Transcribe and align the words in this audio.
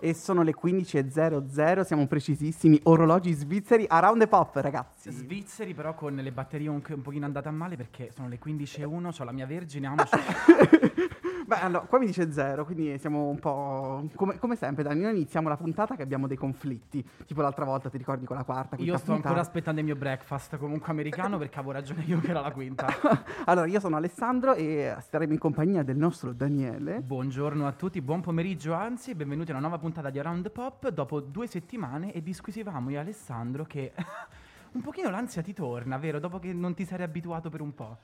E 0.00 0.14
sono 0.14 0.42
le 0.42 0.52
15.00, 0.60 1.82
siamo 1.82 2.06
precisissimi, 2.08 2.80
orologi 2.82 3.32
svizzeri 3.32 3.84
around 3.88 4.18
the 4.20 4.26
pop, 4.26 4.56
ragazzi. 4.56 5.12
Svizzeri 5.12 5.74
però 5.74 5.94
con 5.94 6.14
le 6.14 6.32
batterie 6.32 6.68
un, 6.68 6.82
un 6.86 7.02
pochino 7.02 7.24
andate 7.24 7.48
a 7.48 7.52
male 7.52 7.76
perché 7.76 8.10
sono 8.12 8.28
le 8.28 8.40
15.01, 8.44 9.20
ho 9.20 9.24
la 9.24 9.32
mia 9.32 9.46
vergine, 9.46 9.86
amo, 9.86 10.02
Beh, 11.52 11.60
allora, 11.60 11.84
qua 11.84 11.98
mi 11.98 12.06
dice 12.06 12.32
zero, 12.32 12.64
quindi 12.64 12.96
siamo 12.96 13.28
un 13.28 13.38
po'... 13.38 14.08
Come, 14.14 14.38
come 14.38 14.56
sempre, 14.56 14.82
Dani, 14.82 15.02
noi 15.02 15.10
iniziamo 15.10 15.50
la 15.50 15.56
puntata 15.58 15.94
che 15.96 16.02
abbiamo 16.02 16.26
dei 16.26 16.38
conflitti. 16.38 17.06
Tipo 17.26 17.42
l'altra 17.42 17.66
volta, 17.66 17.90
ti 17.90 17.98
ricordi 17.98 18.24
con 18.24 18.36
la 18.36 18.44
quarta? 18.44 18.76
Io 18.76 18.96
sto 18.96 19.12
puntata? 19.12 19.28
ancora 19.28 19.40
aspettando 19.42 19.80
il 19.80 19.84
mio 19.84 19.94
breakfast 19.94 20.56
comunque 20.56 20.90
americano 20.90 21.36
perché 21.36 21.58
avevo 21.58 21.72
ragione 21.72 22.04
io 22.04 22.20
che 22.20 22.30
era 22.30 22.40
la 22.40 22.52
quinta. 22.52 22.86
allora, 23.44 23.66
io 23.66 23.80
sono 23.80 23.96
Alessandro 23.96 24.54
e 24.54 24.96
staremo 24.98 25.34
in 25.34 25.38
compagnia 25.38 25.82
del 25.82 25.98
nostro 25.98 26.32
Daniele. 26.32 27.02
Buongiorno 27.02 27.66
a 27.66 27.72
tutti, 27.72 28.00
buon 28.00 28.22
pomeriggio 28.22 28.72
anzi 28.72 29.14
benvenuti 29.14 29.50
a 29.50 29.52
una 29.52 29.60
nuova 29.60 29.76
puntata 29.76 30.08
di 30.08 30.18
Around 30.18 30.44
the 30.44 30.50
Pop. 30.50 30.88
Dopo 30.88 31.20
due 31.20 31.46
settimane 31.46 32.14
e 32.14 32.22
disquisivamo 32.22 32.88
io 32.88 32.96
e 32.96 33.00
Alessandro 33.00 33.66
che 33.66 33.92
un 34.72 34.80
pochino 34.80 35.10
l'ansia 35.10 35.42
ti 35.42 35.52
torna, 35.52 35.98
vero? 35.98 36.18
Dopo 36.18 36.38
che 36.38 36.54
non 36.54 36.72
ti 36.72 36.86
sei 36.86 37.02
abituato 37.02 37.50
per 37.50 37.60
un 37.60 37.74
po'. 37.74 37.98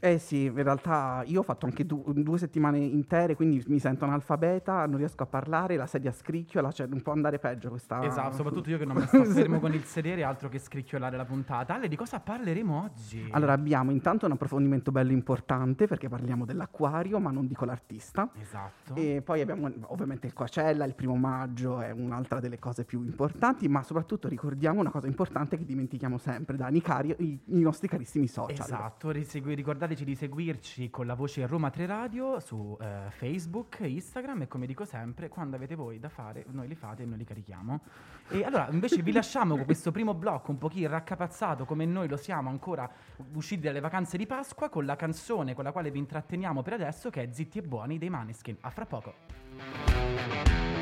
Eh 0.00 0.18
sì, 0.18 0.44
in 0.44 0.62
realtà 0.62 1.22
io 1.26 1.40
ho 1.40 1.42
fatto 1.42 1.66
anche 1.66 1.84
du- 1.84 2.04
due 2.14 2.38
settimane 2.38 2.78
intere, 2.78 3.34
quindi 3.34 3.64
mi 3.66 3.80
sento 3.80 4.04
analfabeta, 4.04 4.86
non 4.86 4.98
riesco 4.98 5.24
a 5.24 5.26
parlare, 5.26 5.74
la 5.74 5.86
sedia 5.86 6.12
scricchiola, 6.12 6.70
cioè 6.70 6.86
non 6.86 7.02
può 7.02 7.12
andare 7.12 7.40
peggio 7.40 7.68
questa... 7.68 8.04
Esatto, 8.04 8.36
soprattutto 8.36 8.70
io 8.70 8.78
che 8.78 8.84
non 8.84 8.96
mi 8.96 9.02
sto 9.08 9.24
fermo 9.24 9.58
con 9.58 9.74
il 9.74 9.82
sedere, 9.82 10.22
altro 10.22 10.48
che 10.48 10.60
scricchiolare 10.60 11.16
la 11.16 11.24
puntata. 11.24 11.74
Ale, 11.74 11.88
di 11.88 11.96
cosa 11.96 12.20
parleremo 12.20 12.82
oggi? 12.82 13.26
Allora 13.32 13.54
abbiamo 13.54 13.90
intanto 13.90 14.26
un 14.26 14.32
approfondimento 14.32 14.92
bello 14.92 15.10
importante 15.10 15.88
perché 15.88 16.08
parliamo 16.08 16.44
dell'acquario, 16.44 17.18
ma 17.18 17.32
non 17.32 17.48
dico 17.48 17.64
l'artista. 17.64 18.30
Esatto. 18.40 18.94
E 18.94 19.20
poi 19.24 19.40
abbiamo 19.40 19.68
ovviamente 19.86 20.28
il 20.28 20.32
Coachella, 20.32 20.84
il 20.84 20.94
primo 20.94 21.16
maggio 21.16 21.80
è 21.80 21.90
un'altra 21.90 22.38
delle 22.38 22.60
cose 22.60 22.84
più 22.84 23.02
importanti, 23.02 23.66
ma 23.66 23.82
soprattutto 23.82 24.28
ricordiamo 24.28 24.78
una 24.78 24.90
cosa 24.90 25.08
importante 25.08 25.58
che 25.58 25.64
dimentichiamo 25.64 26.18
sempre, 26.18 26.56
Dani, 26.56 26.80
cari, 26.80 27.14
i, 27.18 27.40
i 27.46 27.60
nostri 27.60 27.88
carissimi 27.88 28.28
social. 28.28 28.64
Esatto, 28.64 29.10
risegui- 29.10 29.56
ricordateci 29.88 30.04
di 30.04 30.14
seguirci 30.14 30.90
con 30.90 31.06
la 31.06 31.14
voce 31.14 31.46
Roma 31.46 31.70
3 31.70 31.86
Radio 31.86 32.40
su 32.40 32.76
eh, 32.80 33.10
Facebook, 33.10 33.78
Instagram 33.80 34.42
e 34.42 34.48
come 34.48 34.66
dico 34.66 34.84
sempre, 34.84 35.28
quando 35.28 35.56
avete 35.56 35.74
voi 35.74 35.98
da 35.98 36.08
fare, 36.08 36.44
noi 36.50 36.68
li 36.68 36.74
fate 36.74 37.02
e 37.02 37.06
noi 37.06 37.18
li 37.18 37.24
carichiamo. 37.24 37.80
E 38.28 38.44
allora 38.44 38.68
invece 38.70 39.02
vi 39.02 39.12
lasciamo 39.12 39.56
con 39.56 39.64
questo 39.64 39.90
primo 39.90 40.14
blocco 40.14 40.50
un 40.50 40.58
pochino 40.58 40.88
raccapazzato 40.88 41.64
come 41.64 41.86
noi 41.86 42.08
lo 42.08 42.16
siamo 42.16 42.50
ancora 42.50 42.90
usciti 43.32 43.62
dalle 43.62 43.80
vacanze 43.80 44.16
di 44.18 44.26
Pasqua 44.26 44.68
con 44.68 44.84
la 44.84 44.96
canzone 44.96 45.54
con 45.54 45.64
la 45.64 45.72
quale 45.72 45.90
vi 45.90 45.98
intratteniamo 45.98 46.62
per 46.62 46.74
adesso 46.74 47.08
che 47.08 47.22
è 47.22 47.28
Zitti 47.32 47.58
e 47.58 47.62
Buoni 47.62 47.98
dei 47.98 48.10
Maneskin. 48.10 48.56
A 48.60 48.70
fra 48.70 48.84
poco. 48.84 50.77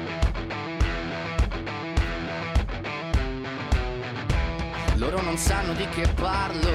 Loro 4.99 5.21
non 5.21 5.37
sanno 5.37 5.75
di 5.75 5.87
che 5.89 6.09
parlo, 6.15 6.71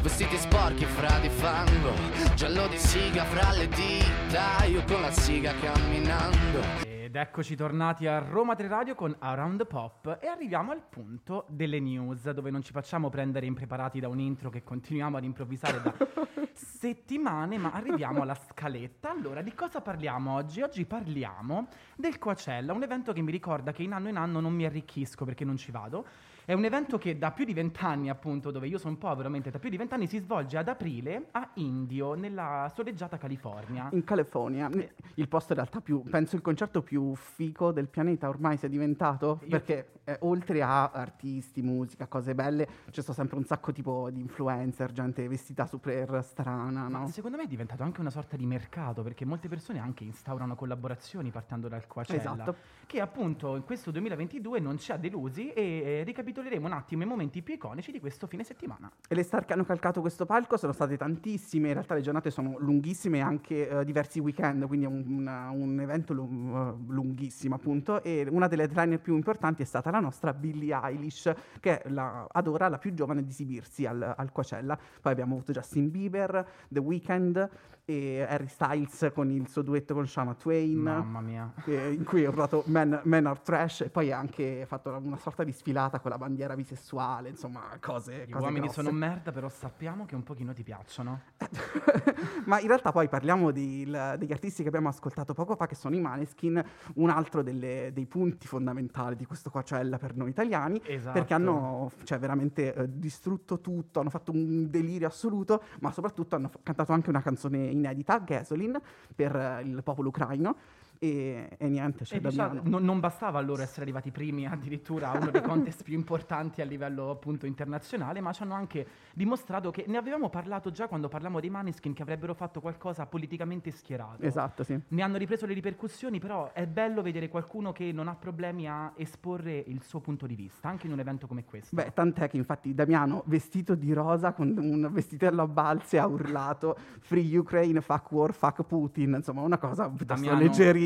vestiti 0.00 0.38
sporchi 0.38 0.86
fra 0.86 1.18
di 1.18 1.28
fango, 1.28 1.92
giallo 2.34 2.66
di 2.66 2.78
siga 2.78 3.24
fra 3.24 3.52
le 3.52 3.68
dita, 3.68 4.64
io 4.64 4.82
con 4.84 5.02
la 5.02 5.10
siga 5.10 5.52
camminando. 5.60 6.86
Ed 6.86 7.14
eccoci 7.14 7.56
tornati 7.56 8.06
a 8.06 8.20
Roma 8.20 8.54
3 8.54 8.68
Radio 8.68 8.94
con 8.94 9.14
Around 9.18 9.58
the 9.58 9.64
Pop 9.66 10.18
e 10.18 10.26
arriviamo 10.28 10.72
al 10.72 10.82
punto 10.82 11.44
delle 11.48 11.78
news 11.78 12.30
dove 12.30 12.50
non 12.50 12.62
ci 12.62 12.72
facciamo 12.72 13.10
prendere 13.10 13.44
impreparati 13.44 14.00
da 14.00 14.08
un 14.08 14.18
intro 14.18 14.48
che 14.48 14.64
continuiamo 14.64 15.18
ad 15.18 15.24
improvvisare 15.24 15.82
da 15.82 15.94
settimane 16.54 17.58
ma 17.58 17.72
arriviamo 17.72 18.22
alla 18.22 18.34
scaletta. 18.34 19.10
Allora 19.10 19.42
di 19.42 19.52
cosa 19.52 19.82
parliamo 19.82 20.32
oggi? 20.32 20.62
Oggi 20.62 20.86
parliamo 20.86 21.68
del 21.96 22.18
Coachella, 22.18 22.72
un 22.72 22.82
evento 22.82 23.12
che 23.12 23.20
mi 23.20 23.30
ricorda 23.30 23.72
che 23.72 23.82
in 23.82 23.92
anno 23.92 24.08
in 24.08 24.16
anno 24.16 24.40
non 24.40 24.54
mi 24.54 24.64
arricchisco 24.64 25.26
perché 25.26 25.44
non 25.44 25.58
ci 25.58 25.70
vado. 25.70 26.06
È 26.48 26.54
un 26.54 26.64
evento 26.64 26.96
che 26.96 27.18
da 27.18 27.30
più 27.30 27.44
di 27.44 27.52
vent'anni, 27.52 28.08
appunto, 28.08 28.50
dove 28.50 28.66
io 28.68 28.78
sono 28.78 28.92
un 28.94 28.98
po' 28.98 29.14
veramente 29.14 29.50
da 29.50 29.58
più 29.58 29.68
di 29.68 29.76
vent'anni, 29.76 30.06
si 30.06 30.16
svolge 30.16 30.56
ad 30.56 30.66
aprile 30.68 31.26
a 31.32 31.50
Indio, 31.56 32.14
nella 32.14 32.72
soleggiata 32.74 33.18
California. 33.18 33.90
In 33.92 34.02
California, 34.02 34.70
il 35.16 35.28
posto 35.28 35.52
in 35.52 35.58
realtà 35.58 35.82
più, 35.82 36.02
penso 36.04 36.36
il 36.36 36.40
concerto 36.40 36.80
più 36.80 37.14
fico 37.14 37.70
del 37.70 37.88
pianeta 37.88 38.30
ormai 38.30 38.56
sia 38.56 38.66
diventato, 38.66 39.40
Io- 39.42 39.48
perché 39.50 39.90
eh, 40.04 40.16
oltre 40.20 40.62
a 40.62 40.90
artisti, 40.90 41.60
musica, 41.60 42.06
cose 42.06 42.34
belle, 42.34 42.66
c'è 42.90 43.02
stato 43.02 43.12
sempre 43.12 43.36
un 43.36 43.44
sacco 43.44 43.70
tipo 43.70 44.08
di 44.10 44.20
influencer, 44.20 44.90
gente 44.92 45.28
vestita 45.28 45.66
super 45.66 46.24
strana, 46.24 46.88
no? 46.88 47.08
secondo 47.08 47.36
me 47.36 47.42
è 47.42 47.46
diventato 47.46 47.82
anche 47.82 48.00
una 48.00 48.08
sorta 48.08 48.38
di 48.38 48.46
mercato 48.46 49.02
perché 49.02 49.26
molte 49.26 49.48
persone 49.48 49.80
anche 49.80 50.04
instaurano 50.04 50.54
collaborazioni 50.54 51.30
partendo 51.30 51.68
dal 51.68 51.86
Coachella 51.86 52.18
Esatto. 52.18 52.56
che 52.86 53.02
appunto 53.02 53.54
in 53.54 53.64
questo 53.64 53.90
2022 53.90 54.60
non 54.60 54.78
ci 54.78 54.92
ha 54.92 54.96
delusi 54.96 55.52
e 55.52 55.62
eh, 55.62 56.04
ricapitoleremo 56.38 56.66
un 56.66 56.72
attimo 56.72 57.02
i 57.02 57.06
momenti 57.06 57.42
più 57.42 57.54
iconici 57.54 57.92
di 57.92 58.00
questo 58.00 58.26
fine 58.26 58.44
settimana. 58.44 58.90
E 59.08 59.14
le 59.14 59.22
star 59.22 59.44
che 59.44 59.52
hanno 59.52 59.64
calcato 59.64 60.00
questo 60.00 60.24
palco 60.24 60.56
sono 60.56 60.72
state 60.72 60.96
tantissime, 60.96 61.68
in 61.68 61.74
realtà 61.74 61.94
le 61.94 62.00
giornate 62.00 62.30
sono 62.30 62.56
lunghissime, 62.58 63.20
anche 63.20 63.68
eh, 63.68 63.84
diversi 63.84 64.20
weekend, 64.20 64.66
quindi 64.66 64.86
è 64.86 64.88
un, 64.88 65.26
un 65.52 65.80
evento 65.80 66.12
lu- 66.12 66.54
eh, 66.54 66.92
lunghissimo 66.92 67.54
appunto, 67.56 68.02
e 68.02 68.26
una 68.30 68.46
delle 68.46 68.64
headliner 68.64 69.00
più 69.00 69.14
importanti 69.14 69.62
è 69.62 69.66
stata 69.66 69.90
la 69.90 70.00
nostra 70.00 70.32
Billie 70.32 70.78
Eilish, 70.80 71.32
che 71.60 71.82
è 71.82 71.88
la- 71.90 72.26
ad 72.30 72.46
ora 72.46 72.68
la 72.68 72.78
più 72.78 72.94
giovane 72.94 73.20
ad 73.20 73.28
esibirsi 73.28 73.86
al, 73.86 74.14
al 74.16 74.32
Coachella. 74.32 74.78
Poi 75.00 75.12
abbiamo 75.12 75.34
avuto 75.34 75.52
Justin 75.52 75.90
Bieber, 75.90 76.46
The 76.68 76.80
Weeknd 76.80 77.48
e 77.90 78.20
Harry 78.28 78.48
Styles 78.48 79.10
con 79.14 79.30
il 79.30 79.48
suo 79.48 79.62
duetto 79.62 79.94
con 79.94 80.06
Shana 80.06 80.34
Twain. 80.34 80.76
Mamma 80.76 81.22
mia. 81.22 81.50
eh, 81.64 81.90
in 81.94 82.04
cui 82.04 82.22
ha 82.26 82.28
urlato 82.28 82.62
Men, 82.66 83.00
Men 83.04 83.24
Are 83.24 83.40
Trash 83.42 83.80
e 83.80 83.88
poi 83.88 84.12
ha 84.12 84.18
anche 84.18 84.66
fatto 84.66 84.90
una 85.02 85.16
sorta 85.16 85.42
di 85.42 85.52
sfilata 85.52 85.98
con 85.98 86.10
la 86.10 86.18
bandiera 86.18 86.54
bisessuale, 86.54 87.30
insomma 87.30 87.62
cose, 87.80 88.26
Gli 88.26 88.30
cose 88.30 88.44
uomini 88.44 88.66
grosse. 88.66 88.82
sono 88.82 88.94
merda, 88.94 89.32
però 89.32 89.48
sappiamo 89.48 90.04
che 90.04 90.14
un 90.14 90.22
pochino 90.22 90.52
ti 90.52 90.62
piacciono. 90.62 91.20
Ma 92.44 92.60
in 92.60 92.66
realtà 92.66 92.92
poi 92.92 93.08
parliamo 93.08 93.50
di- 93.52 93.80
il- 93.80 94.16
degli 94.18 94.32
artisti 94.32 94.60
che 94.62 94.68
abbiamo 94.68 94.88
ascoltato 94.88 95.32
poco 95.32 95.56
fa, 95.56 95.66
che 95.66 95.74
sono 95.74 95.94
i 95.96 96.00
Maneskin, 96.00 96.62
un 96.96 97.08
altro 97.08 97.42
delle- 97.42 97.90
dei 97.94 98.04
punti 98.04 98.46
fondamentali 98.46 99.16
di 99.16 99.24
questo 99.24 99.48
Coachella 99.48 99.96
per 99.96 100.14
noi 100.14 100.28
italiani, 100.28 100.78
Esatto. 100.84 101.12
perché 101.12 101.32
hanno 101.32 101.90
cioè, 102.04 102.18
veramente 102.18 102.74
eh, 102.74 102.98
distrutto 102.98 103.60
tutto, 103.62 104.00
hanno 104.00 104.10
fatto 104.10 104.30
un 104.30 104.68
delirio 104.68 105.06
assoluto, 105.06 105.62
ma 105.80 105.90
soprattutto 105.90 106.36
hanno 106.36 106.48
f- 106.48 106.58
cantato 106.62 106.92
anche 106.92 107.08
una 107.08 107.22
canzone 107.22 107.76
inedita, 107.78 108.18
Gasoline, 108.18 108.80
per 109.14 109.34
eh, 109.34 109.62
il 109.64 109.82
popolo 109.82 110.08
ucraino. 110.08 110.56
E, 110.98 111.48
e 111.56 111.68
niente, 111.68 112.04
cioè, 112.04 112.18
E 112.18 112.20
diciamo, 112.20 112.60
non, 112.64 112.84
non 112.84 112.98
bastava 112.98 113.38
a 113.38 113.42
loro 113.42 113.62
essere 113.62 113.82
arrivati 113.82 114.10
primi 114.10 114.46
addirittura 114.48 115.12
a 115.12 115.18
uno 115.18 115.30
dei 115.30 115.42
contest 115.42 115.82
più 115.82 115.94
importanti 115.94 116.60
a 116.60 116.64
livello 116.64 117.10
appunto 117.10 117.46
internazionale, 117.46 118.20
ma 118.20 118.32
ci 118.32 118.42
hanno 118.42 118.54
anche 118.54 118.86
dimostrato 119.14 119.70
che 119.70 119.84
ne 119.86 119.96
avevamo 119.96 120.28
parlato 120.28 120.70
già 120.70 120.88
quando 120.88 121.08
parlavamo 121.08 121.40
dei 121.40 121.50
Maneskin 121.50 121.92
che 121.92 122.02
avrebbero 122.02 122.34
fatto 122.34 122.60
qualcosa 122.60 123.06
politicamente 123.06 123.70
schierato. 123.70 124.22
Esatto, 124.22 124.64
sì. 124.64 124.78
Ne 124.88 125.02
hanno 125.02 125.16
ripreso 125.16 125.46
le 125.46 125.54
ripercussioni, 125.54 126.18
però 126.18 126.52
è 126.52 126.66
bello 126.66 127.02
vedere 127.02 127.28
qualcuno 127.28 127.72
che 127.72 127.92
non 127.92 128.08
ha 128.08 128.14
problemi 128.14 128.68
a 128.68 128.92
esporre 128.96 129.62
il 129.66 129.82
suo 129.82 130.00
punto 130.00 130.26
di 130.26 130.34
vista, 130.34 130.68
anche 130.68 130.86
in 130.86 130.92
un 130.92 130.98
evento 130.98 131.26
come 131.26 131.44
questo. 131.44 131.74
Beh, 131.76 131.92
tant'è 131.94 132.28
che 132.28 132.36
infatti 132.36 132.74
Damiano, 132.74 133.22
vestito 133.26 133.74
di 133.74 133.92
rosa, 133.92 134.32
con 134.32 134.54
un 134.56 134.88
vestitello 134.92 135.42
a 135.42 135.46
balze, 135.46 135.98
ha 135.98 136.06
urlato 136.06 136.76
Free 137.00 137.36
Ukraine, 137.36 137.80
fuck 137.80 138.10
war, 138.12 138.32
fuck 138.32 138.62
Putin, 138.64 139.14
insomma 139.14 139.42
una 139.42 139.58
cosa 139.58 139.88
piuttosto 139.88 140.24
Damiano, 140.24 140.40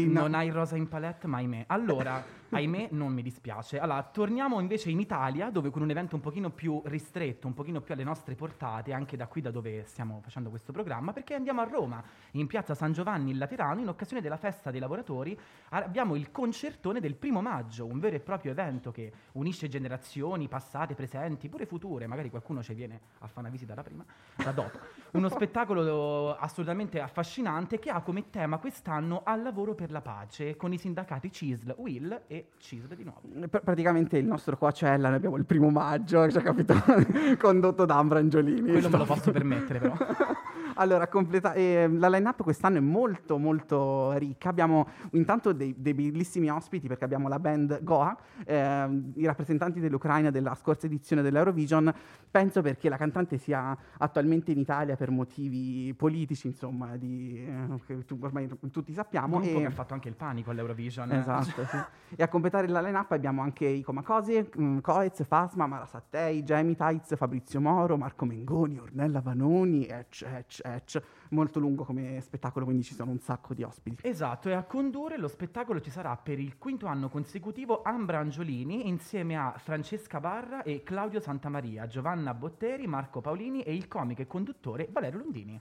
Non 0.07 0.35
hai 0.35 0.51
rosa 0.51 0.77
in 0.77 0.89
palette, 0.89 1.27
ma 1.27 1.39
ahimè. 1.39 1.65
Allora, 1.69 2.23
ahimè, 2.57 2.89
non 2.91 3.13
mi 3.13 3.23
dispiace. 3.23 3.79
Allora, 3.79 4.03
torniamo 4.03 4.61
invece 4.61 4.91
in 4.91 5.01
Italia, 5.01 5.51
dove 5.51 5.71
con 5.71 5.83
un 5.83 5.91
evento 5.91 6.17
un 6.17 6.21
pochino 6.21 6.51
più 6.51 6.81
ristretto, 6.85 7.47
un 7.47 7.55
pochino 7.55 7.81
più 7.81 7.95
alle 7.95 8.05
nostre 8.05 8.35
portate, 8.35 8.93
anche 8.93 9.17
da 9.17 9.27
qui 9.27 9.41
da 9.41 9.51
dove 9.51 9.85
stiamo 9.85 10.21
facendo 10.23 10.51
questo 10.51 10.73
programma, 10.73 11.13
perché 11.13 11.35
andiamo 11.35 11.61
a 11.61 11.65
Roma, 11.65 12.03
in 12.33 12.47
piazza 12.47 12.75
San 12.75 12.93
Giovanni 12.93 13.31
in 13.31 13.39
Laterano, 13.39 13.81
in 13.81 13.89
occasione 13.89 14.23
della 14.23 14.37
festa 14.37 14.71
dei 14.71 14.81
lavoratori. 14.81 15.39
Abbiamo 15.71 16.15
il 16.15 16.31
concertone 16.31 17.01
del 17.01 17.15
primo 17.15 17.41
maggio, 17.41 17.87
un 17.87 17.99
vero 17.99 18.17
e 18.17 18.21
proprio 18.21 18.53
evento 18.53 18.91
che 18.91 19.13
unisce 19.33 19.69
generazioni 19.69 20.49
passate, 20.49 20.95
presenti, 20.95 21.49
pure 21.49 21.67
future. 21.67 22.07
Magari 22.07 22.31
qualcuno 22.31 22.63
ci 22.63 22.75
viene 22.75 23.01
a 23.21 23.27
fare 23.27 23.41
una 23.41 23.51
visita 23.51 23.75
da 23.75 23.83
prima, 23.83 24.05
da 24.37 24.53
dopo. 24.53 24.79
Uno 25.13 25.29
spettacolo 25.29 26.37
assolutamente 26.37 27.01
affascinante 27.01 27.79
che 27.79 27.91
ha 27.91 28.01
come 28.01 28.31
tema 28.31 28.59
quest'anno 28.59 29.23
al 29.25 29.43
lavoro 29.43 29.75
per 29.75 29.91
la 29.91 30.01
pace 30.01 30.57
con 30.57 30.73
i 30.73 30.79
sindacati 30.79 31.31
CISL, 31.31 31.75
WIL 31.77 32.23
e 32.27 32.42
CISL 32.59 32.95
di 32.95 33.05
nuovo. 33.05 33.21
Pr- 33.49 33.63
praticamente 33.63 34.19
il 34.19 34.27
nostro 34.27 34.57
Coachella, 34.57 35.09
noi 35.09 35.17
abbiamo 35.17 35.37
il 35.37 35.45
primo 35.45 35.71
maggio, 35.71 36.31
cioè, 36.31 36.43
capito? 36.43 36.75
condotto 37.39 37.85
da 37.85 37.97
Ambra 37.97 38.19
Angiolini. 38.19 38.71
Quello 38.71 38.89
me 38.89 38.99
lo 38.99 39.05
posso 39.05 39.31
permettere 39.31 39.79
però. 39.79 39.97
Allora, 40.77 41.07
completa- 41.07 41.53
eh, 41.53 41.87
la 41.87 42.09
line-up 42.09 42.43
quest'anno 42.43 42.79
è 42.79 42.81
molto 42.81 43.37
molto 43.37 44.13
ricca. 44.13 44.49
Abbiamo 44.49 44.87
intanto 45.11 45.53
dei, 45.53 45.75
dei 45.77 45.93
bellissimi 45.93 46.49
ospiti 46.51 46.89
perché 46.89 47.05
abbiamo 47.05 47.29
la 47.29 47.39
band 47.39 47.83
Goa, 47.83 48.17
ehm, 48.47 49.13
i 49.17 49.27
rappresentanti 49.27 49.81
dell'Ucraina 49.81 50.31
della 50.31 50.55
scorsa 50.55 50.87
edizione 50.87 51.21
dell'Eurovision. 51.21 51.93
Penso 52.31 52.63
perché 52.63 52.89
la 52.89 52.97
cantante 52.97 53.37
sia 53.37 53.77
attualmente 53.99 54.53
in 54.53 54.59
Italia 54.59 54.97
per 54.97 55.11
motivi 55.11 55.93
politici, 55.95 56.47
insomma, 56.47 56.97
di, 56.97 57.37
eh, 57.47 57.81
che 57.87 58.07
tu- 58.07 58.17
ormai 58.23 58.49
tutti 58.71 58.95
sappiamo. 58.95 59.43
E- 59.43 59.53
che 59.53 59.65
ha 59.67 59.71
fatto 59.71 59.93
anche 59.93 60.09
il 60.09 60.15
panico 60.15 60.51
all'Eurovision. 60.51 61.13
Esatto, 61.13 61.67
sì. 61.67 61.77
E 62.17 62.23
a 62.23 62.29
completare 62.33 62.67
la 62.67 62.81
line-up 62.81 63.13
abbiamo 63.13 63.43
anche 63.43 63.67
i 63.67 63.83
Comacosi, 63.83 64.49
mm, 64.59 64.79
Coez, 64.79 65.23
Fasma, 65.27 65.67
Mara 65.67 65.85
Sattei, 65.85 66.43
Jamie 66.43 66.75
Tights, 66.75 67.15
Fabrizio 67.15 67.61
Moro, 67.61 67.99
Marco 67.99 68.25
Mengoni, 68.25 68.79
Ornella 68.79 69.21
Vanoni, 69.21 69.87
ecc, 69.87 70.23
ecc, 70.23 70.61
ecc. 70.65 71.03
Molto 71.33 71.61
lungo 71.61 71.85
come 71.85 72.19
spettacolo, 72.23 72.65
quindi 72.65 72.85
ci 72.85 72.95
sono 72.95 73.11
un 73.11 73.19
sacco 73.19 73.53
di 73.53 73.63
ospiti. 73.63 74.07
Esatto, 74.07 74.49
e 74.49 74.55
a 74.55 74.63
condurre 74.65 75.19
lo 75.19 75.29
spettacolo 75.29 75.81
ci 75.81 75.91
sarà 75.91 76.17
per 76.17 76.39
il 76.39 76.57
quinto 76.57 76.87
anno 76.87 77.11
consecutivo 77.11 77.83
Ambra 77.83 78.19
Angiolini 78.19 78.89
insieme 78.89 79.37
a 79.37 79.53
Francesca 79.59 80.19
Barra 80.19 80.63
e 80.63 80.83
Claudio 80.83 81.21
Santamaria, 81.21 81.87
Giovanna 81.87 82.33
Botteri, 82.33 82.87
Marco 82.87 83.21
Paolini 83.21 83.61
e 83.61 83.75
il 83.75 83.89
comico 83.89 84.23
e 84.23 84.27
conduttore 84.27 84.89
Valerio 84.91 85.19
Lundini. 85.19 85.61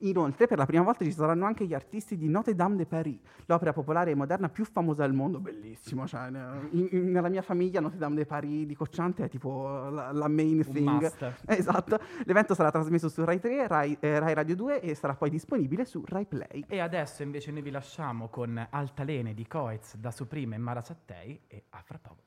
Inoltre, 0.00 0.46
per 0.46 0.58
la 0.58 0.66
prima 0.66 0.82
volta 0.82 1.04
ci 1.04 1.12
saranno 1.12 1.46
anche 1.46 1.64
gli 1.66 1.72
artisti 1.72 2.16
di 2.18 2.28
Notre 2.28 2.54
Dame 2.54 2.76
de 2.76 2.84
Paris, 2.86 3.18
l'opera 3.46 3.72
popolare 3.72 4.10
e 4.10 4.14
moderna 4.14 4.48
più 4.50 4.64
famosa 4.66 5.04
al 5.04 5.14
mondo. 5.14 5.40
Bellissimo, 5.40 6.06
cioè, 6.06 6.26
in- 6.72 6.88
in- 6.90 7.10
nella 7.10 7.28
mia 7.30 7.40
famiglia 7.42 7.80
Notre 7.80 7.98
Dame 7.98 8.14
de 8.16 8.26
Paris 8.26 8.66
di 8.66 8.74
Cocciante 8.74 9.24
è 9.24 9.28
tipo 9.30 9.88
la, 9.88 10.12
la 10.12 10.28
main 10.28 10.62
Un 10.66 10.72
thing. 10.72 10.88
must. 10.88 11.32
Esatto. 11.48 11.98
L'evento 12.24 12.54
sarà 12.54 12.70
trasmesso 12.70 13.08
su 13.08 13.24
Rai 13.24 13.40
3, 13.40 13.66
Rai, 13.66 13.96
eh, 14.00 14.18
Rai 14.18 14.34
Radio 14.34 14.54
2 14.54 14.80
e 14.82 14.94
sarà 14.94 15.14
poi 15.14 15.30
disponibile 15.30 15.84
su 15.86 16.02
Rai 16.06 16.26
Play. 16.26 16.64
E 16.68 16.78
adesso 16.80 17.22
invece 17.22 17.50
noi 17.50 17.62
vi 17.62 17.70
lasciamo 17.70 18.28
con 18.28 18.66
Altalene 18.70 19.32
di 19.32 19.46
Coez 19.46 19.96
da 19.96 20.10
Supreme 20.10 20.56
e 20.56 20.58
Mara 20.58 20.82
Sattei 20.82 21.40
e 21.46 21.64
a 21.70 21.82
fra 21.82 21.98
poco. 22.02 22.24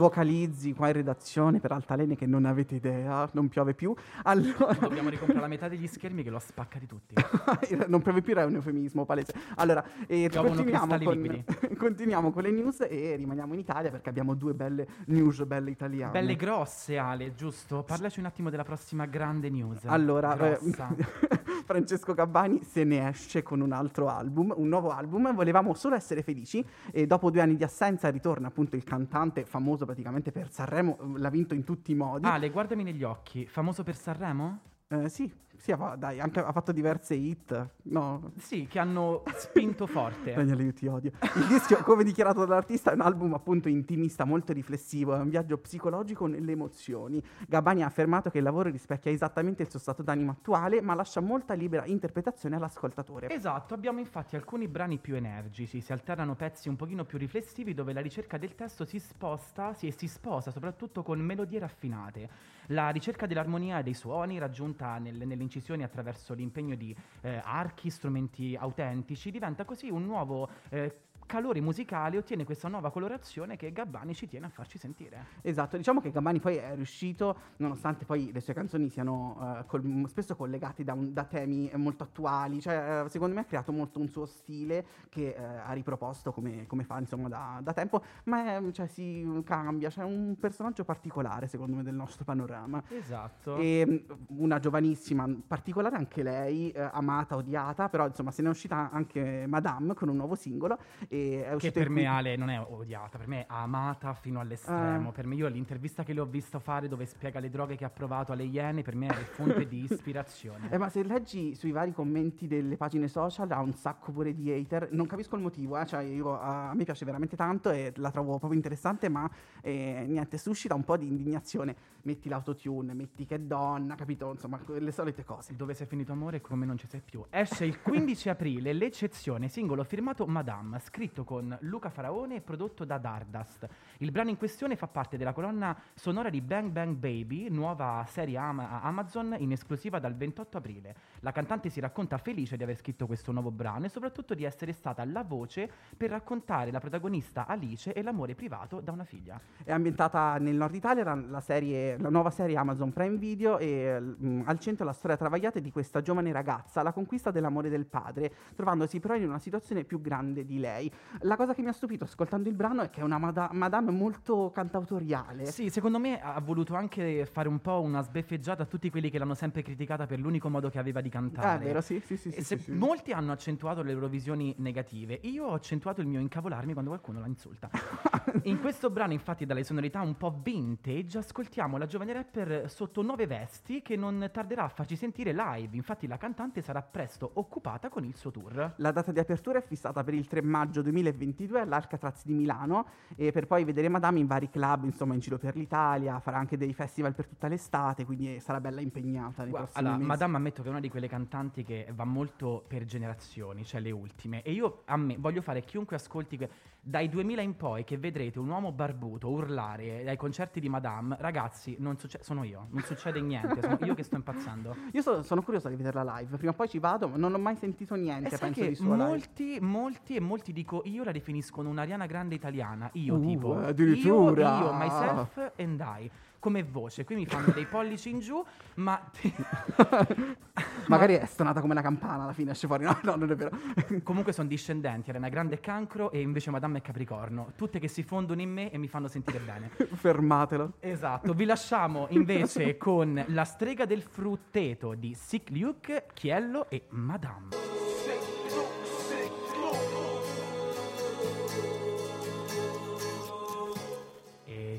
Vocalizzi 0.00 0.72
qua 0.72 0.88
in 0.88 0.94
redazione 0.94 1.60
per 1.60 1.72
Altalene 1.72 2.16
che 2.16 2.26
non 2.26 2.46
avete 2.46 2.76
idea, 2.76 3.28
non 3.32 3.48
piove 3.48 3.74
più. 3.74 3.94
Allora, 4.22 4.72
Dobbiamo 4.80 5.10
ricomprare 5.10 5.42
la 5.42 5.46
metà 5.46 5.68
degli 5.68 5.86
schermi 5.86 6.22
che 6.22 6.30
lo 6.30 6.38
spaccati 6.38 6.86
tutti. 6.86 7.14
non 7.86 8.00
piove 8.00 8.22
più 8.22 8.32
era 8.32 8.46
un 8.46 8.54
eufemismo 8.54 9.04
palese. 9.04 9.34
Allora, 9.56 9.84
eh, 10.06 10.30
continuiamo, 10.34 10.98
con, 10.98 11.44
continuiamo 11.76 12.32
con 12.32 12.42
le 12.42 12.50
news 12.50 12.80
e 12.88 13.14
rimaniamo 13.16 13.52
in 13.52 13.60
Italia 13.60 13.90
perché 13.90 14.08
abbiamo 14.08 14.34
due 14.34 14.54
belle 14.54 14.88
news 15.06 15.44
belle 15.44 15.70
italiane. 15.70 16.12
Belle 16.12 16.34
grosse, 16.34 16.96
Ale, 16.96 17.34
giusto? 17.34 17.82
Parlaci 17.82 18.20
un 18.20 18.26
attimo 18.26 18.48
della 18.48 18.64
prossima 18.64 19.04
grande 19.04 19.50
news. 19.50 19.84
Allora, 19.84 20.34
eh. 20.38 20.58
Francesco 21.64 22.14
Gabbani 22.14 22.62
se 22.62 22.84
ne 22.84 23.08
esce 23.08 23.42
con 23.42 23.60
un 23.60 23.72
altro 23.72 24.08
album, 24.08 24.52
un 24.56 24.68
nuovo 24.68 24.90
album. 24.90 25.34
Volevamo 25.34 25.74
solo 25.74 25.94
essere 25.94 26.22
felici 26.22 26.64
e 26.92 27.06
dopo 27.06 27.30
due 27.30 27.40
anni 27.40 27.56
di 27.56 27.64
assenza 27.64 28.08
ritorna 28.08 28.48
appunto 28.48 28.76
il 28.76 28.84
cantante 28.84 29.44
famoso 29.44 29.84
praticamente 29.84 30.32
per 30.32 30.50
Sanremo, 30.50 30.98
l'ha 31.16 31.30
vinto 31.30 31.54
in 31.54 31.64
tutti 31.64 31.92
i 31.92 31.94
modi. 31.94 32.26
Ale, 32.26 32.50
guardami 32.50 32.82
negli 32.82 33.02
occhi. 33.02 33.46
Famoso 33.46 33.82
per 33.82 33.96
Sanremo? 33.96 34.60
Eh, 34.88 35.08
sì, 35.08 35.32
sì, 35.60 35.72
ha- 35.72 35.94
dai, 35.96 36.20
anche, 36.20 36.40
ha 36.40 36.52
fatto 36.52 36.72
diverse 36.72 37.14
hit. 37.14 37.68
No, 37.82 38.32
Sì, 38.38 38.66
che 38.66 38.78
hanno 38.78 39.22
spinto 39.36 39.86
forte. 39.86 40.32
Daniele, 40.34 40.62
io 40.64 40.72
ti 40.72 40.86
odio. 40.86 41.12
Il 41.36 41.46
disco, 41.46 41.76
come 41.82 42.02
dichiarato 42.02 42.40
dall'artista, 42.46 42.90
è 42.90 42.94
un 42.94 43.02
album 43.02 43.34
appunto 43.34 43.68
intimista, 43.68 44.24
molto 44.24 44.54
riflessivo, 44.54 45.14
è 45.14 45.18
un 45.18 45.28
viaggio 45.28 45.58
psicologico 45.58 46.26
nelle 46.26 46.52
emozioni. 46.52 47.22
Gabbani 47.46 47.82
ha 47.82 47.86
affermato 47.86 48.30
che 48.30 48.38
il 48.38 48.44
lavoro 48.44 48.70
rispecchia 48.70 49.10
esattamente 49.10 49.62
il 49.62 49.70
suo 49.70 49.78
stato 49.78 50.02
d'animo 50.02 50.30
attuale, 50.30 50.80
ma 50.80 50.94
lascia 50.94 51.20
molta 51.20 51.52
libera 51.52 51.84
interpretazione 51.84 52.56
all'ascoltatore. 52.56 53.28
Esatto, 53.28 53.74
abbiamo 53.74 53.98
infatti 53.98 54.36
alcuni 54.36 54.66
brani 54.66 54.96
più 54.98 55.14
energici, 55.14 55.80
si 55.82 55.92
alternano 55.92 56.34
pezzi 56.36 56.68
un 56.70 56.76
pochino 56.76 57.04
più 57.04 57.18
riflessivi 57.18 57.74
dove 57.74 57.92
la 57.92 58.00
ricerca 58.00 58.38
del 58.38 58.54
testo 58.54 58.86
si 58.86 58.98
sposta 58.98 59.74
si, 59.74 59.90
si 59.90 60.08
sposa 60.08 60.50
soprattutto 60.50 61.02
con 61.02 61.18
melodie 61.20 61.58
raffinate. 61.58 62.28
La 62.68 62.90
ricerca 62.90 63.26
dell'armonia 63.26 63.80
e 63.80 63.82
dei 63.82 63.94
suoni 63.94 64.38
raggiunta 64.38 64.98
nel- 64.98 65.16
nelle 65.26 65.42
incisioni 65.50 65.82
attraverso 65.82 66.32
l'impegno 66.32 66.76
di 66.76 66.94
eh, 67.22 67.40
archi, 67.42 67.90
strumenti 67.90 68.54
autentici, 68.54 69.32
diventa 69.32 69.64
così 69.64 69.90
un 69.90 70.06
nuovo 70.06 70.48
eh, 70.68 71.08
calore 71.30 71.60
musicale, 71.60 72.16
ottiene 72.16 72.42
questa 72.44 72.66
nuova 72.66 72.90
colorazione 72.90 73.54
che 73.54 73.70
Gabbani 73.70 74.14
ci 74.16 74.26
tiene 74.26 74.46
a 74.46 74.48
farci 74.48 74.78
sentire. 74.78 75.26
Esatto, 75.42 75.76
diciamo 75.76 76.00
che 76.00 76.10
Gabbani 76.10 76.40
poi 76.40 76.56
è 76.56 76.74
riuscito, 76.74 77.36
nonostante 77.58 78.04
poi 78.04 78.32
le 78.32 78.40
sue 78.40 78.52
canzoni 78.52 78.88
siano 78.88 79.38
eh, 79.60 79.64
col- 79.66 80.04
spesso 80.08 80.34
collegate 80.34 80.82
da, 80.82 80.92
un- 80.92 81.12
da 81.12 81.22
temi 81.22 81.70
molto 81.76 82.02
attuali, 82.02 82.60
cioè 82.60 83.04
eh, 83.04 83.08
secondo 83.08 83.36
me 83.36 83.42
ha 83.42 83.44
creato 83.44 83.70
molto 83.70 84.00
un 84.00 84.08
suo 84.08 84.26
stile 84.26 84.84
che 85.08 85.28
eh, 85.28 85.40
ha 85.40 85.70
riproposto 85.72 86.32
come, 86.32 86.66
come 86.66 86.82
fa 86.82 86.98
insomma 86.98 87.28
da, 87.28 87.60
da 87.62 87.72
tempo, 87.74 88.02
ma 88.24 88.56
è- 88.56 88.70
cioè, 88.72 88.88
si 88.88 89.24
cambia, 89.44 89.88
c'è 89.88 90.02
un 90.02 90.34
personaggio 90.36 90.82
particolare 90.82 91.46
secondo 91.46 91.76
me 91.76 91.84
del 91.84 91.94
nostro 91.94 92.24
panorama. 92.24 92.82
Esatto. 92.88 93.54
E 93.56 93.86
mh, 93.86 94.16
una 94.40 94.58
giovanissima, 94.58 95.28
particolare 95.46 95.94
anche 95.94 96.24
lei, 96.24 96.74
amata, 96.74 97.36
odiata, 97.36 97.88
però 97.88 98.08
insomma 98.08 98.32
se 98.32 98.42
ne 98.42 98.48
è 98.48 98.50
uscita 98.50 98.90
anche 98.90 99.46
Madame 99.46 99.94
con 99.94 100.08
un 100.08 100.16
nuovo 100.16 100.34
singolo. 100.34 100.76
E 101.06 101.18
è 101.40 101.48
Che 101.48 101.54
uscito 101.54 101.72
per 101.78 101.88
il 101.88 101.90
me 101.92 102.00
qui- 102.00 102.06
Ale 102.06 102.36
non 102.36 102.50
è 102.50 102.60
odiata, 102.60 103.18
per 103.18 103.28
me 103.28 103.40
è 103.42 103.46
amata 103.48 104.12
fino 104.14 104.40
all'estremo. 104.40 105.08
Ah. 105.08 105.12
Per 105.12 105.26
me 105.26 105.34
io 105.34 105.48
l'intervista 105.48 106.02
che 106.02 106.12
le 106.12 106.20
ho 106.20 106.26
visto 106.26 106.58
fare 106.58 106.88
dove 106.88 107.06
spiega 107.06 107.40
le 107.40 107.50
droghe 107.50 107.76
che 107.76 107.84
ha 107.84 107.90
provato 107.90 108.32
alle 108.32 108.44
Iene, 108.44 108.82
per 108.82 108.94
me 108.94 109.08
è 109.08 109.12
fonte 109.12 109.66
di 109.66 109.86
ispirazione. 109.90 110.68
Eh, 110.70 110.78
ma 110.78 110.88
se 110.88 111.02
leggi 111.02 111.54
sui 111.54 111.72
vari 111.72 111.92
commenti 111.92 112.46
delle 112.46 112.76
pagine 112.76 113.08
social 113.08 113.50
ha 113.50 113.60
un 113.60 113.72
sacco 113.72 114.12
pure 114.12 114.32
di 114.34 114.50
hater. 114.52 114.88
Non 114.92 115.06
capisco 115.06 115.34
il 115.36 115.42
motivo, 115.42 115.78
eh, 115.78 115.86
cioè 115.86 116.02
io, 116.02 116.38
a 116.38 116.72
me 116.74 116.84
piace 116.84 117.04
veramente 117.04 117.36
tanto 117.36 117.70
e 117.70 117.92
la 117.96 118.10
trovo 118.10 118.38
proprio 118.38 118.54
interessante, 118.54 119.08
ma 119.08 119.28
eh, 119.62 120.04
niente, 120.06 120.38
suscita 120.38 120.74
un 120.74 120.84
po' 120.84 120.96
di 120.96 121.06
indignazione. 121.08 121.74
Metti 122.02 122.28
l'autotune, 122.28 122.94
metti 122.94 123.26
che 123.26 123.46
donna, 123.46 123.94
capito? 123.94 124.30
Insomma, 124.30 124.60
le 124.66 124.92
solite 124.92 125.24
cose. 125.24 125.54
Dove 125.54 125.74
sei 125.74 125.86
finito 125.86 126.12
amore 126.12 126.38
e 126.38 126.40
come 126.40 126.64
non 126.66 126.78
ci 126.78 126.86
sei 126.86 127.00
più. 127.00 127.24
Esce 127.30 127.64
il 127.64 127.80
15 127.80 128.28
aprile 128.30 128.72
L'eccezione, 128.72 129.48
singolo 129.48 129.84
firmato 129.84 130.26
Madame, 130.26 130.78
scritto 130.78 131.24
con 131.24 131.56
Luca 131.62 131.90
Faraone 131.90 132.36
e 132.36 132.40
prodotto 132.40 132.84
da 132.84 132.98
Dardust. 132.98 133.68
Il 133.98 134.10
brano 134.10 134.30
in 134.30 134.36
questione 134.36 134.76
fa 134.76 134.86
parte 134.86 135.16
della 135.16 135.32
colonna 135.32 135.76
sonora 135.94 136.30
di 136.30 136.40
Bang 136.40 136.70
Bang 136.70 136.96
Baby, 136.96 137.48
nuova 137.50 138.04
serie 138.08 138.38
Ama- 138.38 138.80
Amazon 138.82 139.36
in 139.38 139.52
esclusiva 139.52 139.98
dal 139.98 140.16
28 140.16 140.56
aprile. 140.56 140.94
La 141.20 141.32
cantante 141.32 141.68
si 141.68 141.80
racconta 141.80 142.16
felice 142.18 142.56
di 142.56 142.62
aver 142.62 142.76
scritto 142.76 143.06
questo 143.06 143.32
nuovo 143.32 143.50
brano 143.50 143.84
e 143.84 143.88
soprattutto 143.88 144.34
di 144.34 144.44
essere 144.44 144.72
stata 144.72 145.04
la 145.04 145.22
voce 145.22 145.70
per 145.96 146.10
raccontare 146.10 146.70
la 146.70 146.80
protagonista 146.80 147.46
Alice 147.46 147.92
e 147.92 148.02
l'amore 148.02 148.34
privato 148.34 148.80
da 148.80 148.92
una 148.92 149.04
figlia. 149.04 149.40
È 149.62 149.72
ambientata 149.72 150.38
nel 150.38 150.54
nord 150.54 150.74
Italia, 150.74 151.04
la, 151.04 151.14
la 151.14 151.40
serie- 151.40 151.89
la 151.98 152.08
nuova 152.10 152.30
serie 152.30 152.56
Amazon 152.56 152.92
Prime 152.92 153.16
Video 153.16 153.58
e 153.58 153.98
mm, 154.00 154.42
al 154.46 154.58
centro 154.58 154.84
la 154.84 154.92
storia 154.92 155.16
travagliata 155.16 155.58
di 155.58 155.70
questa 155.70 156.00
giovane 156.02 156.32
ragazza, 156.32 156.82
la 156.82 156.92
conquista 156.92 157.30
dell'amore 157.30 157.68
del 157.68 157.86
padre, 157.86 158.32
trovandosi 158.54 159.00
però 159.00 159.14
in 159.16 159.28
una 159.28 159.38
situazione 159.38 159.84
più 159.84 160.00
grande 160.00 160.44
di 160.44 160.58
lei. 160.58 160.90
La 161.20 161.36
cosa 161.36 161.54
che 161.54 161.62
mi 161.62 161.68
ha 161.68 161.72
stupito 161.72 162.04
ascoltando 162.04 162.48
il 162.48 162.54
brano 162.54 162.82
è 162.82 162.90
che 162.90 163.00
è 163.00 163.04
una 163.04 163.18
mada- 163.18 163.50
madame 163.52 163.90
molto 163.90 164.50
cantautoriale. 164.52 165.46
Sì, 165.46 165.70
secondo 165.70 165.98
me 165.98 166.20
ha 166.20 166.38
voluto 166.40 166.74
anche 166.74 167.26
fare 167.26 167.48
un 167.48 167.60
po' 167.60 167.80
una 167.80 168.02
sbeffeggiata 168.02 168.62
a 168.62 168.66
tutti 168.66 168.90
quelli 168.90 169.10
che 169.10 169.18
l'hanno 169.18 169.34
sempre 169.34 169.62
criticata 169.62 170.06
per 170.06 170.18
l'unico 170.18 170.48
modo 170.48 170.68
che 170.70 170.78
aveva 170.78 171.00
di 171.00 171.08
Ah, 171.08 171.12
cantare. 171.12 171.56
è 171.62 171.66
vero, 171.66 171.80
sì, 171.80 172.00
sì, 172.04 172.16
sì. 172.16 172.30
Sì, 172.30 172.42
sì, 172.42 172.58
sì. 172.58 172.72
Molti 172.72 173.12
hanno 173.12 173.32
accentuato 173.32 173.82
le 173.82 173.92
loro 173.92 174.06
visioni 174.08 174.54
negative. 174.58 175.18
Io 175.22 175.46
ho 175.46 175.54
accentuato 175.54 176.00
il 176.00 176.06
mio 176.06 176.20
incavolarmi 176.20 176.72
quando 176.72 176.90
qualcuno 176.90 177.20
la 177.20 177.26
insulta. 177.26 177.68
In 178.44 178.60
questo 178.60 178.90
brano, 178.90 179.12
infatti, 179.12 179.44
dalle 179.44 179.64
sonorità 179.64 180.00
un 180.00 180.16
po' 180.16 180.38
vintage, 180.42 181.18
ascoltiamo 181.18 181.76
la 181.80 181.86
giovane 181.86 182.12
rapper 182.12 182.70
sotto 182.70 183.02
nuove 183.02 183.26
vesti 183.26 183.82
che 183.82 183.96
non 183.96 184.30
tarderà 184.32 184.64
a 184.64 184.68
farci 184.68 184.96
sentire 184.96 185.32
live. 185.32 185.76
Infatti, 185.76 186.06
la 186.06 186.16
cantante 186.16 186.60
sarà 186.60 186.82
presto 186.82 187.30
occupata 187.34 187.88
con 187.88 188.04
il 188.04 188.14
suo 188.14 188.30
tour. 188.30 188.74
La 188.76 188.92
data 188.92 189.10
di 189.12 189.18
apertura 189.18 189.58
è 189.58 189.62
fissata 189.62 190.04
per 190.04 190.14
il 190.14 190.26
3 190.26 190.42
maggio 190.42 190.58
maggio 190.60 190.82
2022 190.82 191.60
all'Alcatraz 191.60 192.24
di 192.24 192.34
Milano 192.34 192.86
e 193.16 193.32
per 193.32 193.46
poi 193.46 193.64
vedere 193.64 193.88
Madame 193.88 194.18
in 194.18 194.26
vari 194.26 194.50
club, 194.50 194.84
insomma, 194.84 195.14
in 195.14 195.20
giro 195.20 195.38
per 195.38 195.56
l'Italia, 195.56 196.20
farà 196.20 196.38
anche 196.38 196.56
dei 196.56 196.72
festival 196.72 197.14
per 197.14 197.26
tutta 197.26 197.48
l'estate, 197.48 198.04
quindi 198.04 198.38
sarà 198.40 198.60
bella 198.60 198.80
impegnata 198.80 199.42
nei 199.42 199.50
Guarda, 199.50 199.70
prossimi 199.70 199.78
allora, 199.78 199.96
mesi. 199.96 200.08
Madame 200.08 200.36
ammetto 200.36 200.62
che 200.62 200.68
è 200.68 200.70
una 200.70 200.80
di 200.80 200.88
quelle 200.88 201.08
cantanti 201.08 201.62
che 201.64 201.88
va 201.94 202.04
molto 202.04 202.64
per 202.66 202.84
generazioni, 202.84 203.64
cioè 203.64 203.80
le 203.80 203.90
ultime. 203.90 204.42
E 204.42 204.52
io 204.52 204.82
a 204.86 204.96
me 204.96 205.16
voglio 205.18 205.40
fare 205.40 205.62
chiunque 205.62 205.96
ascolti 205.96 206.36
que- 206.36 206.50
dai 206.82 207.08
2000 207.08 207.42
in 207.42 207.56
poi 207.56 207.84
che 207.84 207.98
vedrete 207.98 208.38
un 208.38 208.48
uomo 208.48 208.72
barbuto 208.72 209.28
urlare 209.28 210.08
ai 210.08 210.16
concerti 210.16 210.60
di 210.60 210.68
Madame, 210.68 211.16
ragazzi, 211.20 211.76
non 211.78 211.98
succe- 211.98 212.20
sono 212.22 212.42
io, 212.44 212.68
non 212.70 212.82
succede 212.82 213.20
niente, 213.20 213.60
sono 213.60 213.78
io 213.84 213.94
che 213.94 214.02
sto 214.02 214.16
impazzendo. 214.16 214.74
Io 214.92 215.02
so- 215.02 215.22
sono 215.22 215.42
curiosa 215.42 215.68
di 215.68 215.76
vederla 215.76 216.02
live, 216.18 216.36
prima 216.36 216.52
o 216.52 216.54
poi 216.54 216.68
ci 216.68 216.78
vado, 216.78 217.08
ma 217.08 217.16
non 217.16 217.34
ho 217.34 217.38
mai 217.38 217.56
sentito 217.56 217.94
niente, 217.94 218.34
E 218.34 218.38
penso 218.38 218.64
di 218.66 218.74
sua 218.74 218.94
live. 218.94 219.06
molti, 219.08 219.58
molti 219.60 220.16
e 220.16 220.20
molti 220.20 220.52
dico 220.52 220.82
io 220.84 221.04
la 221.04 221.12
definiscono 221.12 221.68
un'Ariana 221.68 222.06
Grande 222.06 222.34
italiana, 222.34 222.88
io 222.94 223.14
Uh, 223.16 223.20
tipo 223.26 223.56
addirittura. 223.58 224.58
io, 224.58 224.64
io, 224.66 224.72
myself 224.72 225.52
and 225.58 225.80
I 225.80 226.10
come 226.40 226.64
voce, 226.64 227.04
qui 227.04 227.14
mi 227.14 227.26
fanno 227.26 227.52
dei 227.52 227.66
pollici 227.66 228.10
in 228.10 228.18
giù, 228.18 228.44
ma 228.74 229.00
Magari 230.90 231.14
è 231.14 231.24
stonata 231.24 231.60
come 231.60 231.72
una 231.72 231.82
campana 231.82 232.24
alla 232.24 232.32
fine, 232.32 232.50
esce 232.50 232.66
fuori. 232.66 232.82
No, 232.84 232.98
no, 233.02 233.14
non 233.14 233.30
è 233.30 233.36
vero. 233.36 233.56
Comunque 234.02 234.32
sono 234.32 234.48
discendenti, 234.48 235.10
Ariana 235.10 235.28
Grande 235.28 235.56
è 235.56 235.60
cancro 235.60 236.10
e 236.10 236.20
invece 236.20 236.50
Madame 236.50 236.78
è 236.78 236.82
Capricorno, 236.82 237.52
tutte 237.56 237.78
che 237.78 237.86
si 237.86 238.02
fondono 238.02 238.40
in 238.40 238.50
me 238.50 238.70
e 238.70 238.78
mi 238.78 238.88
fanno 238.88 239.06
sentire 239.06 239.38
bene. 239.38 239.70
Fermatelo. 239.94 240.72
Esatto, 240.80 241.32
vi 241.32 241.44
lasciamo 241.44 242.06
invece 242.10 242.76
con 242.76 243.22
La 243.28 243.44
strega 243.44 243.84
del 243.84 244.02
frutteto 244.02 244.94
di 244.94 245.14
Sick 245.14 245.50
Luke, 245.50 246.06
Chiello 246.12 246.68
e 246.68 246.86
Madame. 246.88 247.48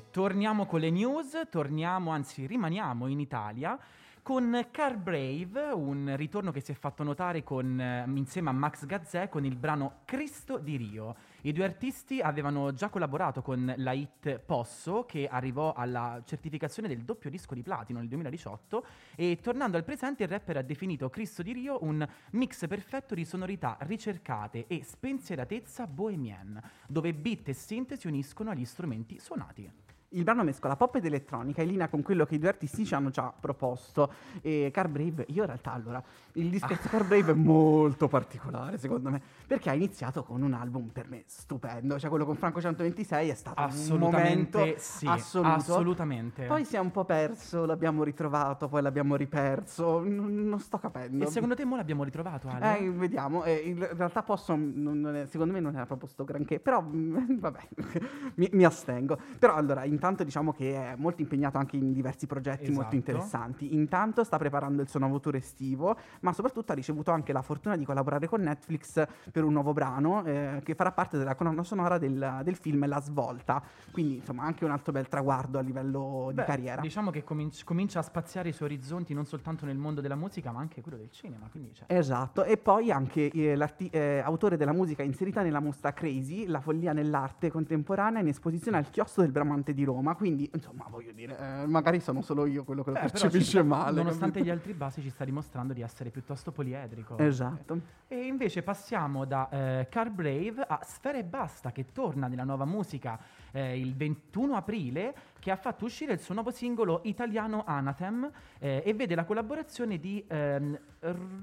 Torniamo 0.10 0.66
con 0.66 0.80
le 0.80 0.90
news, 0.90 1.40
torniamo, 1.50 2.12
anzi 2.12 2.46
rimaniamo 2.46 3.08
in 3.08 3.20
Italia 3.20 3.80
con 4.24 4.68
Car 4.70 4.98
Brave, 4.98 5.72
un 5.72 6.14
ritorno 6.16 6.52
che 6.52 6.62
si 6.62 6.72
è 6.72 6.76
fatto 6.76 7.02
notare 7.02 7.44
con, 7.44 7.80
eh, 7.80 8.06
insieme 8.14 8.50
a 8.50 8.54
Max 8.54 8.86
Gazzè 8.86 9.30
con 9.30 9.46
il 9.46 9.56
brano 9.56 10.02
Cristo 10.06 10.60
di 10.60 10.78
Rio. 10.78 11.16
I 11.42 11.52
due 11.52 11.64
artisti 11.64 12.22
avevano 12.22 12.72
già 12.74 12.90
collaborato 12.90 13.42
con 13.42 13.74
la 13.78 13.92
hit 13.94 14.38
Posso, 14.38 15.06
che 15.06 15.28
arrivò 15.28 15.74
alla 15.74 16.22
certificazione 16.24 16.88
del 16.88 17.02
doppio 17.02 17.32
disco 17.32 17.56
di 17.56 17.64
platino 17.64 17.98
nel 17.98 18.08
2018, 18.08 18.86
e 19.16 19.40
tornando 19.42 19.78
al 19.78 19.84
presente 19.84 20.24
il 20.24 20.30
rapper 20.30 20.58
ha 20.58 20.62
definito 20.62 21.10
Cristo 21.10 21.42
di 21.42 21.54
Rio 21.54 21.84
un 21.84 22.08
mix 22.32 22.68
perfetto 22.68 23.16
di 23.16 23.26
sonorità 23.26 23.78
ricercate 23.82 24.68
e 24.68 24.84
spensieratezza 24.84 25.88
bohemienne, 25.88 26.62
dove 26.88 27.12
beat 27.14 27.50
e 27.50 27.54
synth 27.54 27.96
si 27.96 28.06
uniscono 28.06 28.52
agli 28.52 28.66
strumenti 28.66 29.20
suonati. 29.20 29.91
Il 30.14 30.24
brano 30.26 30.44
mescola 30.44 30.76
pop 30.76 30.96
ed 30.96 31.06
elettronica 31.06 31.62
in 31.62 31.70
linea 31.70 31.88
con 31.88 32.02
quello 32.02 32.26
che 32.26 32.36
i 32.36 32.38
due 32.38 32.50
artisti 32.50 32.86
ci 32.86 32.94
hanno 32.94 33.12
già 33.12 33.32
proposto. 33.38 34.12
E 34.42 34.70
Car 34.74 34.90
Brave, 34.90 35.26
io 35.30 35.42
in 35.42 35.46
realtà 35.46 35.72
allora, 35.72 36.04
il 36.34 36.50
discorso 36.50 36.90
Car 36.90 37.06
Brave 37.06 37.32
è 37.32 37.36
molto 37.36 38.10
particolare 38.10 38.78
secondo 38.78 39.10
me, 39.10 39.22
perché 39.48 39.70
ha 39.70 39.74
iniziato 39.74 40.24
con 40.24 40.42
un 40.42 40.52
album 40.54 40.88
per 40.90 41.08
me 41.08 41.24
stupendo, 41.28 41.98
cioè 41.98 42.10
quello 42.10 42.26
con 42.26 42.36
Franco 42.36 42.60
126 42.60 43.30
è 43.30 43.34
stato 43.36 43.62
un 43.62 43.68
Assolutamente 43.70 44.58
momento 44.58 44.80
sì, 44.82 45.08
assoluto. 45.08 45.50
assolutamente. 45.54 46.46
Poi 46.46 46.66
si 46.66 46.76
è 46.76 46.80
un 46.80 46.92
po' 46.92 47.06
perso, 47.06 47.66
l'abbiamo 47.66 48.04
ritrovato, 48.04 48.68
poi 48.68 48.82
l'abbiamo 48.82 49.16
riperso, 49.16 50.00
non, 50.04 50.34
non 50.46 50.60
sto 50.60 50.78
capendo. 50.78 51.24
E 51.24 51.28
secondo 51.28 51.56
te 51.56 51.64
mo 51.64 51.78
l'abbiamo 51.78 52.04
ritrovato, 52.04 52.50
Ale? 52.50 52.80
Eh, 52.80 52.92
vediamo, 52.92 53.46
eh, 53.46 53.54
in 53.56 53.88
realtà 53.96 54.24
posso, 54.24 54.56
non- 54.56 55.00
non 55.00 55.16
è- 55.16 55.26
secondo 55.28 55.54
me 55.54 55.62
non 55.62 55.74
era 55.74 55.86
proprio 55.86 56.10
sto 56.10 56.26
granché, 56.26 56.60
però 56.60 56.82
mm, 56.82 57.16
vabbè, 57.40 57.60
mi, 58.36 58.50
mi 58.52 58.66
astengo. 58.66 59.18
Però 59.40 59.56
allora, 59.56 59.86
intanto 60.02 60.24
diciamo 60.24 60.52
che 60.52 60.74
è 60.74 60.96
molto 60.98 61.22
impegnato 61.22 61.60
anche 61.60 61.78
in 61.78 61.94
diversi 61.94 62.26
progetti 62.26 62.72
molto 62.72 62.80
Esatto. 62.82 62.96
interessanti. 62.96 63.76
Intanto 63.76 64.24
sta 64.24 64.38
preparando 64.38 64.82
il 64.82 64.90
suo 64.90 65.00
nuovo 65.00 65.20
tour 65.20 65.36
estivo, 65.36 65.96
ma 66.22 66.34
soprattutto 66.34 66.72
ha 66.72 66.76
ricevuto 66.76 67.12
anche 67.12 67.32
la 67.32 67.44
fortuna 67.44 67.78
di 67.78 67.86
collaborare 67.86 68.28
con 68.28 68.42
Netflix 68.42 69.06
per 69.32 69.44
un 69.44 69.54
nuovo 69.54 69.74
brano 69.74 70.26
eh, 70.26 70.62
che 70.64 70.74
farà 70.74 70.92
parte 70.92 71.20
della 71.20 71.36
colonna 71.36 71.62
sonora 71.62 72.00
del, 72.00 72.42
del 72.44 72.56
film 72.56 72.88
La 72.88 73.00
Svolta. 73.00 73.62
Quindi 73.92 74.16
insomma 74.16 74.42
anche 74.44 74.66
un 74.66 74.72
altro 74.72 74.92
bel 74.92 75.08
traguardo 75.08 75.60
a 75.60 75.62
livello 75.62 76.32
Beh, 76.34 76.42
di 76.42 76.48
carriera. 76.48 76.82
Diciamo 76.82 77.12
che 77.12 77.24
cominci- 77.24 77.64
comincia 77.64 78.00
a 78.00 78.02
spaziare 78.02 78.50
i 78.50 78.54
suoi 78.54 78.70
orizzonti 78.70 79.14
non 79.14 79.26
soltanto 79.28 79.66
nel 79.68 79.78
mondo 79.78 80.02
della 80.02 80.16
musica, 80.16 80.52
ma 80.52 80.62
anche 80.62 80.82
quello 80.82 80.98
del 80.98 81.12
cinema. 81.12 81.48
Quindi 81.52 81.76
cioè, 81.76 81.86
Esatto, 81.96 82.44
e 82.44 82.58
poi 82.58 82.90
anche 82.90 83.30
eh, 83.30 83.56
eh, 83.92 84.20
autore 84.24 84.58
della 84.58 84.74
musica 84.74 85.04
inserita 85.04 85.44
nella 85.44 85.60
mostra 85.60 85.94
Crazy, 85.94 86.48
la 86.48 86.60
follia 86.60 86.92
nell'arte 86.92 87.52
contemporanea 87.52 88.22
in 88.22 88.28
esposizione 88.30 88.78
al 88.78 88.90
chiostro 88.90 89.22
del 89.22 89.32
Bramante 89.32 89.74
di 89.76 89.84
Roma, 89.84 89.90
quindi 90.16 90.50
insomma 90.54 90.86
voglio 90.90 91.12
dire, 91.12 91.38
eh, 91.38 91.66
magari 91.68 92.00
sono 92.00 92.22
solo 92.22 92.46
io 92.46 92.64
quello 92.64 92.84
che 92.84 92.92
lo 92.92 92.96
Beh, 93.00 93.10
percepisce 93.10 93.50
sta- 93.60 93.64
male. 93.64 93.98
Nonostante 93.98 94.40
capito? 94.40 94.46
gli 94.46 94.50
altri 94.50 94.74
basi 94.74 95.02
ci 95.02 95.10
sta 95.10 95.26
dimostrando 95.26 95.74
di 95.74 95.82
essere 95.82 96.10
piuttosto 96.10 96.52
poliedrico. 96.52 97.18
Esatto. 97.18 97.80
E 98.08 98.26
invece 98.26 98.64
passiamo 98.64 99.26
da 99.26 99.50
eh, 99.50 99.88
Car 99.90 100.10
Brave 100.10 100.62
a 100.68 100.80
Sfera 100.84 101.18
e 101.18 101.24
Basta 101.24 101.72
che 101.72 101.92
torna 101.92 102.28
nella 102.28 102.44
nuova 102.44 102.66
musica 102.66 103.20
eh, 103.52 103.80
il 103.80 103.96
21 103.96 104.56
aprile 104.56 105.16
che 105.40 105.52
ha 105.52 105.56
fatto 105.56 105.86
uscire 105.86 106.14
il 106.14 106.20
suo 106.20 106.34
nuovo 106.34 106.52
singolo 106.52 107.02
italiano 107.04 107.64
Anathem 107.66 108.30
eh, 108.60 108.84
e 108.86 108.94
vede 108.94 109.16
la 109.16 109.26
collaborazione 109.26 110.00
di 110.00 110.24
ehm, 110.28 110.80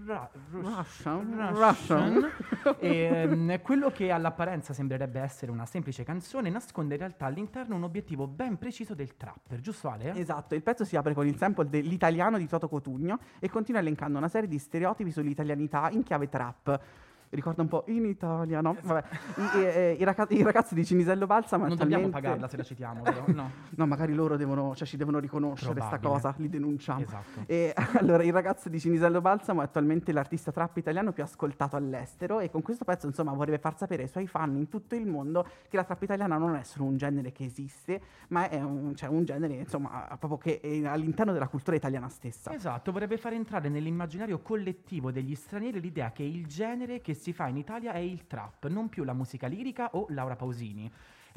Ra- 0.07 0.31
Rus- 0.53 0.65
Russian? 0.65 1.53
Russian. 1.53 2.31
E, 2.79 2.97
ehm, 3.03 3.61
quello 3.61 3.91
che 3.91 4.13
all'apparenza 4.13 4.73
sembrerebbe 4.73 5.19
essere 5.19 5.51
una 5.51 5.67
semplice 5.67 6.05
canzone 6.05 6.49
nasconde 6.49 6.95
in 6.95 7.01
realtà 7.01 7.27
all'interno 7.27 7.75
un 7.75 7.83
obiettivo 7.83 8.29
ben 8.29 8.57
preciso 8.57 8.95
del 8.95 9.17
trapper, 9.17 9.61
giusto 9.61 9.89
Ale? 9.91 10.15
Esatto, 10.15 10.55
il 10.55 10.63
pezzo 10.63 10.85
si 10.85 10.95
apre 10.95 11.13
con 11.13 11.27
il 11.27 11.37
sample 11.37 11.69
dell'italiano 11.69 12.39
di 12.39 12.47
Toto 12.47 12.69
Cotugno 12.69 13.19
e 13.41 13.49
continua 13.51 13.81
elencando 13.81 14.17
una 14.17 14.29
serie 14.29 14.49
di 14.49 14.59
stereotipi 14.59 15.11
sull'italianità 15.11 15.91
in 15.91 16.05
chiave 16.05 16.29
trap. 16.29 16.81
Ricorda 17.31 17.63
un 17.63 17.69
po' 17.69 17.85
in 17.89 18.05
Italia, 18.07 18.61
no? 18.61 18.77
Vabbè, 18.83 19.05
i, 19.37 19.59
eh, 19.63 19.97
i 19.99 20.05
raga- 20.05 20.27
i 20.31 20.43
ragazzi 20.43 20.75
di 20.75 20.85
Cinisello 20.85 21.27
Balsamo 21.27 21.67
non 21.67 21.77
dobbiamo 21.77 22.07
attualmente- 22.07 22.21
pagarla 22.29 22.49
se 22.49 22.57
la 22.57 22.63
citiamo, 22.63 23.03
vero? 23.03 23.25
No. 23.29 23.51
No, 23.79 23.87
magari 23.87 24.13
loro 24.15 24.37
devono, 24.37 24.75
cioè, 24.75 24.87
ci 24.89 24.97
devono 24.97 25.19
riconoscere 25.21 25.73
sta 25.81 25.99
Probabile. 25.99 26.11
cosa, 26.13 26.35
li 26.39 26.49
denunciamo. 26.49 27.01
Esatto. 27.01 27.43
E 27.47 27.73
allora 27.99 28.25
il 28.25 28.33
ragazzo 28.33 28.69
di 28.69 28.81
Cinisello 28.81 29.21
Balsamo 29.21 29.61
è 29.61 29.65
attualmente 29.65 30.11
l'artista 30.13 30.51
trap 30.51 30.77
italiano 30.79 31.13
più 31.13 31.23
ascoltato 31.23 31.77
all'estero 31.77 32.41
e 32.41 32.51
con 32.51 32.63
questo 32.63 32.85
pezzo 32.85 33.07
insomma 33.07 33.33
vorrebbe 33.33 33.59
far 33.59 33.77
sapere 33.77 34.03
ai 34.03 34.09
suoi 34.09 34.27
fan 34.27 34.57
in 34.57 34.69
tutto 34.69 34.95
il 34.97 35.07
mondo 35.07 35.47
che 35.69 35.77
la 35.77 35.85
trap 35.85 36.03
italiana 36.03 36.39
non 36.39 36.55
è 36.57 36.63
solo 36.65 36.87
un 36.87 36.97
genere 36.97 37.31
che 37.31 37.45
esiste, 37.45 38.01
ma 38.29 38.49
è 38.49 38.61
un, 38.61 38.95
cioè, 38.97 39.09
un 39.11 39.25
genere 39.25 39.55
insomma 39.55 40.17
proprio 40.19 40.39
che 40.39 40.61
è 40.61 40.85
all'interno 40.87 41.33
della 41.33 41.49
cultura 41.49 41.77
italiana 41.77 42.09
stessa. 42.09 42.53
Esatto, 42.53 42.91
vorrebbe 42.91 43.17
far 43.17 43.33
entrare 43.35 43.69
nell'immaginario 43.69 44.41
collettivo 44.41 45.13
degli 45.13 45.35
stranieri 45.35 45.81
l'idea 45.81 46.11
che 46.11 46.23
il 46.25 46.47
genere 46.47 47.01
che 47.01 47.15
si 47.19 47.33
fa 47.33 47.49
in 47.49 47.57
Italia 47.57 47.93
è 47.93 47.99
il 47.99 48.27
trap, 48.27 48.67
non 48.69 48.89
più 48.89 49.05
la 49.05 49.13
musica 49.13 49.47
lirica 49.47 49.91
o 49.93 50.07
Laura 50.11 50.37
Pausini. 50.37 50.91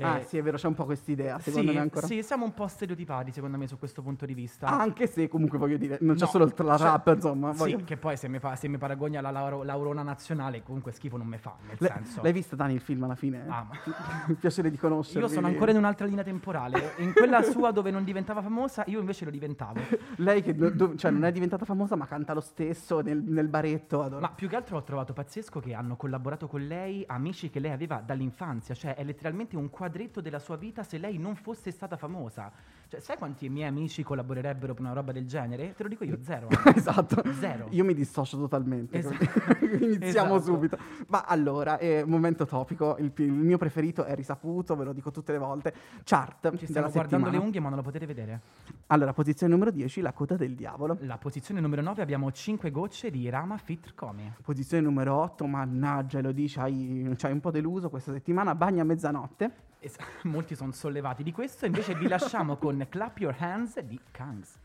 Ah 0.04 0.20
Eh, 0.20 0.24
sì, 0.24 0.38
è 0.38 0.42
vero, 0.42 0.58
c'è 0.58 0.68
un 0.68 0.74
po' 0.74 0.86
quest'idea, 0.86 1.40
secondo 1.40 1.70
sì, 1.70 1.76
me 1.76 1.82
ancora. 1.82 2.06
sì, 2.08 2.22
siamo 2.24 2.46
un 2.46 2.54
po' 2.54 2.68
stereotipati 2.68 3.32
secondo 3.32 3.58
me 3.58 3.68
su 3.68 3.78
questo 3.78 4.02
punto 4.02 4.26
di 4.26 4.34
vista. 4.34 4.68
Anche 4.68 5.08
se 5.08 5.28
comunque 5.28 5.58
voglio 5.58 5.78
dire, 5.78 5.98
non 6.02 6.16
c'è 6.16 6.22
No, 6.22 6.28
solo 6.28 6.46
la 6.46 6.78
cioè, 6.78 6.88
rap, 6.88 7.12
insomma. 7.16 7.52
Sì, 7.54 7.58
voglio- 7.60 7.82
che 7.84 7.98
poi 7.98 8.18
se 8.18 8.28
mi, 8.28 8.40
fa- 8.40 8.56
se 8.56 8.68
mi 8.68 8.78
paragoni 8.78 9.18
alla 9.18 9.32
lauro- 9.32 9.64
Laurona 9.64 10.04
nazionale 10.04 10.64
comunque 10.64 10.92
schifo 10.92 11.18
non 11.18 11.28
mi 11.28 11.38
fa, 11.38 11.56
nel 11.68 11.76
Le- 11.80 11.88
senso... 11.88 12.22
L'hai 12.22 12.32
visto 12.34 12.56
Dani 12.56 12.74
il 12.74 12.82
film 12.82 13.04
alla 13.04 13.16
fine? 13.16 13.44
Ah, 13.48 13.66
ma- 14.28 14.36
piacere 14.40 14.70
di 14.70 14.78
conoscervi. 14.78 15.20
Io 15.22 15.28
sono 15.28 15.48
ancora 15.48 15.72
in 15.72 15.78
un'altra 15.78 16.06
linea 16.06 16.24
temporale. 16.24 16.94
In 16.98 17.14
quella 17.14 17.42
sua 17.44 17.72
dove 17.72 17.92
non 17.92 18.04
diventava 18.04 18.42
famosa, 18.42 18.84
io 18.88 19.00
invece 19.00 19.26
lo 19.26 19.32
diventavo. 19.32 19.80
Lei 20.18 20.42
che 20.42 20.56
do- 20.56 20.96
cioè, 20.96 21.12
non 21.12 21.26
è 21.26 21.32
diventata 21.32 21.66
famosa 21.66 21.96
ma 21.96 22.06
canta 22.08 22.34
lo 22.34 22.42
stesso 22.42 23.02
nel, 23.02 23.22
nel 23.22 23.48
baretto. 23.48 24.02
Adoro. 24.02 24.22
Ma 24.22 24.30
più 24.30 24.48
che 24.48 24.56
altro 24.56 24.78
ho 24.78 24.84
trovato 24.84 25.14
pazzesco 25.14 25.60
che 25.60 25.74
hanno 25.74 25.96
collaborato 25.96 26.48
con 26.48 26.66
lei 26.66 27.04
amici 27.08 27.50
che 27.50 27.60
lei 27.60 27.72
aveva 27.72 28.02
dall'infanzia, 28.06 28.74
cioè 28.76 28.96
è 28.96 29.04
letteralmente 29.04 29.56
un 29.56 29.70
quadretto 29.92 30.22
della 30.22 30.40
sua 30.40 30.56
vita 30.56 30.84
se 30.84 30.98
lei 30.98 31.18
non 31.18 31.36
fosse 31.36 31.70
stata 31.70 31.98
famosa. 31.98 32.50
Cioè, 32.92 33.00
sai 33.00 33.16
quanti 33.18 33.48
miei 33.48 33.70
amici 33.70 34.04
collaborerebbero 34.04 34.74
per 34.74 34.82
una 34.84 34.92
roba 34.92 35.14
del 35.14 35.26
genere? 35.26 35.74
Te 35.76 35.84
lo 35.84 35.88
dico 35.88 36.04
io, 36.04 36.18
zero. 36.22 36.50
esatto. 36.76 37.24
Zero. 37.40 37.68
Io 37.70 37.86
mi 37.86 37.94
dissocio 37.94 38.38
totalmente. 38.38 38.98
Esatto. 38.98 39.24
Iniziamo 39.80 40.36
Esatto. 40.36 40.42
subito. 40.42 40.78
Ma 41.08 41.24
allora, 41.26 41.78
eh, 41.78 42.04
momento 42.06 42.46
topico. 42.46 42.98
Il, 43.00 43.14
il 43.16 43.32
mio 43.32 43.58
preferito 43.58 44.04
è 44.04 44.14
risaputo, 44.14 44.76
ve 44.76 44.84
lo 44.84 44.92
dico 44.92 45.10
tutte 45.10 45.32
le 45.32 45.38
volte. 45.38 45.74
Chart 46.04 46.54
Ci 46.58 46.66
stiamo 46.66 46.90
guardando 46.92 47.28
settimana. 47.28 47.32
le 47.32 47.38
unghie, 47.38 47.62
ma 47.62 47.70
non 47.70 47.78
lo 47.78 47.84
potete 47.84 48.06
vedere. 48.06 48.42
Allora, 48.88 49.14
posizione 49.14 49.54
numero 49.54 49.72
10, 49.72 50.02
la 50.02 50.12
coda 50.12 50.36
del 50.36 50.54
diavolo. 50.54 50.98
La 51.04 51.18
posizione 51.18 51.62
numero 51.62 51.82
9 51.82 52.02
abbiamo 52.02 52.30
5 52.30 52.72
gocce 52.72 53.10
di 53.10 53.30
Rama 53.30 53.56
Fit 53.58 53.94
Come. 53.96 54.36
Posizione 54.44 54.84
numero 54.84 55.16
8, 55.16 55.48
mannaggia, 55.48 56.20
lo 56.20 56.34
dici, 56.34 56.60
hai, 56.60 57.10
c'hai 57.16 57.32
un 57.32 57.40
po' 57.40 57.52
deluso 57.52 57.90
questa 57.90 58.12
settimana. 58.12 58.54
Bagna 58.54 58.82
a 58.82 58.86
mezzanotte. 58.86 59.52
Es- 59.84 59.96
molti 60.26 60.54
sono 60.54 60.72
sollevati 60.74 61.24
di 61.24 61.32
questo, 61.32 61.66
invece 61.66 61.96
vi 61.96 62.08
lasciamo 62.08 62.58
con 62.58 62.81
Clap 62.88 63.20
Your 63.20 63.36
Hands 63.38 63.80
di 63.80 64.00
Kangs. 64.12 64.60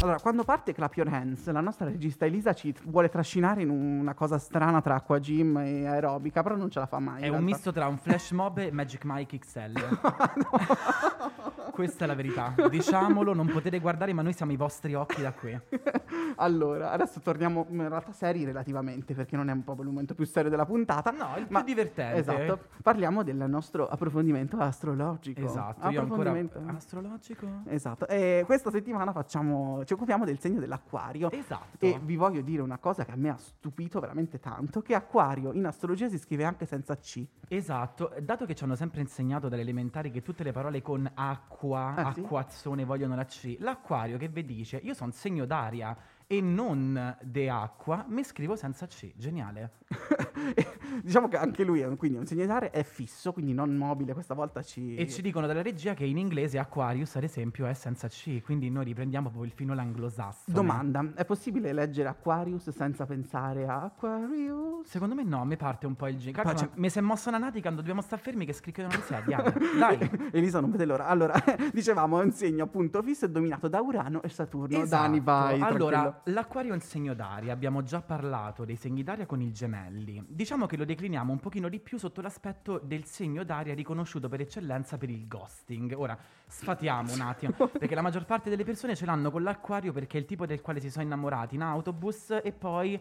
Allora, 0.00 0.20
quando 0.20 0.44
parte 0.44 0.74
Clap 0.74 0.94
Your 0.96 1.08
Hands, 1.08 1.50
la 1.50 1.62
nostra 1.62 1.86
regista 1.86 2.26
Elisa 2.26 2.52
ci 2.52 2.74
vuole 2.84 3.08
trascinare 3.08 3.62
in 3.62 3.70
una 3.70 4.12
cosa 4.12 4.38
strana 4.38 4.82
tra 4.82 4.96
acqua 4.96 5.18
gym 5.18 5.56
e 5.56 5.86
aerobica, 5.86 6.42
però 6.42 6.56
non 6.56 6.70
ce 6.70 6.78
la 6.78 6.86
fa 6.86 6.98
mai. 6.98 7.22
È 7.22 7.28
un 7.28 7.42
misto 7.42 7.72
tra 7.72 7.86
un 7.86 7.96
flash 7.96 8.32
mob 8.32 8.58
e 8.58 8.70
Magic 8.70 9.04
Mike 9.04 9.38
XL. 9.38 9.72
Questa 11.74 12.04
è 12.04 12.06
la 12.06 12.14
verità. 12.14 12.54
Diciamolo, 12.70 13.34
non 13.34 13.48
potete 13.48 13.80
guardare, 13.80 14.12
ma 14.12 14.22
noi 14.22 14.32
siamo 14.32 14.52
i 14.52 14.56
vostri 14.56 14.94
occhi 14.94 15.20
da 15.20 15.32
qui. 15.32 15.58
allora, 16.36 16.92
adesso 16.92 17.18
torniamo 17.18 17.66
in 17.68 17.88
realtà 17.88 18.12
seri 18.12 18.44
relativamente, 18.44 19.12
perché 19.12 19.34
non 19.34 19.48
è 19.48 19.52
un 19.52 19.64
po' 19.64 19.74
il 19.80 19.86
momento 19.86 20.14
più 20.14 20.24
serio 20.24 20.50
della 20.50 20.66
puntata. 20.66 21.10
No, 21.10 21.36
il 21.36 21.46
più 21.46 21.52
ma- 21.56 21.64
divertente. 21.64 22.18
Esatto. 22.18 22.60
Parliamo 22.80 23.24
del 23.24 23.44
nostro 23.48 23.88
approfondimento 23.88 24.56
astrologico. 24.56 25.40
Esatto, 25.40 25.88
io 25.88 26.00
ancora 26.00 26.30
Approfondimento. 26.30 26.76
astrologico. 26.76 27.46
Esatto. 27.66 28.06
E 28.06 28.44
questa 28.46 28.70
settimana 28.70 29.10
facciamo, 29.10 29.84
ci 29.84 29.94
occupiamo 29.94 30.24
del 30.24 30.38
segno 30.38 30.60
dell'acquario. 30.60 31.28
Esatto. 31.32 31.84
E 31.84 31.98
vi 32.00 32.14
voglio 32.14 32.42
dire 32.42 32.62
una 32.62 32.78
cosa 32.78 33.04
che 33.04 33.10
a 33.10 33.16
me 33.16 33.30
ha 33.30 33.36
stupito 33.36 33.98
veramente 33.98 34.38
tanto, 34.38 34.80
che 34.80 34.94
acquario 34.94 35.52
in 35.52 35.66
astrologia 35.66 36.08
si 36.08 36.18
scrive 36.18 36.44
anche 36.44 36.66
senza 36.66 36.96
C. 36.96 37.26
Esatto, 37.48 38.12
dato 38.22 38.46
che 38.46 38.54
ci 38.54 38.62
hanno 38.62 38.76
sempre 38.76 39.00
insegnato 39.00 39.48
dalle 39.48 39.62
elementari 39.62 40.12
che 40.12 40.22
tutte 40.22 40.44
le 40.44 40.52
parole 40.52 40.80
con 40.82 41.10
acqua, 41.14 41.62
Ah, 41.72 42.12
sì? 42.12 42.20
acquazzone 42.20 42.84
vogliono 42.84 43.14
la 43.14 43.24
C, 43.24 43.56
l'acquario 43.60 44.18
che 44.18 44.28
vi 44.28 44.44
dice 44.44 44.76
io 44.82 44.94
sono 44.94 45.10
segno 45.12 45.46
d'aria 45.46 45.96
e 46.36 46.40
non 46.40 47.16
de 47.22 47.48
acqua, 47.48 48.04
mi 48.08 48.24
scrivo 48.24 48.56
senza 48.56 48.86
C, 48.86 49.12
geniale. 49.16 49.72
diciamo 51.02 51.28
che 51.28 51.36
anche 51.36 51.64
lui 51.64 51.80
è 51.80 51.86
un, 51.86 51.96
quindi 51.96 52.18
un 52.18 52.26
segno 52.26 52.44
d'aria, 52.46 52.70
è 52.70 52.82
fisso, 52.82 53.32
quindi 53.32 53.52
non 53.52 53.74
mobile, 53.76 54.12
questa 54.12 54.34
volta 54.34 54.62
ci... 54.62 54.96
E 54.96 55.08
ci 55.08 55.22
dicono 55.22 55.46
dalla 55.46 55.62
regia 55.62 55.94
che 55.94 56.04
in 56.04 56.18
inglese 56.18 56.58
Aquarius 56.58 57.16
ad 57.16 57.24
esempio 57.24 57.66
è 57.66 57.74
senza 57.74 58.08
C, 58.08 58.42
quindi 58.42 58.70
noi 58.70 58.84
riprendiamo 58.84 59.28
proprio 59.28 59.50
il 59.50 59.56
fino 59.56 59.72
anglosassone. 59.72 60.54
Domanda, 60.54 61.12
è 61.14 61.24
possibile 61.24 61.72
leggere 61.72 62.08
Aquarius 62.08 62.70
senza 62.70 63.06
pensare 63.06 63.66
a 63.66 63.84
Aquarius? 63.84 64.86
Secondo 64.88 65.14
me 65.14 65.24
no, 65.24 65.44
mi 65.44 65.56
parte 65.56 65.86
un 65.86 65.94
po' 65.94 66.08
il 66.08 66.16
giro. 66.18 66.42
Faccia- 66.42 66.68
Mi 66.74 66.90
si 66.90 66.98
è 66.98 67.00
mossa 67.00 67.28
una 67.28 67.38
nati 67.38 67.60
quando 67.60 67.80
dobbiamo 67.80 68.00
stare 68.00 68.20
fermi 68.22 68.44
che 68.44 68.52
sedie. 68.52 69.34
Ale. 69.34 69.54
Dai. 69.78 70.10
Elisa, 70.32 70.60
non 70.60 70.70
vede 70.70 70.84
l'ora. 70.84 71.06
Allora, 71.06 71.34
dicevamo, 71.72 72.20
è 72.20 72.24
un 72.24 72.32
segno 72.32 72.64
appunto 72.64 73.02
fisso 73.02 73.26
e 73.26 73.30
dominato 73.30 73.68
da 73.68 73.80
Urano 73.80 74.22
e 74.22 74.28
Saturno. 74.28 74.76
Esatto. 74.76 75.02
Dani, 75.02 75.20
vai, 75.20 75.60
allora. 75.60 76.22
L'acquario 76.24 76.70
è 76.70 76.74
un 76.74 76.80
segno 76.80 77.14
d'aria, 77.14 77.52
abbiamo 77.52 77.82
già 77.82 78.00
parlato 78.00 78.64
dei 78.64 78.76
segni 78.76 79.02
d'aria 79.02 79.26
con 79.26 79.40
i 79.40 79.52
gemelli. 79.52 80.24
Diciamo 80.26 80.66
che 80.66 80.76
lo 80.76 80.84
decliniamo 80.84 81.32
un 81.32 81.40
pochino 81.40 81.68
di 81.68 81.80
più 81.80 81.98
sotto 81.98 82.20
l'aspetto 82.20 82.78
del 82.82 83.04
segno 83.04 83.44
d'aria 83.44 83.74
riconosciuto 83.74 84.28
per 84.28 84.40
eccellenza 84.40 84.96
per 84.96 85.10
il 85.10 85.26
ghosting. 85.26 85.94
Ora, 85.96 86.16
sfatiamo 86.46 87.12
un 87.12 87.20
attimo, 87.20 87.52
perché 87.78 87.94
la 87.94 88.02
maggior 88.02 88.24
parte 88.24 88.50
delle 88.50 88.64
persone 88.64 88.94
ce 88.94 89.04
l'hanno 89.04 89.30
con 89.30 89.42
l'acquario 89.42 89.92
perché 89.92 90.16
è 90.16 90.20
il 90.20 90.26
tipo 90.26 90.46
del 90.46 90.60
quale 90.60 90.80
si 90.80 90.90
sono 90.90 91.04
innamorati 91.04 91.54
in 91.54 91.62
autobus 91.62 92.40
e 92.42 92.52
poi... 92.52 93.00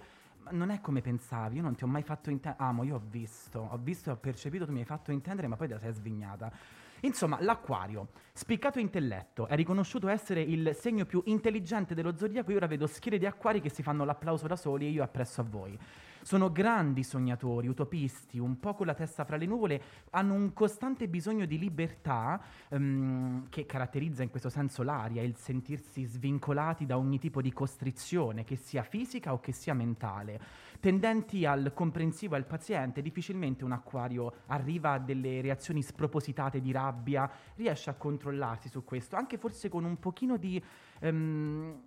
Non 0.50 0.72
è 0.72 0.82
come 0.82 1.00
pensavi, 1.00 1.56
io 1.56 1.62
non 1.62 1.74
ti 1.74 1.86
ho 1.86 1.88
mai 1.88 2.04
fatto 2.04 2.30
intendere. 2.30 2.62
Amo, 2.62 2.84
io 2.84 2.96
ho 2.96 3.02
visto, 3.02 3.66
ho 3.72 3.78
visto 3.78 4.10
e 4.10 4.12
ho 4.12 4.18
percepito, 4.18 4.66
tu 4.66 4.74
mi 4.74 4.80
hai 4.80 4.86
fatto 4.86 5.14
intendere, 5.14 5.48
ma 5.48 5.56
poi 5.56 5.70
te 5.70 5.76
la 5.76 5.80
sei 5.80 5.94
svignata. 5.94 6.52
Insomma, 7.06 7.38
l'acquario, 7.42 8.10
spiccato 8.32 8.80
intelletto, 8.80 9.48
è 9.48 9.56
riconosciuto 9.56 10.08
essere 10.08 10.42
il 10.42 10.74
segno 10.74 11.06
più 11.06 11.22
intelligente 11.26 11.94
dello 11.94 12.16
zodiaco. 12.16 12.52
Io 12.52 12.58
ora 12.58 12.68
vedo 12.68 12.88
schiere 12.88 13.18
di 13.18 13.26
acquari 13.26 13.60
che 13.60 13.70
si 13.70 13.84
fanno 13.84 14.06
l'applauso 14.06 14.48
da 14.48 14.56
soli 14.56 14.86
e 14.86 14.90
io 14.90 15.04
appresso 15.04 15.42
a 15.42 15.44
voi. 15.44 15.78
Sono 16.24 16.54
grandi 16.54 17.04
sognatori, 17.04 17.68
utopisti, 17.68 18.40
un 18.40 18.58
po' 18.58 18.74
con 18.76 18.86
la 18.86 18.94
testa 18.94 19.26
fra 19.26 19.36
le 19.36 19.46
nuvole, 19.46 19.82
hanno 20.12 20.34
un 20.34 20.54
costante 20.54 21.10
bisogno 21.10 21.46
di 21.46 21.60
libertà 21.60 22.42
ehm, 22.70 23.50
che 23.50 23.66
caratterizza 23.66 24.24
in 24.24 24.30
questo 24.30 24.48
senso 24.48 24.84
l'aria, 24.84 25.22
il 25.22 25.36
sentirsi 25.36 26.06
svincolati 26.06 26.86
da 26.86 26.98
ogni 26.98 27.20
tipo 27.20 27.42
di 27.42 27.52
costrizione, 27.52 28.46
che 28.46 28.56
sia 28.56 28.84
fisica 28.84 29.34
o 29.34 29.42
che 29.42 29.52
sia 29.52 29.74
mentale. 29.74 30.40
Tendenti 30.80 31.46
al 31.46 31.74
comprensivo 31.74 32.36
e 32.36 32.38
al 32.38 32.46
paziente, 32.46 33.02
difficilmente 33.02 33.66
un 33.66 33.74
acquario 33.74 34.44
arriva 34.46 34.94
a 34.94 35.00
delle 35.00 35.42
reazioni 35.42 35.82
spropositate 35.82 36.62
di 36.62 36.72
rabbia, 36.72 37.30
riesce 37.56 37.90
a 37.90 37.96
controllarsi 37.96 38.70
su 38.70 38.86
questo, 38.86 39.18
anche 39.18 39.38
forse 39.38 39.68
con 39.68 39.84
un 39.84 40.00
pochino 40.00 40.38
di... 40.38 40.64
ehm, 41.00 41.82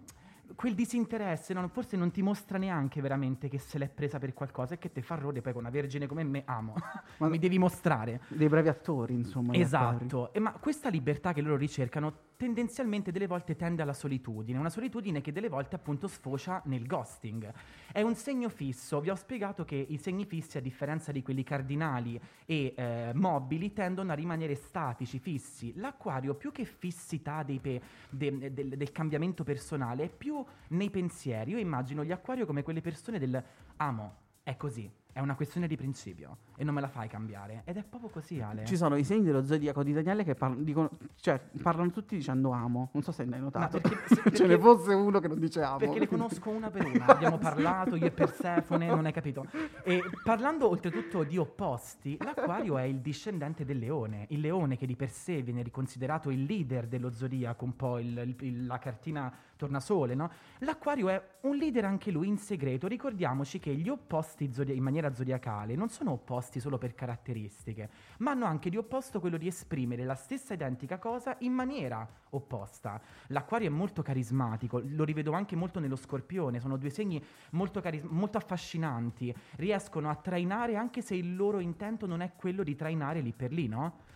quel 0.54 0.74
disinteresse, 0.74 1.52
no, 1.54 1.66
forse 1.68 1.96
non 1.96 2.10
ti 2.10 2.22
mostra 2.22 2.58
neanche 2.58 3.00
veramente 3.00 3.48
che 3.48 3.58
se 3.58 3.78
l'è 3.78 3.88
presa 3.88 4.18
per 4.18 4.32
qualcosa 4.32 4.74
e 4.74 4.78
che 4.78 4.92
te 4.92 5.02
fa 5.02 5.14
rode 5.16 5.40
poi 5.40 5.52
con 5.52 5.62
una 5.62 5.70
vergine 5.70 6.06
come 6.06 6.24
me 6.24 6.42
amo. 6.44 6.74
Ma- 7.18 7.28
Mi 7.28 7.38
devi 7.38 7.58
mostrare. 7.58 8.20
Dei 8.28 8.48
bravi 8.48 8.68
attori, 8.68 9.14
insomma. 9.14 9.54
Esatto, 9.54 10.32
e 10.32 10.38
ma 10.38 10.52
questa 10.52 10.88
libertà 10.88 11.32
che 11.32 11.40
loro 11.40 11.56
ricercano 11.56 12.25
tendenzialmente 12.36 13.10
delle 13.10 13.26
volte 13.26 13.56
tende 13.56 13.82
alla 13.82 13.92
solitudine, 13.92 14.58
una 14.58 14.70
solitudine 14.70 15.20
che 15.20 15.32
delle 15.32 15.48
volte 15.48 15.76
appunto 15.76 16.06
sfocia 16.06 16.60
nel 16.66 16.86
ghosting. 16.86 17.52
È 17.92 18.02
un 18.02 18.14
segno 18.14 18.48
fisso, 18.48 19.00
vi 19.00 19.10
ho 19.10 19.14
spiegato 19.14 19.64
che 19.64 19.74
i 19.74 19.96
segni 19.96 20.24
fissi 20.24 20.58
a 20.58 20.60
differenza 20.60 21.12
di 21.12 21.22
quelli 21.22 21.42
cardinali 21.42 22.20
e 22.44 22.74
eh, 22.76 23.10
mobili 23.14 23.72
tendono 23.72 24.12
a 24.12 24.14
rimanere 24.14 24.54
statici, 24.54 25.18
fissi. 25.18 25.72
L'acquario 25.76 26.34
più 26.34 26.52
che 26.52 26.64
fissità 26.64 27.44
pe- 27.44 27.80
de- 28.10 28.52
del, 28.52 28.76
del 28.76 28.92
cambiamento 28.92 29.44
personale 29.44 30.04
è 30.04 30.08
più 30.08 30.44
nei 30.68 30.90
pensieri. 30.90 31.52
Io 31.52 31.58
immagino 31.58 32.04
gli 32.04 32.12
acquario 32.12 32.46
come 32.46 32.62
quelle 32.62 32.80
persone 32.80 33.18
del 33.18 33.42
amo, 33.76 34.14
è 34.42 34.56
così. 34.56 34.90
È 35.16 35.20
una 35.20 35.34
questione 35.34 35.66
di 35.66 35.76
principio 35.78 36.36
e 36.58 36.62
non 36.64 36.74
me 36.74 36.82
la 36.82 36.88
fai 36.88 37.08
cambiare. 37.08 37.62
Ed 37.64 37.78
è 37.78 37.82
proprio 37.84 38.10
così, 38.10 38.38
Ale. 38.42 38.66
Ci 38.66 38.76
sono 38.76 38.96
i 38.96 39.02
segni 39.04 39.24
dello 39.24 39.46
zodiaco 39.46 39.82
di 39.82 39.94
Daniele 39.94 40.24
che 40.24 40.34
parl- 40.34 40.62
dicono, 40.62 40.90
cioè, 41.14 41.40
parlano 41.62 41.90
tutti 41.90 42.16
dicendo 42.16 42.50
amo. 42.50 42.90
Non 42.92 43.02
so 43.02 43.12
se 43.12 43.24
ne 43.24 43.36
hai 43.36 43.40
notato. 43.40 43.80
perché- 43.80 43.96
se- 44.14 44.14
Ce 44.16 44.20
perché- 44.20 44.46
ne 44.46 44.58
fosse 44.58 44.92
uno 44.92 45.18
che 45.18 45.28
non 45.28 45.38
dice 45.38 45.62
amo. 45.62 45.78
Perché 45.78 46.00
le 46.00 46.06
conosco 46.06 46.50
una 46.50 46.68
per 46.68 46.84
una, 46.84 47.06
abbiamo 47.06 47.38
parlato 47.38 47.96
io 47.96 48.04
e 48.04 48.10
Persefone, 48.10 48.88
non 48.88 49.06
hai 49.06 49.12
capito. 49.12 49.46
E 49.84 50.02
parlando 50.22 50.68
oltretutto 50.68 51.24
di 51.24 51.38
opposti, 51.38 52.18
l'acquario 52.22 52.76
è 52.76 52.82
il 52.82 52.98
discendente 53.00 53.64
del 53.64 53.78
leone, 53.78 54.26
il 54.28 54.40
leone 54.40 54.76
che 54.76 54.84
di 54.84 54.96
per 54.96 55.08
sé 55.08 55.40
viene 55.40 55.62
riconsiderato 55.62 56.28
il 56.28 56.44
leader 56.44 56.86
dello 56.88 57.10
zodiaco, 57.14 57.64
un 57.64 57.74
po' 57.74 57.98
il- 57.98 58.34
il- 58.40 58.66
la 58.66 58.78
cartina 58.78 59.32
tornasole, 59.56 60.14
no? 60.14 60.30
L'acquario 60.58 61.08
è 61.08 61.22
un 61.42 61.56
leader 61.56 61.86
anche 61.86 62.10
lui 62.10 62.28
in 62.28 62.36
segreto, 62.36 62.86
ricordiamoci 62.86 63.58
che 63.58 63.74
gli 63.74 63.88
opposti 63.88 64.52
zodia- 64.52 64.74
in 64.74 64.82
maniera 64.82 65.04
zodiacale 65.14 65.74
non 65.74 65.88
sono 65.88 66.12
opposti 66.12 66.60
solo 66.60 66.78
per 66.78 66.94
caratteristiche, 66.94 67.88
ma 68.18 68.32
hanno 68.32 68.46
anche 68.46 68.70
di 68.70 68.76
opposto 68.76 69.20
quello 69.20 69.36
di 69.36 69.46
esprimere 69.46 70.04
la 70.04 70.14
stessa 70.14 70.54
identica 70.54 70.98
cosa 70.98 71.36
in 71.40 71.52
maniera 71.52 72.08
opposta. 72.30 73.00
L'acquario 73.28 73.68
è 73.68 73.70
molto 73.70 74.02
carismatico, 74.02 74.80
lo 74.84 75.04
rivedo 75.04 75.32
anche 75.32 75.56
molto 75.56 75.80
nello 75.80 75.96
scorpione, 75.96 76.60
sono 76.60 76.76
due 76.76 76.90
segni 76.90 77.22
molto, 77.50 77.80
caris- 77.80 78.04
molto 78.04 78.38
affascinanti, 78.38 79.34
riescono 79.56 80.10
a 80.10 80.16
trainare 80.16 80.76
anche 80.76 81.02
se 81.02 81.14
il 81.14 81.36
loro 81.36 81.60
intento 81.60 82.06
non 82.06 82.20
è 82.20 82.32
quello 82.36 82.62
di 82.62 82.74
trainare 82.74 83.20
lì 83.20 83.32
per 83.32 83.52
lì, 83.52 83.68
no? 83.68 84.14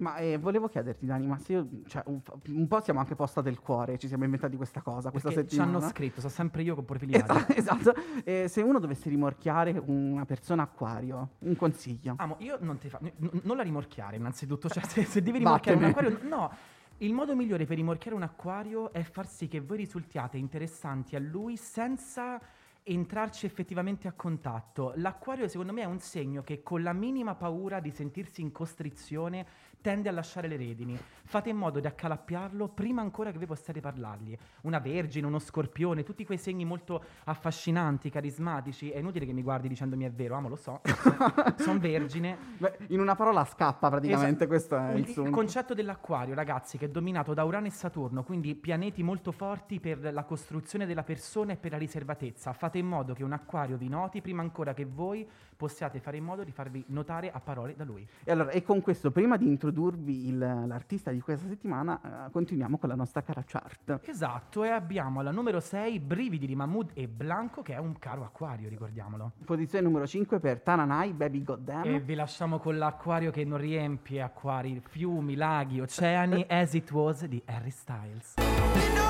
Ma 0.00 0.16
eh, 0.18 0.38
volevo 0.38 0.68
chiederti, 0.68 1.06
Dani, 1.06 1.26
ma 1.26 1.38
se 1.38 1.52
io, 1.54 1.68
cioè, 1.86 2.02
un, 2.06 2.20
un 2.48 2.68
po' 2.68 2.80
siamo 2.80 3.00
anche 3.00 3.16
posta 3.16 3.40
del 3.40 3.58
cuore, 3.58 3.98
ci 3.98 4.06
siamo 4.06 4.22
inventati 4.24 4.56
questa 4.56 4.80
cosa, 4.80 5.10
questa 5.10 5.30
Perché 5.30 5.48
ci 5.48 5.56
settimana. 5.56 5.78
hanno 5.78 5.88
scritto, 5.88 6.20
so 6.20 6.28
sempre 6.28 6.62
io 6.62 6.76
con 6.76 6.84
profili 6.84 7.14
Esatto, 7.14 7.52
esatto. 7.54 7.94
Eh, 8.22 8.46
se 8.48 8.62
uno 8.62 8.78
dovesse 8.78 9.08
rimorchiare 9.08 9.80
una 9.84 10.24
persona 10.24 10.62
acquario, 10.62 11.30
un 11.40 11.56
consiglio. 11.56 12.14
Amo, 12.18 12.36
io 12.38 12.58
non 12.60 12.78
ti 12.78 12.88
fa. 12.88 13.00
n- 13.02 13.40
non 13.42 13.56
la 13.56 13.62
rimorchiare, 13.64 14.16
innanzitutto. 14.16 14.68
Cioè, 14.68 14.84
se, 14.84 15.04
se 15.04 15.20
devi 15.20 15.38
rimorchiare 15.42 15.76
un 15.76 15.84
acquario. 15.84 16.18
No. 16.22 16.50
Il 16.98 17.12
modo 17.12 17.34
migliore 17.34 17.64
per 17.64 17.76
rimorchiare 17.76 18.16
un 18.16 18.22
acquario 18.22 18.92
è 18.92 19.02
far 19.02 19.26
sì 19.26 19.48
che 19.48 19.60
voi 19.60 19.78
risultiate 19.78 20.36
interessanti 20.36 21.16
a 21.16 21.20
lui 21.20 21.56
senza 21.56 22.40
entrarci 22.82 23.46
effettivamente 23.46 24.08
a 24.08 24.12
contatto. 24.12 24.92
L'acquario, 24.96 25.46
secondo 25.46 25.72
me, 25.72 25.82
è 25.82 25.86
un 25.86 26.00
segno 26.00 26.42
che 26.42 26.62
con 26.62 26.82
la 26.82 26.92
minima 26.94 27.34
paura 27.34 27.80
di 27.80 27.90
sentirsi 27.90 28.40
in 28.40 28.50
costrizione 28.50 29.46
tende 29.80 30.08
a 30.08 30.12
lasciare 30.12 30.48
le 30.48 30.56
redini. 30.56 30.98
Fate 31.24 31.50
in 31.50 31.56
modo 31.56 31.78
di 31.80 31.86
accalappiarlo 31.86 32.68
prima 32.68 33.02
ancora 33.02 33.30
che 33.30 33.38
voi 33.38 33.46
possiate 33.46 33.80
parlargli. 33.80 34.36
Una 34.62 34.78
vergine, 34.78 35.26
uno 35.26 35.38
scorpione, 35.38 36.02
tutti 36.02 36.24
quei 36.24 36.38
segni 36.38 36.64
molto 36.64 37.02
affascinanti, 37.24 38.10
carismatici. 38.10 38.90
È 38.90 38.98
inutile 38.98 39.26
che 39.26 39.32
mi 39.32 39.42
guardi 39.42 39.68
dicendomi 39.68 40.04
è 40.04 40.10
vero, 40.10 40.36
amo, 40.36 40.48
lo 40.48 40.56
so. 40.56 40.80
Sono 41.58 41.78
vergine. 41.78 42.36
Beh, 42.58 42.78
in 42.88 43.00
una 43.00 43.14
parola 43.14 43.44
scappa 43.44 43.88
praticamente, 43.90 44.44
Esatto. 44.44 44.46
questo 44.48 44.76
è 44.76 44.92
il 44.94 45.08
Il, 45.08 45.30
concetto 45.30 45.74
dell'acquario, 45.74 46.34
ragazzi, 46.34 46.78
che 46.78 46.86
è 46.86 46.88
dominato 46.88 47.34
da 47.34 47.44
Urano 47.44 47.66
e 47.66 47.70
Saturno, 47.70 48.22
quindi 48.22 48.54
pianeti 48.54 49.02
molto 49.02 49.32
forti 49.32 49.80
per 49.80 50.12
la 50.12 50.24
costruzione 50.24 50.86
della 50.86 51.02
persona 51.02 51.52
e 51.52 51.56
per 51.56 51.72
la 51.72 51.78
riservatezza. 51.78 52.52
Fate 52.52 52.78
in 52.78 52.86
modo 52.86 53.12
che 53.14 53.22
un 53.24 53.32
acquario 53.32 53.76
vi 53.76 53.88
noti 53.88 54.20
prima 54.20 54.42
ancora 54.42 54.74
che 54.74 54.84
voi 54.84 55.28
possiate 55.58 55.98
fare 55.98 56.16
in 56.16 56.24
modo 56.24 56.44
di 56.44 56.52
farvi 56.52 56.84
notare 56.88 57.30
a 57.32 57.40
parole 57.40 57.74
da 57.74 57.84
lui. 57.84 58.06
E 58.22 58.30
allora, 58.30 58.50
e 58.50 58.62
con 58.62 58.80
questo, 58.80 59.10
prima 59.10 59.36
di 59.36 59.48
introdurvi 59.48 60.28
il- 60.28 60.38
l'artista 60.38 61.10
di 61.10 61.20
questa 61.20 61.48
settimana, 61.48 62.26
eh, 62.26 62.30
continuiamo 62.30 62.78
con 62.78 62.88
la 62.88 62.94
nostra 62.94 63.22
cara 63.22 63.42
chart. 63.44 63.98
Esatto, 64.04 64.62
e 64.62 64.68
abbiamo 64.68 65.18
alla 65.18 65.32
numero 65.32 65.58
6 65.58 65.98
Brividi 65.98 66.46
di 66.46 66.54
Mahmood 66.54 66.92
e 66.94 67.08
Blanco, 67.08 67.62
che 67.62 67.74
è 67.74 67.78
un 67.78 67.98
caro 67.98 68.22
acquario, 68.22 68.68
ricordiamolo. 68.68 69.32
Posizione 69.44 69.84
numero 69.84 70.06
5 70.06 70.38
per 70.38 70.60
Tananai, 70.60 71.12
Baby 71.12 71.42
Goddamn. 71.42 71.86
E 71.86 71.98
vi 72.00 72.14
lasciamo 72.14 72.58
con 72.60 72.78
l'acquario 72.78 73.32
che 73.32 73.44
non 73.44 73.58
riempie 73.58 74.22
acquari, 74.22 74.80
fiumi, 74.88 75.34
laghi, 75.34 75.80
oceani, 75.80 76.44
As 76.48 76.72
It 76.74 76.90
Was 76.92 77.26
di 77.26 77.42
Harry 77.46 77.70
Styles. 77.70 78.34
You 78.38 78.94
know 78.94 79.08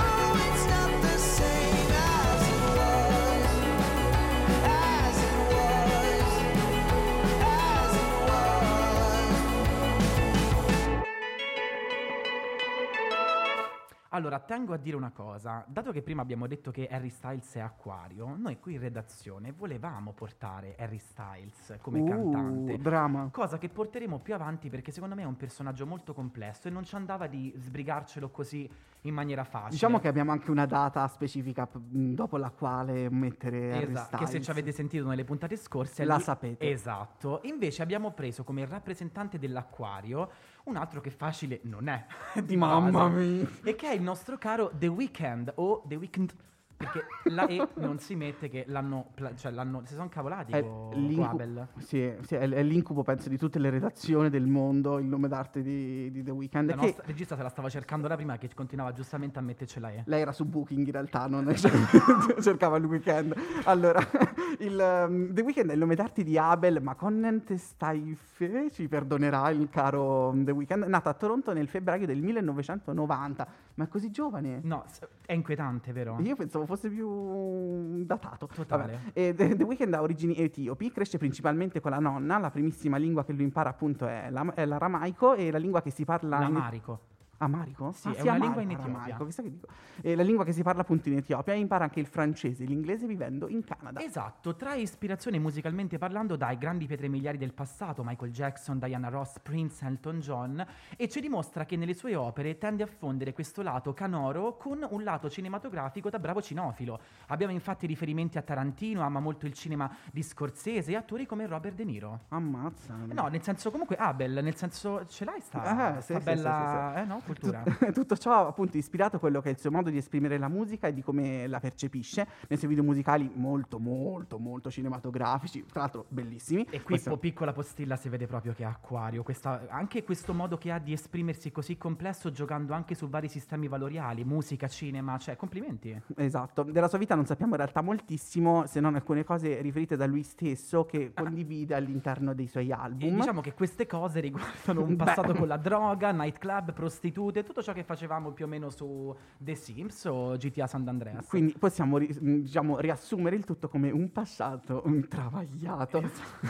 Allora, 14.19 14.41
tengo 14.41 14.73
a 14.75 14.77
dire 14.77 14.97
una 14.97 15.13
cosa. 15.13 15.65
Dato 15.69 15.93
che 15.93 16.03
prima 16.03 16.23
abbiamo 16.23 16.49
detto 16.49 16.73
che 16.73 16.89
Harry 16.91 17.09
Styles 17.09 17.55
è 17.55 17.61
acquario, 17.61 18.35
noi 18.37 18.59
qui 18.59 18.75
in 18.75 18.81
redazione 18.81 19.53
volevamo 19.53 20.13
portare 20.13 20.75
Harry 20.77 20.99
Styles 20.99 21.77
come 21.81 22.01
Uh, 22.01 22.05
cantante. 22.09 22.79
drama. 22.79 23.29
Cosa 23.31 23.59
che 23.59 23.69
porteremo 23.69 24.19
più 24.19 24.35
avanti 24.35 24.71
perché 24.71 24.91
secondo 24.91 25.15
me 25.15 25.23
è 25.23 25.25
un 25.25 25.37
personaggio 25.37 25.87
molto 25.87 26.15
complesso 26.15 26.67
e 26.67 26.71
non 26.73 26.83
ci 26.83 26.97
andava 26.97 27.29
di 27.29 27.53
sbrigarcelo 27.57 28.29
così 28.31 28.69
in 29.03 29.15
maniera 29.15 29.45
facile. 29.45 29.71
Diciamo 29.71 30.01
che 30.01 30.09
abbiamo 30.09 30.33
anche 30.33 30.51
una 30.51 30.67
data 30.67 31.07
specifica 31.07 31.69
dopo 31.73 32.37
la 32.39 32.51
quale 32.51 33.09
mettere 33.11 33.73
Harry 33.73 33.93
Esatto, 33.93 34.17
che 34.17 34.27
se 34.27 34.41
ci 34.41 34.51
avete 34.51 34.73
sentito 34.73 35.07
nelle 35.07 35.23
puntate 35.25 35.55
scorse 35.57 36.05
La 36.05 36.15
lui- 36.15 36.23
sapete. 36.25 36.69
Esatto. 36.69 37.39
Invece 37.45 37.83
abbiamo 37.83 38.11
preso 38.11 38.43
come 38.43 38.67
rappresentante 38.67 39.39
dell'acquario 39.39 40.29
un 40.69 40.77
altro 40.77 41.01
che 41.01 41.11
facile 41.11 41.61
non 41.65 41.89
è. 41.89 42.07
di 42.43 42.57
Mamma 42.57 43.09
mia. 43.09 43.49
E 43.63 43.75
che 43.75 43.89
è 43.89 43.95
il 43.95 44.03
nostro 44.03 44.39
caro 44.39 44.71
The 44.77 44.87
Weeknd 44.87 45.53
o 45.57 45.83
The 45.87 45.97
Weeknd. 45.97 46.33
Perché 46.79 47.07
la 47.25 47.49
E 47.49 47.69
non 47.75 47.99
si 47.99 48.15
mette 48.15 48.49
che 48.49 48.65
l'hanno, 48.69 49.09
pla- 49.13 49.35
cioè 49.35 49.51
l'hanno, 49.51 49.83
si 49.85 49.95
sono 49.95 50.09
cavolati 50.09 50.53
È 50.53 50.63
con 50.63 50.91
l'incu- 50.95 51.25
Abel. 51.29 51.67
Sì, 51.79 52.13
sì, 52.23 52.37
è, 52.37 52.49
è 52.49 52.63
l'incubo, 52.63 53.03
penso, 53.03 53.29
di 53.29 53.37
tutte 53.37 53.59
le 53.59 53.69
redazioni 53.69 54.31
del 54.31 54.47
mondo, 54.47 55.01
il 55.01 55.07
nome 55.07 55.27
d'arte 55.27 55.61
di, 55.61 56.09
di 56.13 56.23
The 56.23 56.31
Weeknd. 56.31 56.69
La 56.69 56.77
che 56.77 56.87
nostra 56.87 57.03
regista 57.05 57.35
se 57.35 57.43
la 57.43 57.49
stava 57.49 57.69
cercando 57.69 58.07
da 58.07 58.15
prima 58.15 58.39
che 58.39 58.49
continuava 58.55 58.93
giustamente 58.93 59.41
a 59.41 59.43
mettercela 59.43 59.91
E. 59.91 60.03
Lei 60.07 60.21
era 60.21 60.31
su 60.31 60.45
Booking 60.45 60.87
in 60.87 60.93
realtà, 60.93 61.27
non 61.27 61.53
cercava 62.41 62.77
il 62.77 62.85
weekend. 62.85 63.35
Allora, 63.65 64.01
il, 64.61 65.07
um, 65.09 65.33
The 65.35 65.43
Weeknd 65.43 65.71
è 65.71 65.73
il 65.73 65.81
nome 65.81 65.97
d'arte 65.97 66.23
di 66.23 66.39
Abel 66.39 66.81
Maconent 66.81 67.55
Staife, 67.55 68.71
ci 68.71 68.87
perdonerà 68.87 69.51
il 69.51 69.69
caro 69.69 70.29
um, 70.29 70.45
The 70.45 70.53
Weeknd, 70.53 70.85
nato 70.85 71.09
a 71.09 71.15
Toronto 71.15 71.53
nel 71.53 71.67
febbraio 71.67 72.07
del 72.07 72.23
1990. 72.23 73.49
Ma 73.75 73.85
è 73.85 73.89
così 73.89 74.11
giovane? 74.13 74.61
No, 74.63 74.85
è 75.27 75.33
inquietante, 75.33 75.93
vero? 75.93 76.19
Io 76.21 76.37
pensavo 76.37 76.67
fosse 76.69 76.91
più 76.91 78.05
datato. 78.05 78.47
Totale. 78.55 78.83
Vabbè. 78.83 78.99
E 79.15 79.35
The, 79.35 79.57
The 79.57 79.65
Weeknd 79.65 79.95
ha 79.95 80.03
origini 80.03 80.37
etiopi, 80.37 80.93
cresce 80.93 81.17
principalmente 81.19 81.81
con 81.81 81.91
la 81.91 81.99
nonna, 81.99 82.39
la 82.39 82.51
primissima 82.51 82.97
lingua 82.99 83.25
che 83.25 83.33
lui 83.33 83.43
impara 83.45 83.71
appunto 83.71 84.07
è, 84.07 84.29
la- 84.31 84.53
è 84.55 84.65
l'aramaico 84.67 85.35
e 85.35 85.51
la 85.51 85.59
lingua 85.59 85.81
che 85.83 85.91
si 85.91 86.05
parla... 86.05 86.37
in- 86.37 86.43
L'amarico. 86.53 87.01
Amarico? 87.39 87.93
Sì, 87.93 88.09
Ah, 88.09 88.15
è 88.15 88.21
una 88.23 88.33
amarico, 88.35 88.45
lingua 88.47 88.63
in 88.63 88.71
Etiopia. 88.71 88.93
aramaico, 88.95 89.25
chissà 89.27 89.43
che 89.43 89.51
dico. 89.51 89.67
E 90.01 90.15
la 90.15 90.23
lingua 90.23 90.45
che 90.45 90.53
si 90.53 90.63
parla 90.63 90.83
appunto 90.83 91.09
in 91.09 91.17
Etiopia 91.19 91.55
e 91.55 91.59
impara 91.59 91.85
anche 91.85 92.01
il 92.01 92.07
francese 92.07 92.65
e 92.65 92.67
l'inglese 92.67 93.07
vivendo 93.07 93.49
in 93.49 93.65
Canada. 93.65 94.01
Esatto, 94.03 94.57
trae 94.57 94.81
ispirazione 94.81 95.39
musicalmente 95.39 95.99
parlando 95.99 96.37
dai 96.37 96.59
grandi 96.59 96.87
pietre 96.87 97.09
miliari 97.09 97.39
del 97.39 97.53
passato, 97.53 98.03
Michael 98.05 98.33
Jackson, 98.33 98.79
Diana 98.79 99.09
Ross, 99.09 99.39
Prince, 99.41 99.85
Elton 99.87 100.21
John, 100.21 100.67
e 100.97 101.09
ci 101.09 101.21
dimostra 101.21 101.65
che 101.65 101.77
nelle 101.77 101.95
sue 101.95 102.15
opere 102.17 102.59
tende 102.59 102.83
a 102.83 102.87
fondere 102.87 103.33
questo 103.33 103.63
lato 103.63 103.95
canoro 103.95 104.57
con 104.57 104.85
un 104.91 105.03
lato 105.05 105.31
cinematografico 105.31 106.11
da 106.11 106.19
bravo 106.19 106.43
cinofilo. 106.43 107.01
Abbiamo 107.29 107.53
infatti 107.53 107.87
riferimenti 107.87 108.37
a 108.39 108.43
Tarantino, 108.43 109.03
ama 109.03 109.21
molto 109.21 109.47
il 109.47 109.53
cinema 109.53 109.91
di 110.11 110.23
Scorsese 110.23 110.93
e 110.93 110.97
attori 110.97 111.25
come 111.27 111.47
Robert 111.47 111.75
De 111.77 111.85
Niro. 111.85 112.21
Ammazza. 112.29 112.95
No, 113.13 113.29
nel 113.29 113.43
senso 113.43 113.71
comunque 113.71 113.97
Abel, 113.97 114.43
nel 114.43 114.57
senso 114.57 115.07
ce 115.07 115.25
l'hai 115.25 115.41
sta, 115.41 115.63
Ah, 115.63 116.01
sta 116.01 116.01
sì, 116.01 116.15
sì, 116.15 116.21
bella 116.23 116.51
sì, 116.51 116.95
sì, 116.95 116.95
sì. 116.95 117.01
Eh, 117.03 117.05
no, 117.07 117.21
cultura. 117.29 117.63
Tut- 117.63 117.93
tutto 117.93 118.17
ciò 118.17 118.47
appunto 118.49 118.77
ispirato 118.77 119.17
a 119.17 119.19
quello 119.19 119.41
che 119.41 119.49
è 119.49 119.53
il 119.53 119.59
suo 119.59 119.71
modo 119.71 119.91
di 119.91 119.97
esprimere 119.97 120.39
la 120.39 120.49
musica 120.49 120.89
e 120.89 120.93
di 120.95 121.03
come 121.03 121.47
la 121.47 121.61
percepisce 121.61 122.27
nei 122.49 122.59
suoi 122.59 122.71
video 122.71 122.85
musicali 122.85 123.31
molto 123.35 123.79
molto 123.79 124.39
molto 124.39 124.71
cinematografici, 124.71 125.65
tra 125.71 125.81
l'altro 125.81 126.05
bellissimi. 126.09 126.67
E 126.71 126.83
qui, 126.83 126.99
po- 127.01 127.17
piccola 127.17 127.53
postilla, 127.53 127.97
si 127.97 128.09
vede 128.09 128.27
proprio 128.27 128.53
che 128.53 128.63
è 128.63 128.67
acquario. 128.67 129.23
Questa- 129.23 129.67
anche 129.69 130.03
questo 130.05 130.33
modo 130.35 130.57
che 130.57 130.71
ha 130.73 130.79
di 130.79 130.93
esprimersi 130.93 131.51
così 131.53 131.77
complesso, 131.77 132.31
giocando 132.33 132.73
anche 132.75 132.95
su 132.95 133.09
vari 133.09 133.29
sistemi 133.29 133.69
valoriali, 133.69 134.25
musica, 134.25 134.69
cinema, 134.69 135.19
cioè, 135.19 135.37
complimenti. 135.37 136.01
Esatto, 136.17 136.63
della 136.63 136.89
sua 136.89 136.99
vita 136.99 137.15
non 137.15 137.27
sappiamo 137.27 137.53
in 137.53 137.59
realtà 137.59 137.81
moltissimo, 137.83 138.67
se 138.67 138.81
non 138.81 138.95
alcune 138.95 139.25
cose 139.25 139.61
riferite 139.61 139.97
da 139.97 140.07
lui 140.07 140.23
stesso 140.23 140.85
che 140.85 141.13
condivide 141.15 141.75
all'interno 141.75 142.35
dei 142.35 142.47
suoi 142.47 142.69
E 142.69 142.73
album. 142.73 143.17
diciamo 143.17 143.41
che 143.41 143.55
queste 143.55 143.87
cose 143.87 144.21
riguardano 144.21 144.83
un 144.83 144.95
Beh. 144.97 145.05
passato 145.05 145.35
con 145.35 145.47
la 145.49 145.57
droga, 145.57 146.11
nightclub, 146.13 146.73
prostitute, 147.19 147.43
tutto 147.43 147.63
ciò 147.63 147.73
che 147.73 147.83
facevamo 147.83 148.31
più 148.31 148.45
o 148.45 148.49
meno 148.49 148.71
su 148.71 149.15
The 149.37 149.55
Sims 149.55 150.05
o 150.05 150.37
GTA 150.37 150.67
San 150.67 150.87
Andreas. 150.87 151.27
Quindi 151.27 151.55
possiamo 151.59 151.99
ri- 151.99 152.17
mh, 152.19 152.41
diciamo, 152.43 152.79
riassumere 152.79 153.37
il 153.37 153.45
tutto 153.45 153.69
come 153.69 153.91
un 153.91 154.13
passato 154.13 154.83
un 154.85 155.07
travagliato. 155.09 156.03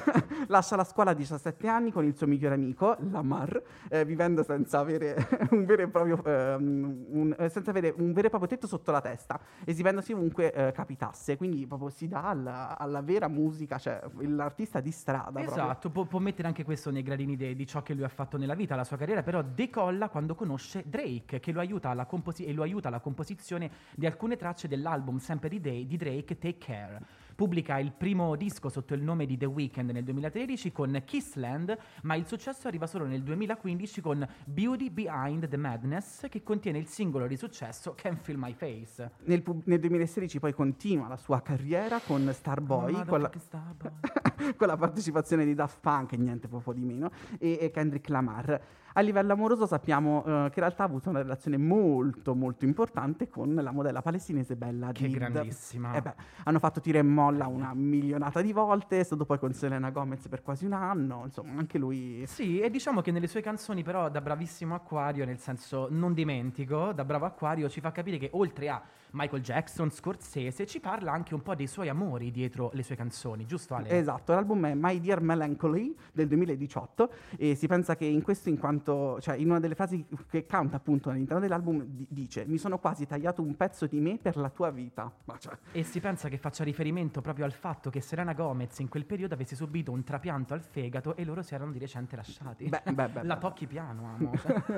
Lascia 0.48 0.76
la 0.76 0.84
scuola 0.84 1.10
a 1.10 1.14
17 1.14 1.66
anni 1.66 1.90
con 1.90 2.04
il 2.04 2.14
suo 2.14 2.26
migliore 2.26 2.54
amico, 2.54 2.96
Lamar, 3.10 3.62
eh, 3.88 4.04
vivendo 4.04 4.42
senza 4.42 4.78
avere 4.78 5.16
un 5.50 5.64
vero 5.64 5.82
e 5.82 5.88
proprio 5.88 6.22
ehm, 6.22 7.04
un, 7.08 7.36
eh, 7.38 7.48
senza 7.48 7.70
avere 7.70 7.92
un 7.96 8.12
vero 8.12 8.26
e 8.26 8.30
proprio 8.30 8.50
tetto 8.50 8.66
sotto 8.66 8.90
la 8.90 9.00
testa, 9.00 9.40
esibendosi 9.64 10.12
ovunque 10.12 10.52
eh, 10.52 10.72
capitasse. 10.72 11.36
Quindi 11.36 11.66
proprio 11.66 11.88
si 11.88 12.08
dà 12.08 12.28
alla, 12.28 12.78
alla 12.78 13.00
vera 13.00 13.28
musica, 13.28 13.78
cioè 13.78 14.00
l'artista 14.20 14.80
di 14.80 14.90
strada. 14.90 15.40
Esatto, 15.40 15.90
può, 15.90 16.04
può 16.04 16.18
mettere 16.18 16.48
anche 16.48 16.64
questo 16.64 16.90
nei 16.90 17.02
gradini 17.02 17.36
de- 17.36 17.54
di 17.54 17.66
ciò 17.66 17.82
che 17.82 17.94
lui 17.94 18.04
ha 18.04 18.08
fatto 18.08 18.36
nella 18.36 18.54
vita, 18.54 18.76
la 18.76 18.84
sua 18.84 18.96
carriera, 18.96 19.22
però 19.22 19.42
decolla 19.42 20.08
quando 20.08 20.34
conosce 20.34 20.57
Drake, 20.84 21.40
che 21.40 21.52
lo 21.52 21.60
aiuta 21.60 21.90
alla, 21.90 22.06
composi- 22.06 22.52
lo 22.52 22.62
aiuta 22.62 22.88
alla 22.88 23.00
composizione 23.00 23.70
di 23.94 24.06
alcune 24.06 24.36
tracce 24.36 24.68
dell'album 24.68 25.18
sempre 25.18 25.48
di, 25.48 25.60
Day- 25.60 25.86
di 25.86 25.96
Drake, 25.96 26.38
Take 26.38 26.58
Care. 26.58 27.00
Pubblica 27.38 27.78
il 27.78 27.92
primo 27.92 28.34
disco 28.34 28.68
sotto 28.68 28.94
il 28.94 29.00
nome 29.00 29.24
di 29.24 29.36
The 29.36 29.44
Weeknd 29.44 29.90
nel 29.90 30.02
2013 30.02 30.72
con 30.72 31.00
Kissland, 31.04 31.78
ma 32.02 32.16
il 32.16 32.26
successo 32.26 32.66
arriva 32.66 32.88
solo 32.88 33.06
nel 33.06 33.22
2015 33.22 34.00
con 34.00 34.28
Beauty 34.44 34.90
Behind 34.90 35.46
the 35.46 35.56
Madness, 35.56 36.28
che 36.28 36.42
contiene 36.42 36.78
il 36.78 36.88
singolo 36.88 37.28
di 37.28 37.36
successo 37.36 37.94
Can't 37.94 38.18
Feel 38.22 38.38
My 38.38 38.52
Face. 38.54 39.08
Nel, 39.26 39.42
pub- 39.42 39.62
nel 39.66 39.78
2016 39.78 40.40
poi 40.40 40.52
continua 40.52 41.06
la 41.06 41.16
sua 41.16 41.40
carriera 41.40 42.00
con 42.00 42.28
Starboy, 42.32 42.90
Motherfucking 42.90 43.08
con 43.08 43.20
la, 43.20 43.30
Starboy. 43.38 43.92
con 44.56 44.66
la 44.66 44.76
partecipazione 44.76 45.44
di 45.44 45.54
Daft 45.54 45.78
Punk, 45.78 46.14
niente 46.14 46.48
poco 46.48 46.72
di 46.72 46.82
meno, 46.82 47.12
e, 47.38 47.56
e 47.60 47.70
Kendrick 47.70 48.08
Lamar. 48.08 48.60
A 48.94 49.00
livello 49.00 49.32
amoroso 49.32 49.66
sappiamo 49.66 50.20
eh, 50.20 50.24
che 50.24 50.58
in 50.58 50.64
realtà 50.64 50.82
ha 50.82 50.86
avuto 50.86 51.10
una 51.10 51.20
relazione 51.20 51.56
molto 51.56 52.34
molto 52.34 52.64
importante 52.64 53.28
con 53.28 53.54
la 53.54 53.70
modella 53.70 54.02
palestinese 54.02 54.56
Bella 54.56 54.92
Che 54.92 55.04
Hadid. 55.04 55.16
grandissima. 55.16 55.94
Eh 55.94 56.02
beh, 56.02 56.14
hanno 56.44 56.58
fatto 56.58 56.80
tira 56.80 56.98
e 56.98 57.02
molla 57.02 57.46
una 57.46 57.72
milionata 57.74 58.40
di 58.40 58.52
volte, 58.52 59.00
è 59.00 59.04
stato 59.04 59.24
poi 59.24 59.38
con 59.38 59.52
Selena 59.52 59.90
Gomez 59.90 60.26
per 60.28 60.42
quasi 60.42 60.64
un 60.64 60.72
anno, 60.72 61.22
insomma 61.24 61.58
anche 61.58 61.78
lui... 61.78 62.24
Sì, 62.26 62.60
e 62.60 62.70
diciamo 62.70 63.00
che 63.00 63.10
nelle 63.10 63.26
sue 63.26 63.40
canzoni, 63.40 63.82
però, 63.82 64.08
da 64.08 64.20
bravissimo 64.20 64.74
acquario, 64.74 65.24
nel 65.24 65.38
senso 65.38 65.88
non 65.90 66.14
dimentico, 66.14 66.92
da 66.92 67.04
bravo 67.04 67.26
acquario 67.26 67.68
ci 67.68 67.80
fa 67.80 67.92
capire 67.92 68.18
che 68.18 68.30
oltre 68.32 68.68
a 68.68 68.82
Michael 69.12 69.42
Jackson, 69.42 69.90
Scorsese, 69.90 70.66
ci 70.66 70.80
parla 70.80 71.12
anche 71.12 71.34
un 71.34 71.42
po' 71.42 71.54
dei 71.54 71.66
suoi 71.66 71.88
amori 71.88 72.30
dietro 72.30 72.70
le 72.74 72.82
sue 72.82 72.96
canzoni, 72.96 73.46
giusto 73.46 73.74
Ale? 73.74 73.88
Esatto, 73.90 74.32
l'album 74.32 74.66
è 74.66 74.74
My 74.74 75.00
Dear 75.00 75.20
Melancholy 75.20 75.94
del 76.12 76.28
2018 76.28 77.10
e 77.36 77.54
si 77.54 77.66
pensa 77.66 77.96
che 77.96 78.04
in 78.04 78.22
questo 78.22 78.48
in 78.48 78.58
quanto, 78.58 79.18
cioè 79.20 79.36
in 79.36 79.48
una 79.50 79.60
delle 79.60 79.74
frasi 79.74 80.04
che 80.28 80.46
canta 80.46 80.76
appunto 80.76 81.10
all'interno 81.10 81.40
dell'album 81.40 81.82
di- 81.84 82.06
dice 82.08 82.44
mi 82.46 82.58
sono 82.58 82.78
quasi 82.78 83.06
tagliato 83.06 83.42
un 83.42 83.56
pezzo 83.56 83.86
di 83.86 84.00
me 84.00 84.18
per 84.20 84.36
la 84.36 84.50
tua 84.50 84.70
vita. 84.70 85.10
Cioè, 85.38 85.56
E 85.72 85.82
si 85.84 86.00
pensa 86.00 86.28
che 86.28 86.38
faccia 86.38 86.64
riferimento 86.64 87.20
proprio 87.20 87.44
al 87.44 87.52
fatto 87.52 87.90
che 87.90 88.00
Serena 88.00 88.32
Gomez 88.32 88.78
in 88.80 88.88
quel 88.88 89.04
periodo 89.04 89.34
avesse 89.34 89.56
subito 89.56 89.92
un 89.92 90.02
trapianto 90.04 90.54
al 90.54 90.60
fegato 90.62 91.16
e 91.16 91.24
loro 91.24 91.42
si 91.42 91.54
erano 91.54 91.72
di 91.72 91.78
recente 91.78 92.16
lasciati. 92.16 92.68
Beh, 92.68 92.82
beh, 92.92 93.08
beh, 93.08 93.22
La 93.28 93.36
tocchi 93.36 93.66
piano, 93.66 94.14
amo. 94.14 94.32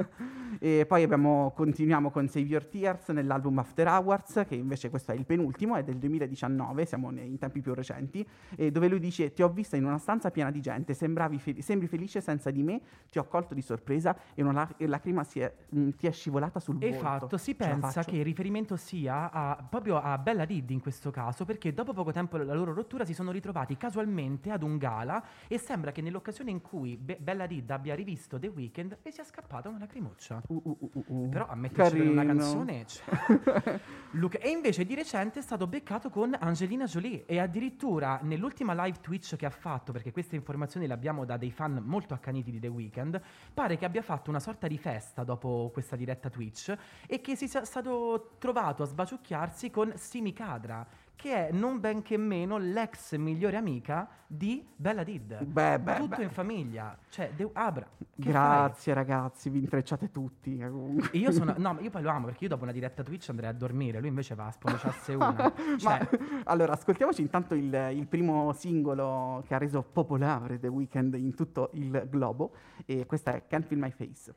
e 0.59 0.85
poi 0.87 1.03
abbiamo, 1.03 1.53
continuiamo 1.55 2.11
con 2.11 2.29
Save 2.29 2.47
Your 2.47 2.67
Tears 2.67 3.09
nell'album 3.09 3.59
After 3.59 3.87
Hours, 3.87 4.20
che 4.47 4.55
invece 4.55 4.91
questo 4.91 5.13
è 5.13 5.15
il 5.15 5.25
penultimo, 5.25 5.77
è 5.77 5.83
del 5.83 5.97
2019, 5.99 6.85
siamo 6.85 7.11
nei- 7.11 7.29
in 7.29 7.39
tempi 7.39 7.61
più 7.61 7.75
recenti, 7.75 8.27
e 8.57 8.71
dove 8.71 8.89
lui 8.89 8.99
dice 9.01 9.33
ti 9.33 9.43
ho 9.43 9.49
vista 9.49 9.77
in 9.77 9.85
una 9.85 9.99
stanza 9.99 10.31
piena 10.31 10.51
di 10.51 10.61
gente, 10.61 10.95
sembravi 10.95 11.39
fe- 11.39 11.63
sembri 11.63 11.87
felice 11.87 12.21
senza 12.21 12.51
di 12.51 12.63
me, 12.63 12.81
ti 13.11 13.19
ho 13.19 13.25
colto 13.25 13.55
di 13.55 13.63
sorpresa 13.63 14.17
e 14.35 14.43
una 14.43 14.53
lac- 14.53 14.81
lacrima 14.87 15.25
si 15.25 15.41
è- 15.41 15.53
mm, 15.75 15.91
ti 15.97 16.07
è 16.07 16.11
scivolata 16.13 16.61
sul 16.61 16.77
E 16.81 16.91
volto. 16.91 17.03
fatto, 17.05 17.37
si 17.37 17.55
Ce 17.57 17.65
la 17.67 17.71
pensa 17.77 18.05
che 18.05 18.17
il 18.17 18.25
riferimento 18.25 18.77
sia 18.77 19.31
a- 19.31 19.67
proprio 19.69 20.01
a 20.01 20.17
Bella 20.19 20.45
Did 20.45 20.71
in 20.71 20.81
questo 20.81 21.11
caso, 21.11 21.45
perché 21.45 21.73
dopo 21.73 21.93
poco 21.93 22.13
tempo 22.13 22.37
dalla 22.39 22.55
loro 22.55 22.73
rottura 22.73 23.05
si 23.05 23.15
sono 23.15 23.31
ritrovati 23.31 23.77
casualmente 23.77 24.51
ad 24.51 24.63
un 24.63 24.77
gala 24.79 25.23
e 25.49 25.59
sembra 25.59 25.93
che 25.93 26.01
nell'occasione 26.03 26.51
in 26.51 26.61
cui 26.61 26.97
Be- 26.97 27.19
Bella 27.21 27.47
Did 27.47 27.71
abbia 27.71 27.95
rivisto 27.95 28.39
The 28.39 28.49
Weeknd 28.49 28.99
e 29.03 29.11
sia 29.11 29.25
scappata 29.25 29.69
una 29.69 29.79
lacrimuccia. 29.79 30.43
Uh, 30.49 30.61
uh, 30.65 30.77
uh, 30.81 30.91
uh, 30.93 31.05
uh. 31.25 31.29
Però 31.29 31.47
a 31.49 31.55
metterci 31.55 31.99
una 32.01 32.25
canzone... 32.25 32.85
cioè, 32.87 33.81
Luke- 34.15 34.41
E 34.41 34.49
invece 34.49 34.85
di 34.85 34.97
recente 34.97 35.39
è 35.39 35.43
stato 35.43 35.69
beccato 35.69 36.11
con 36.11 36.37
Angelina 36.37 36.85
Jolie 36.85 37.27
e 37.27 37.39
addirittura 37.39 38.19
nell'ultima 38.23 38.75
live 38.85 38.99
Twitch 39.01 39.37
che 39.37 39.47
ha 39.47 39.51
fatto, 39.51 39.93
perché 39.93 40.11
queste 40.11 40.35
informazioni 40.35 40.89
le 40.89 40.93
abbiamo 40.93 41.25
da 41.25 41.37
dei 41.37 41.53
fan 41.53 41.81
molto 41.85 42.13
accaniti 42.13 42.51
di 42.51 42.59
The 42.59 42.67
Weeknd, 42.67 43.21
pare 43.55 43.77
che 43.77 43.85
abbia 43.85 44.03
fatto 44.03 44.29
una 44.29 44.41
sorta 44.41 44.67
di 44.67 44.79
festa 44.79 45.23
dopo 45.23 45.71
questa 45.73 45.95
diretta 45.95 46.29
Twitch 46.29 46.77
e 47.07 47.21
che 47.21 47.37
si 47.37 47.47
sia 47.47 47.65
stato 47.65 48.35
trovato 48.39 48.83
a 48.83 48.87
sbaciucchiarsi 48.87 49.71
con 49.71 49.93
Simi 49.95 50.33
Kadra, 50.33 50.85
che 51.21 51.49
è 51.49 51.53
non 51.53 51.81
ben 51.81 52.01
che 52.01 52.17
meno 52.17 52.57
l'ex 52.57 53.15
migliore 53.17 53.57
amica 53.59 54.09
di 54.27 54.67
Bella 54.75 55.03
Did. 55.05 55.45
Beh, 55.45 55.79
beh, 55.79 55.97
Tutto 55.97 56.17
beh. 56.17 56.23
in 56.23 56.31
famiglia. 56.31 56.97
Cioè, 57.11 57.31
De- 57.37 57.51
Abra, 57.53 57.87
che 57.99 58.05
fai? 58.23 58.33
Grazie 58.33 58.95
ragazzi, 58.95 59.51
vi 59.51 59.59
intrecciate 59.59 60.11
tutti. 60.11 60.57
eh, 60.59 60.71
comunque. 60.71 61.19
Io 61.19 61.31
sono. 61.31 61.55
No, 61.61 61.75
ma 61.75 61.81
io 61.81 61.91
poi 61.91 62.01
lo 62.03 62.09
amo 62.11 62.25
perché 62.27 62.45
io 62.45 62.49
dopo 62.51 62.63
una 62.63 62.73
diretta 62.73 63.03
Twitch 63.03 63.29
andrei 63.29 63.51
a 63.51 63.53
dormire. 63.53 63.99
Lui 63.99 64.09
invece 64.09 64.35
va 64.35 64.47
a 64.47 64.51
sponiciarsi 64.51 65.13
una. 65.15 65.53
Cioè, 65.77 65.99
Ma, 66.01 66.09
allora, 66.45 66.73
ascoltiamoci 66.73 67.21
intanto 67.21 67.55
il, 67.55 67.91
il 67.93 68.07
primo 68.07 68.53
singolo 68.55 69.45
che 69.47 69.55
ha 69.55 69.59
reso 69.59 69.83
popolare 69.83 70.59
The 70.59 70.69
Weeknd 70.69 71.15
in 71.15 71.35
tutto 71.35 71.69
il 71.75 72.07
globo. 72.09 72.53
E 72.87 73.05
questa 73.05 73.35
è 73.35 73.47
Can't 73.47 73.67
Feel 73.67 73.79
My 73.81 73.91
Face. 73.91 74.35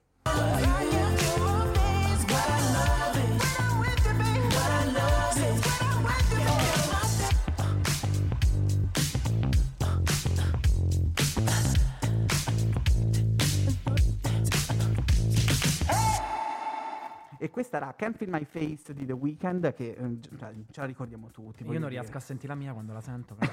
E 17.44 17.50
questa 17.50 17.76
era 17.76 17.94
Can't 17.94 18.16
Feel 18.16 18.30
My 18.32 18.46
Face 18.46 18.94
di 18.94 19.06
The 19.06 19.12
Weeknd, 19.12 19.74
che 19.74 19.98
eh, 20.00 20.20
cioè, 20.40 20.54
ce 20.72 20.80
la 20.80 20.86
ricordiamo 20.86 21.28
tutti. 21.30 21.64
io 21.64 21.72
non 21.78 21.90
dire. 21.90 22.00
riesco 22.00 22.16
a 22.16 22.22
sentire 22.22 22.54
la 22.54 22.58
mia 22.58 22.72
quando 22.72 22.94
la 22.94 23.02
sento. 23.02 23.36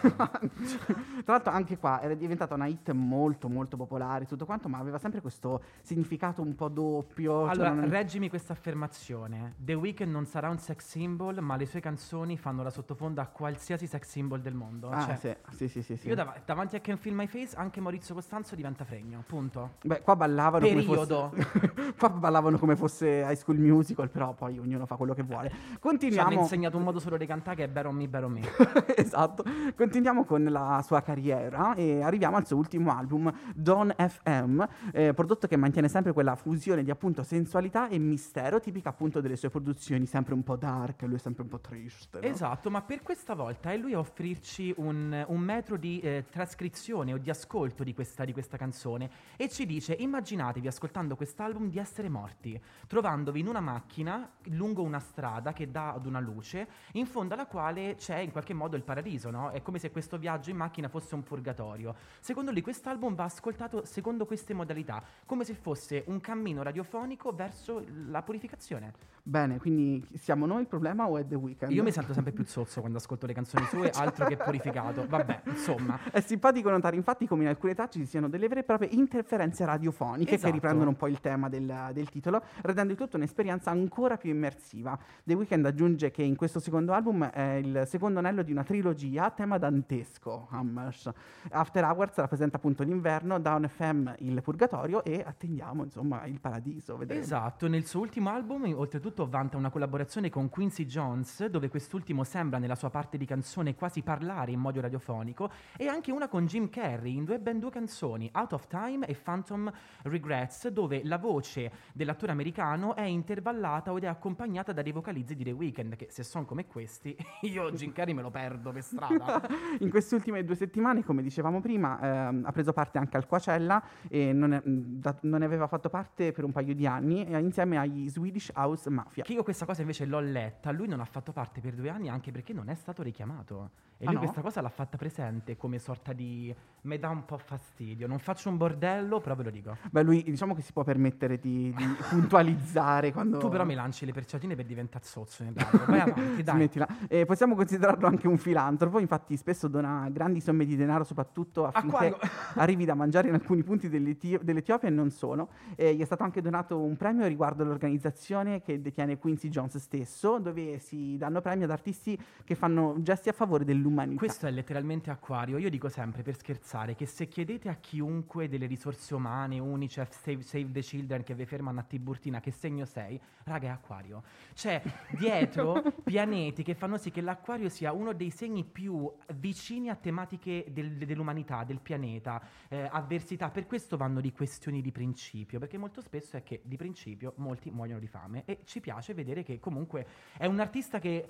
Tra 1.25 1.33
l'altro 1.35 1.53
anche 1.53 1.77
qua 1.77 2.01
era 2.01 2.15
diventata 2.15 2.55
una 2.55 2.67
hit 2.67 2.93
molto 2.93 3.49
molto 3.49 3.77
popolare 3.77 4.27
tutto 4.27 4.45
quanto, 4.45 4.69
ma 4.69 4.79
aveva 4.79 4.99
sempre 4.99 5.21
questo 5.21 5.63
significato 5.83 6.41
un 6.41 6.55
po' 6.55 6.69
doppio. 6.69 7.47
cioè 7.47 7.51
allora, 7.55 7.73
non- 7.73 7.89
reggimi 7.89 8.29
questa 8.29 8.53
affermazione. 8.53 9.55
The 9.57 9.75
Weeknd 9.75 10.11
non 10.13 10.25
sarà 10.27 10.49
un 10.51 10.59
sex 10.59 10.87
symbol, 10.87 11.41
ma 11.43 11.57
le 11.57 11.67
sue 11.67 11.81
canzoni 11.81 12.37
fanno 12.37 12.63
la 12.63 12.71
sottofonda 12.71 13.23
a 13.23 13.27
qualsiasi 13.27 13.89
sex 13.89 14.07
symbol 14.09 14.41
del 14.41 14.55
mondo. 14.55 14.91
Ah, 14.91 15.05
Cioè, 15.17 15.37
sì, 15.51 15.57
sì, 15.57 15.69
sì, 15.69 15.83
sì, 15.83 15.97
sì. 15.97 16.07
Io 16.07 16.15
dav- 16.15 16.45
davanti 16.45 16.77
a 16.77 16.81
Can 16.81 16.97
Feel 16.97 17.17
My 17.17 17.27
Face, 17.27 17.57
anche 17.57 17.81
Maurizio 17.81 18.15
Costanzo 18.15 18.55
diventa 18.55 18.85
fregno. 18.85 19.25
Punto. 19.27 19.75
Beh, 19.83 20.01
qua 20.03 20.15
ballavano 20.15 20.65
Periodo. 20.65 21.31
come 21.31 21.43
fosse 21.43 21.95
qua 21.99 22.09
ballavano 22.11 22.59
come 22.59 22.77
fosse 22.77 23.25
High 23.27 23.35
School 23.37 23.59
Musical, 23.81 24.11
però 24.11 24.35
poi 24.35 24.59
ognuno 24.59 24.85
fa 24.85 24.97
quello 24.97 25.15
che 25.15 25.23
vuole. 25.23 25.49
Ci 25.49 25.57
hanno 25.57 25.79
Continuiamo 25.81 26.33
insegnato 26.33 26.77
un 26.77 26.83
modo 26.83 27.01
solo 27.01 27.17
di 27.17 27.27
cantare 27.27 27.57
che 27.57 27.65
è 27.65 27.69
Better 27.69 27.87
on 27.87 27.95
Me, 27.97 28.09
Better 28.09 28.25
on 28.25 28.33
Me. 28.33 28.41
esatto. 28.97 29.43
Continuiamo 29.75 30.25
con 30.25 30.45
la 30.45 30.83
sua 30.85 31.01
carriera 31.03 31.75
e 31.75 32.03
arriviamo 32.03 32.37
al 32.37 32.47
suo 32.47 32.57
ultimo 32.57 32.91
album, 32.91 33.33
Don 33.55 33.93
FM, 33.97 34.63
eh, 34.93 35.15
prodotto 35.15 35.47
che 35.47 35.57
mantiene 35.57 35.89
sempre 35.89 36.13
quella 36.13 36.35
fusione 36.37 36.85
di 36.85 36.91
appunto 36.91 37.23
sensualità 37.23 37.89
e 37.89 37.99
mistero, 37.99 38.61
tipica 38.61 38.91
appunto 38.91 39.21
delle 39.21 39.37
sue 39.37 39.49
produzioni, 39.49 40.07
sempre 40.07 40.35
un 40.35 40.43
po' 40.43 40.57
dark, 40.57 41.03
lui 41.03 41.15
è 41.15 41.19
sempre 41.19 41.43
un 41.43 41.49
po' 41.49 41.61
triste. 41.61 42.21
no? 42.21 42.27
Esatto, 42.27 42.71
ma 42.71 42.83
per 42.83 43.03
questa 43.03 43.35
volta 43.35 43.73
è 43.73 43.77
lui 43.77 43.95
a 43.95 43.99
offrirci 43.99 44.75
un, 44.77 45.25
un 45.27 45.41
metro 45.41 45.77
di 45.77 46.01
eh, 46.01 46.27
trascrizione 46.31 47.15
o 47.15 47.19
di 47.19 47.31
ascolto 47.31 47.83
di 47.83 47.95
questa, 47.95 48.25
di 48.25 48.33
questa 48.33 48.57
canzone 48.57 49.11
e 49.37 49.49
ci 49.49 49.67
dice 49.67 49.95
immaginatevi 49.99 50.67
ascoltando 50.67 51.17
quest'album 51.17 51.69
di 51.69 51.79
essere 51.79 52.09
morti, 52.09 52.61
trovandovi 52.87 53.41
in 53.41 53.47
una 53.47 53.61
macchina 53.71 54.29
lungo 54.45 54.83
una 54.83 54.99
strada 54.99 55.53
che 55.53 55.71
dà 55.71 55.93
ad 55.93 56.07
una 56.07 56.19
luce, 56.19 56.67
in 56.93 57.07
fondo 57.07 57.35
alla 57.35 57.47
quale 57.47 57.95
c'è 57.95 58.19
in 58.19 58.33
qualche 58.33 58.53
modo 58.53 58.77
il 58.77 58.83
paradiso, 58.83 59.31
no? 59.31 59.51
È 59.51 59.63
come 59.63 59.79
se 59.79 59.91
questo 59.91 60.19
viaggio 60.19 60.51
in 60.51 60.57
macchina 60.57 60.89
fosse 60.89 61.15
un 61.15 61.23
purgatorio. 61.23 61.95
Secondo 62.21 62.51
lui 62.51 62.63
quest'album 62.63 63.15
va 63.15 63.25
ascoltato 63.25 63.85
secondo 63.85 64.27
queste 64.27 64.55
modalità, 64.55 65.03
come 65.25 65.45
se 65.45 65.55
fosse 65.55 66.05
un 66.07 66.21
cammino 66.21 66.63
radiofonico 66.63 67.33
verso 67.33 67.85
la 68.09 68.23
purificazione. 68.23 68.93
Bene, 69.23 69.59
quindi 69.59 70.05
siamo 70.15 70.47
noi 70.47 70.63
il 70.63 70.67
problema 70.67 71.07
o 71.07 71.19
è 71.19 71.27
The 71.27 71.35
Weeknd? 71.35 71.71
Io 71.71 71.83
mi 71.83 71.93
sento 71.93 72.13
sempre 72.13 72.33
più 72.33 72.45
zozzo 72.45 72.81
quando 72.81 72.99
ascolto 72.99 73.27
le 73.27 73.35
canzoni 73.35 73.65
sue, 73.67 73.91
altro 73.95 74.27
che 74.27 74.37
purificato. 74.37 75.07
Vabbè, 75.07 75.43
insomma. 75.45 75.99
È 76.11 76.21
simpatico 76.21 76.71
notare 76.71 76.97
infatti 76.97 77.27
come 77.27 77.43
in 77.43 77.49
alcune 77.49 77.75
tracce 77.75 77.99
ci 78.01 78.07
siano 78.07 78.29
delle 78.29 78.49
vere 78.49 78.61
e 78.61 78.65
proprie 78.65 78.89
interferenze 78.93 79.65
radiofoniche 79.65 80.35
Esatto. 80.35 80.47
che 80.47 80.53
riprendono 80.53 80.89
un 80.89 80.97
po' 80.97 81.07
il 81.07 81.21
tema 81.21 81.49
del, 81.49 81.91
del 81.93 82.09
titolo, 82.09 82.43
rendendo 82.63 82.93
il 82.93 82.99
tutto 82.99 83.17
un'esperienza 83.17 83.60
ancora 83.69 84.17
più 84.17 84.31
immersiva. 84.31 84.99
The 85.23 85.35
Weeknd 85.35 85.67
aggiunge 85.67 86.11
che 86.11 86.23
in 86.23 86.37
questo 86.37 86.61
secondo 86.61 86.95
album 86.95 87.29
è 87.29 87.57
il 87.57 87.83
secondo 87.87 88.21
anello 88.21 88.43
di 88.43 88.53
una 88.53 88.65
trilogia 88.65 89.25
a 89.25 89.31
tema 89.31 89.59
dantesco. 89.59 90.49
Hammers. 90.51 91.11
After 91.51 91.85
Hours 91.85 92.15
rappresenta 92.15 92.57
appunto 92.57 92.83
l'inverno, 92.83 93.39
Down 93.39 93.69
FM 93.69 94.15
il 94.21 94.41
purgatorio 94.41 95.05
e 95.05 95.23
attendiamo 95.23 95.85
insomma 95.85 96.25
il 96.25 96.41
paradiso. 96.41 96.97
vedremo. 96.97 97.21
Esatto, 97.21 97.69
nel 97.69 97.85
suo 97.85 98.01
ultimo 98.01 98.31
album 98.31 98.73
oltretutto 98.75 99.29
vanta 99.29 99.57
una 99.57 99.71
collaborazione 99.71 100.31
con 100.31 100.49
Quincy 100.49 100.87
Jones, 100.87 101.45
dove 101.47 101.69
quest'ultimo 101.69 102.25
sembra 102.25 102.59
nella 102.59 102.77
sua 102.77 102.91
parte 102.91 103.19
di 103.19 103.27
canzone 103.27 103.75
quasi 103.75 104.03
parlare 104.03 104.53
in 104.53 104.61
modo 104.61 104.81
radiofonico, 104.81 105.51
e 105.77 105.89
anche 105.89 106.13
una 106.13 106.29
con 106.29 106.47
Jim 106.47 106.69
Carrey 106.69 107.17
in 107.17 107.25
due, 107.25 107.39
ben 107.39 107.59
due 107.59 107.71
canzoni, 107.71 108.31
Out 108.33 108.53
of 108.53 108.67
Time 108.69 109.07
e 109.07 109.15
Phantom 109.15 109.71
Regrets, 110.03 110.69
dove 110.69 111.03
la 111.05 111.19
voce 111.19 111.73
dell'attore 111.93 112.33
americano 112.33 112.95
è 112.95 113.03
intervallata 113.41 113.91
ed 113.97 114.05
è 114.05 114.07
accompagnata 114.07 114.73
da 114.73 114.83
dei 114.83 114.93
vocalizzi 114.93 115.35
di 115.35 115.45
The 115.45 115.51
Weeknd, 115.53 115.97
che 115.97 116.09
se 116.11 116.23
sono 116.23 116.45
come 116.45 116.67
questi, 116.67 117.17
io 117.43 117.73
Jim 117.73 117.93
Carrey 117.93 118.15
me 118.15 118.23
lo 118.23 118.31
perdo 118.31 118.71
per 118.71 118.83
strada. 118.83 119.41
In 119.81 119.89
queste 119.91 120.15
ultime 120.15 120.45
due 120.45 120.55
settimane, 120.55 121.03
come 121.03 121.23
dicevamo 121.23 121.61
prima, 121.61 122.29
ehm, 122.29 122.43
ha 122.45 122.53
preso 122.53 122.73
parte 122.73 122.99
anche 122.99 123.17
al 123.17 123.27
Coachella 123.27 123.83
e 124.09 124.33
non, 124.33 124.53
è- 124.53 124.63
mh, 124.63 125.01
da- 125.01 125.17
non 125.23 125.41
ne 125.41 125.45
aveva 125.47 125.67
fatto 125.67 125.89
parte 125.89 126.33
per 126.33 126.45
un 126.45 126.53
paio 126.53 126.75
di 126.75 126.87
anni, 126.87 127.27
insieme 127.41 127.79
agli 127.79 128.09
Swedish 128.09 128.53
House 128.55 128.89
Mafia. 128.91 129.25
Che 129.25 129.33
io 129.33 129.43
questa 129.43 129.65
cosa 129.65 129.81
invece 129.81 130.05
l'ho 130.05 130.21
letta, 130.21 130.71
lui 130.71 130.87
non 130.87 131.01
ha 131.01 131.05
fatto 131.07 131.33
parte 131.33 131.61
per 131.61 131.75
due 131.75 131.89
anni 131.89 132.09
anche 132.09 132.31
perché 132.31 132.53
non 132.53 132.69
è 132.69 132.75
stato 132.75 133.03
richiamato. 133.03 133.71
E 134.03 134.05
Ah, 134.07 134.13
lui 134.13 134.15
no? 134.15 134.21
questa 134.21 134.41
cosa 134.41 134.63
l'ha 134.63 134.71
fatta 134.71 134.97
presente 134.97 135.59
come 135.59 135.79
sorta 135.79 136.15
di... 136.15 136.55
mi 136.83 136.99
dà 136.99 137.11
un 137.11 137.27
po' 137.27 137.37
fastidio. 137.37 138.07
Non 138.07 138.19
faccio 138.19 138.49
un 138.49 138.57
bordello, 138.57 139.21
però 139.21 139.35
ve 139.35 139.43
lo 139.43 139.51
dico. 139.51 139.77
Beh, 139.91 140.03
lui 140.03 140.23
diciamo 140.23 140.55
che 140.55 140.63
si 140.63 140.73
può 140.73 140.85
permettere 140.85 141.39
di, 141.39 141.71
di 141.77 141.85
puntualizzare 142.09 143.13
quando... 143.13 143.30
Tu 143.39 143.49
però 143.49 143.65
mi 143.65 143.75
lanci 143.75 144.05
le 144.05 144.13
perciatine 144.13 144.55
per 144.55 144.65
diventare 144.65 145.05
zozzo. 145.05 145.45
Vai 145.87 146.01
avanti, 146.01 146.43
dai. 146.43 146.55
Smettila. 146.57 146.89
Eh, 147.09 147.25
possiamo 147.25 147.55
considerarlo 147.55 148.07
anche 148.07 148.27
un 148.27 148.39
filantropo, 148.39 148.99
infatti 148.99 149.37
spesso 149.37 149.69
dona 149.69 150.09
grandi 150.11 150.41
somme 150.41 150.65
di 150.65 150.77
denaro 150.77 151.05
soprattutto 151.05 151.67
affinché 151.67 152.17
arrivi 152.55 152.85
da 152.85 152.95
mangiare 152.95 153.29
in 153.29 153.35
alcuni 153.35 153.63
punti 153.63 153.89
dell'Eti- 153.89 154.39
dell'Etiopia 154.43 154.89
e 154.89 154.93
non 154.93 155.11
solo. 155.11 155.49
Eh, 155.77 155.95
gli 155.95 156.01
è 156.01 156.05
stato 156.05 156.23
anche 156.23 156.41
donato 156.41 156.79
un 156.81 156.97
premio 156.97 157.27
riguardo 157.27 157.65
l'organizzazione 157.65 158.63
che 158.63 158.81
detiene 158.81 159.19
Quincy 159.19 159.49
Jones 159.49 159.77
stesso, 159.79 160.39
dove 160.39 160.79
si 160.79 161.17
danno 161.17 161.41
premi 161.41 161.65
ad 161.65 161.71
artisti 161.71 162.19
che 162.45 162.55
fanno 162.55 162.97
gesti 162.99 163.29
a 163.29 163.33
favore 163.33 163.65
dell'umanità. 163.65 164.19
Questo 164.19 164.47
è 164.47 164.51
letteralmente 164.51 165.11
acquario. 165.11 165.59
Io 165.59 165.71
dico 165.71 165.89
sempre 165.89 166.23
per 166.23 166.37
scherzare 166.37 166.95
che 166.95 167.07
se 167.07 167.29
chiedete 167.29 167.69
a 167.69 167.75
chiunque 167.75 168.49
delle 168.49 168.67
risorse 168.67 169.15
umane, 169.15 169.59
Unicef, 169.59 170.11
Save, 170.11 170.43
Save 170.43 170.71
the 170.73 170.81
Children 170.81 171.23
che 171.23 171.35
vi 171.35 171.45
fermano 171.45 171.81
a 171.81 171.83
Tiburtina 171.83 172.41
che 172.41 172.51
segno 172.51 172.85
sei, 172.85 173.20
raga 173.45 173.69
è 173.69 173.71
acquario. 173.71 174.23
C'è 174.55 174.83
dietro 175.11 175.83
pianeti 176.05 176.63
che 176.63 176.75
fanno 176.75 176.97
sì 176.99 177.11
che 177.11 177.21
l'acquario 177.21 177.69
sia 177.69 177.93
uno 177.93 178.13
dei 178.13 178.31
segni 178.31 178.65
più 178.65 179.11
vicini 179.35 179.89
a 179.89 179.97
tematiche 179.97 180.67
del- 180.71 180.97
dell'umanità, 180.97 181.65
del 181.65 181.81
pianeta, 181.81 182.43
eh, 182.69 182.89
avversità. 182.91 183.51
Per 183.51 183.67
questo 183.67 183.97
vanno 183.97 184.21
di 184.21 184.33
questioni 184.33 184.81
di 184.81 184.93
principio, 184.93 185.59
perché 185.59 185.79
molto 185.79 186.01
spesso 186.01 186.37
è 186.37 186.43
che 186.43 186.61
di 186.65 186.77
principio 186.77 187.35
molti 187.37 187.71
muoiono 187.71 188.01
di 188.01 188.07
fame 188.07 188.43
e 188.45 188.61
ci 188.65 188.81
piace 188.81 189.15
vedere 189.15 189.43
che 189.43 189.59
comunque 189.59 190.07
è 190.37 190.47
un 190.47 190.61
artista 190.61 190.99
che 190.99 191.27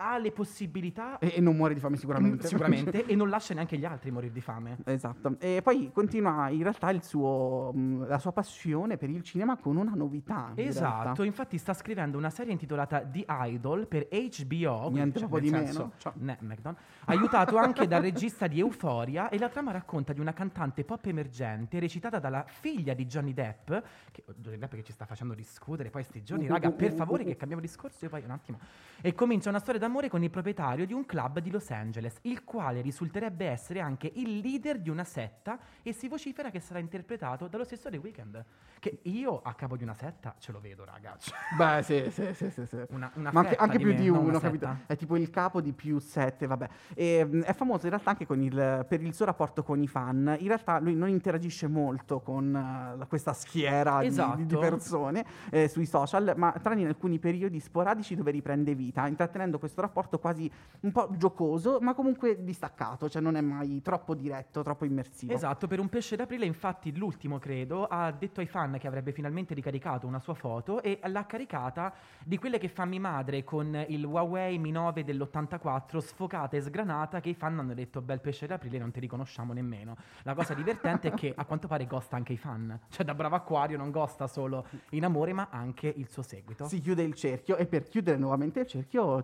ha 0.00 0.16
le 0.18 0.32
possibilità 0.32 1.18
E, 1.18 1.34
e 1.36 1.40
non 1.40 1.54
muore 1.56 1.74
di 1.74 1.80
fame 1.80 1.96
sicuramente. 1.96 2.44
Mm, 2.44 2.48
Sicuramente, 2.48 3.04
e 3.06 3.14
non 3.14 3.28
lascia 3.28 3.52
neanche 3.54 3.76
gli 3.76 3.84
altri 3.84 4.10
morire 4.10 4.32
di 4.32 4.40
fame. 4.40 4.78
Esatto, 4.84 5.36
e 5.38 5.60
poi 5.62 5.90
continua 5.92 6.48
in 6.48 6.62
realtà 6.62 6.90
il 6.90 7.04
suo, 7.04 7.70
mh, 7.74 8.06
la 8.06 8.18
sua 8.18 8.32
passione 8.32 8.96
per 8.96 9.10
il 9.10 9.22
cinema 9.22 9.56
con 9.56 9.76
una 9.76 9.92
novità. 9.94 10.52
in 10.56 10.66
Esatto, 10.66 11.02
realtà. 11.02 11.24
infatti 11.24 11.58
sta 11.58 11.74
scrivendo 11.74 12.16
una 12.16 12.30
serie 12.30 12.52
intitolata 12.52 13.00
The 13.00 13.24
Idol 13.28 13.86
per 13.86 14.08
HBO, 14.10 14.88
Niente 14.90 15.18
cioè, 15.18 15.28
proprio 15.28 15.50
nel 15.50 15.60
di 15.60 15.66
senso, 15.66 15.92
meno, 16.14 16.38
ne- 16.40 16.76
aiutato 17.04 17.56
anche 17.56 17.86
dal 17.86 18.02
regista 18.02 18.46
di 18.46 18.58
Euphoria 18.58 19.28
e 19.28 19.38
la 19.38 19.48
trama 19.48 19.70
racconta 19.70 20.12
di 20.12 20.20
una 20.20 20.32
cantante 20.32 20.84
pop 20.84 21.04
emergente 21.06 21.78
recitata 21.78 22.18
dalla 22.18 22.44
figlia 22.46 22.94
di 22.94 23.04
Johnny 23.06 23.34
Depp, 23.34 23.66
che, 24.10 24.24
oh, 24.26 24.34
Johnny 24.36 24.58
Depp 24.58 24.74
che 24.74 24.82
ci 24.82 24.92
sta 24.92 25.04
facendo 25.04 25.34
discutere 25.34 25.90
poi 25.90 26.02
sti 26.04 26.22
giorni, 26.22 26.46
Uh, 26.46 26.52
raga, 26.52 26.68
uh, 26.68 26.76
per 26.76 26.92
uh, 26.92 26.96
favore 26.96 27.22
uh, 27.22 27.26
che 27.26 27.32
uh. 27.32 27.36
cambiamo 27.36 27.60
discorso 27.62 28.04
io 28.04 28.10
poi 28.10 28.22
un 28.24 28.30
attimo. 28.30 28.58
E 29.02 29.14
comincia 29.14 29.48
una 29.50 29.58
storia 29.58 29.78
d'amore 29.80 29.89
all'amore 29.90 30.08
con 30.08 30.22
il 30.22 30.30
proprietario 30.30 30.86
di 30.86 30.92
un 30.92 31.04
club 31.04 31.40
di 31.40 31.50
Los 31.50 31.68
Angeles, 31.70 32.18
il 32.22 32.44
quale 32.44 32.80
risulterebbe 32.80 33.46
essere 33.46 33.80
anche 33.80 34.10
il 34.14 34.38
leader 34.38 34.78
di 34.78 34.88
una 34.88 35.02
setta 35.02 35.58
e 35.82 35.92
si 35.92 36.06
vocifera 36.06 36.50
che 36.50 36.60
sarà 36.60 36.78
interpretato 36.78 37.48
dallo 37.48 37.64
stesso 37.64 37.90
The 37.90 37.96
Weeknd. 37.96 38.44
Che 38.78 39.00
io 39.02 39.42
a 39.42 39.52
capo 39.54 39.76
di 39.76 39.82
una 39.82 39.92
setta 39.94 40.34
ce 40.38 40.52
lo 40.52 40.60
vedo, 40.60 40.84
ragazzi. 40.84 41.30
Beh, 41.56 41.82
sì, 41.82 42.08
sì, 42.10 42.32
sì, 42.34 42.50
sì, 42.50 42.64
sì. 42.66 42.82
Una, 42.90 43.10
una 43.16 43.30
Ma 43.32 43.40
anche, 43.40 43.56
anche 43.56 43.78
più 43.78 43.88
me, 43.88 43.94
di 43.96 44.08
uno, 44.08 44.38
capito? 44.38 44.74
È 44.86 44.96
tipo 44.96 45.16
il 45.16 45.28
capo 45.28 45.60
di 45.60 45.72
più 45.72 45.98
sette, 45.98 46.46
vabbè. 46.46 46.68
E, 46.94 47.24
mh, 47.24 47.42
è 47.42 47.52
famoso 47.52 47.84
in 47.84 47.90
realtà 47.90 48.10
anche 48.10 48.24
con 48.26 48.40
il- 48.40 48.86
per 48.88 49.02
il 49.02 49.12
suo 49.12 49.24
rapporto 49.26 49.62
con 49.64 49.82
i 49.82 49.88
fan. 49.88 50.36
In 50.38 50.46
realtà 50.46 50.78
lui 50.78 50.94
non 50.94 51.08
interagisce 51.08 51.66
molto 51.66 52.20
con 52.20 52.52
la- 52.52 53.04
questa 53.06 53.32
schiera 53.34 53.98
di- 54.00 54.08
di, 54.08 54.14
di 54.14 54.14
Esatto. 54.14 54.58
persone 54.58 55.24
eh, 55.50 55.68
sui 55.68 55.84
social, 55.84 56.32
ma 56.36 56.52
tranne 56.62 56.82
in 56.82 56.86
alcuni 56.86 57.18
periodi 57.18 57.58
sporadici 57.60 58.14
dove 58.14 58.30
riprende 58.30 58.74
vita, 58.74 59.06
intrattenendo 59.08 59.58
questo 59.58 59.69
rapporto 59.76 60.18
quasi 60.18 60.50
un 60.80 60.92
po' 60.92 61.08
giocoso, 61.16 61.78
ma 61.80 61.94
comunque 61.94 62.42
distaccato, 62.42 63.08
cioè 63.08 63.22
non 63.22 63.36
è 63.36 63.40
mai 63.40 63.82
troppo 63.82 64.14
diretto, 64.14 64.62
troppo 64.62 64.84
immersivo. 64.84 65.32
Esatto, 65.32 65.66
per 65.66 65.80
un 65.80 65.88
pesce 65.88 66.16
d'aprile, 66.16 66.46
infatti, 66.46 66.96
l'ultimo 66.96 67.38
credo, 67.38 67.86
ha 67.86 68.10
detto 68.12 68.40
ai 68.40 68.46
fan 68.46 68.78
che 68.78 68.86
avrebbe 68.86 69.12
finalmente 69.12 69.54
ricaricato 69.54 70.06
una 70.06 70.20
sua 70.20 70.34
foto 70.34 70.82
e 70.82 71.00
l'ha 71.04 71.26
caricata 71.26 71.92
di 72.24 72.38
quelle 72.38 72.58
che 72.58 72.68
fa 72.68 72.84
mia 72.84 73.00
madre 73.00 73.44
con 73.44 73.84
il 73.88 74.04
Huawei 74.04 74.58
Mi 74.58 74.70
9 74.70 75.04
dell'84 75.04 75.98
sfocata 75.98 76.56
e 76.56 76.60
sgranata 76.60 77.20
che 77.20 77.30
i 77.30 77.34
fan 77.34 77.58
hanno 77.58 77.74
detto 77.74 78.00
bel 78.00 78.20
pesce 78.20 78.46
d'aprile 78.46 78.78
non 78.78 78.90
ti 78.90 79.00
riconosciamo 79.00 79.52
nemmeno. 79.52 79.96
La 80.22 80.34
cosa 80.34 80.54
divertente 80.54 81.08
è 81.08 81.14
che 81.14 81.32
a 81.34 81.44
quanto 81.44 81.68
pare 81.68 81.86
gosta 81.86 82.16
anche 82.16 82.32
i 82.32 82.36
fan, 82.36 82.78
cioè 82.88 83.04
da 83.04 83.14
bravo 83.14 83.36
acquario 83.36 83.76
non 83.76 83.90
gosta 83.90 84.26
solo 84.26 84.66
in 84.90 85.04
amore 85.04 85.32
ma 85.32 85.48
anche 85.50 85.92
il 85.94 86.08
suo 86.08 86.22
seguito. 86.22 86.66
Si 86.66 86.80
chiude 86.80 87.02
il 87.02 87.14
cerchio 87.14 87.56
e 87.56 87.66
per 87.66 87.84
chiudere 87.84 88.16
nuovamente 88.18 88.60
il 88.60 88.66
cerchio 88.66 89.22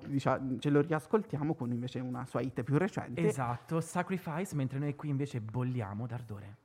ce 0.59 0.71
lo 0.71 0.81
riascoltiamo 0.81 1.55
con 1.55 1.73
invece 1.73 2.01
una 2.01 2.25
sua 2.27 2.41
hit 2.41 2.63
più 2.63 2.79
recente. 2.79 3.27
Esatto, 3.27 3.81
Sacrifice, 3.81 4.55
mentre 4.55 4.79
noi 4.79 4.95
qui 4.95 5.09
invece 5.09 5.41
bolliamo 5.41 6.07
d'ardore. 6.07 6.59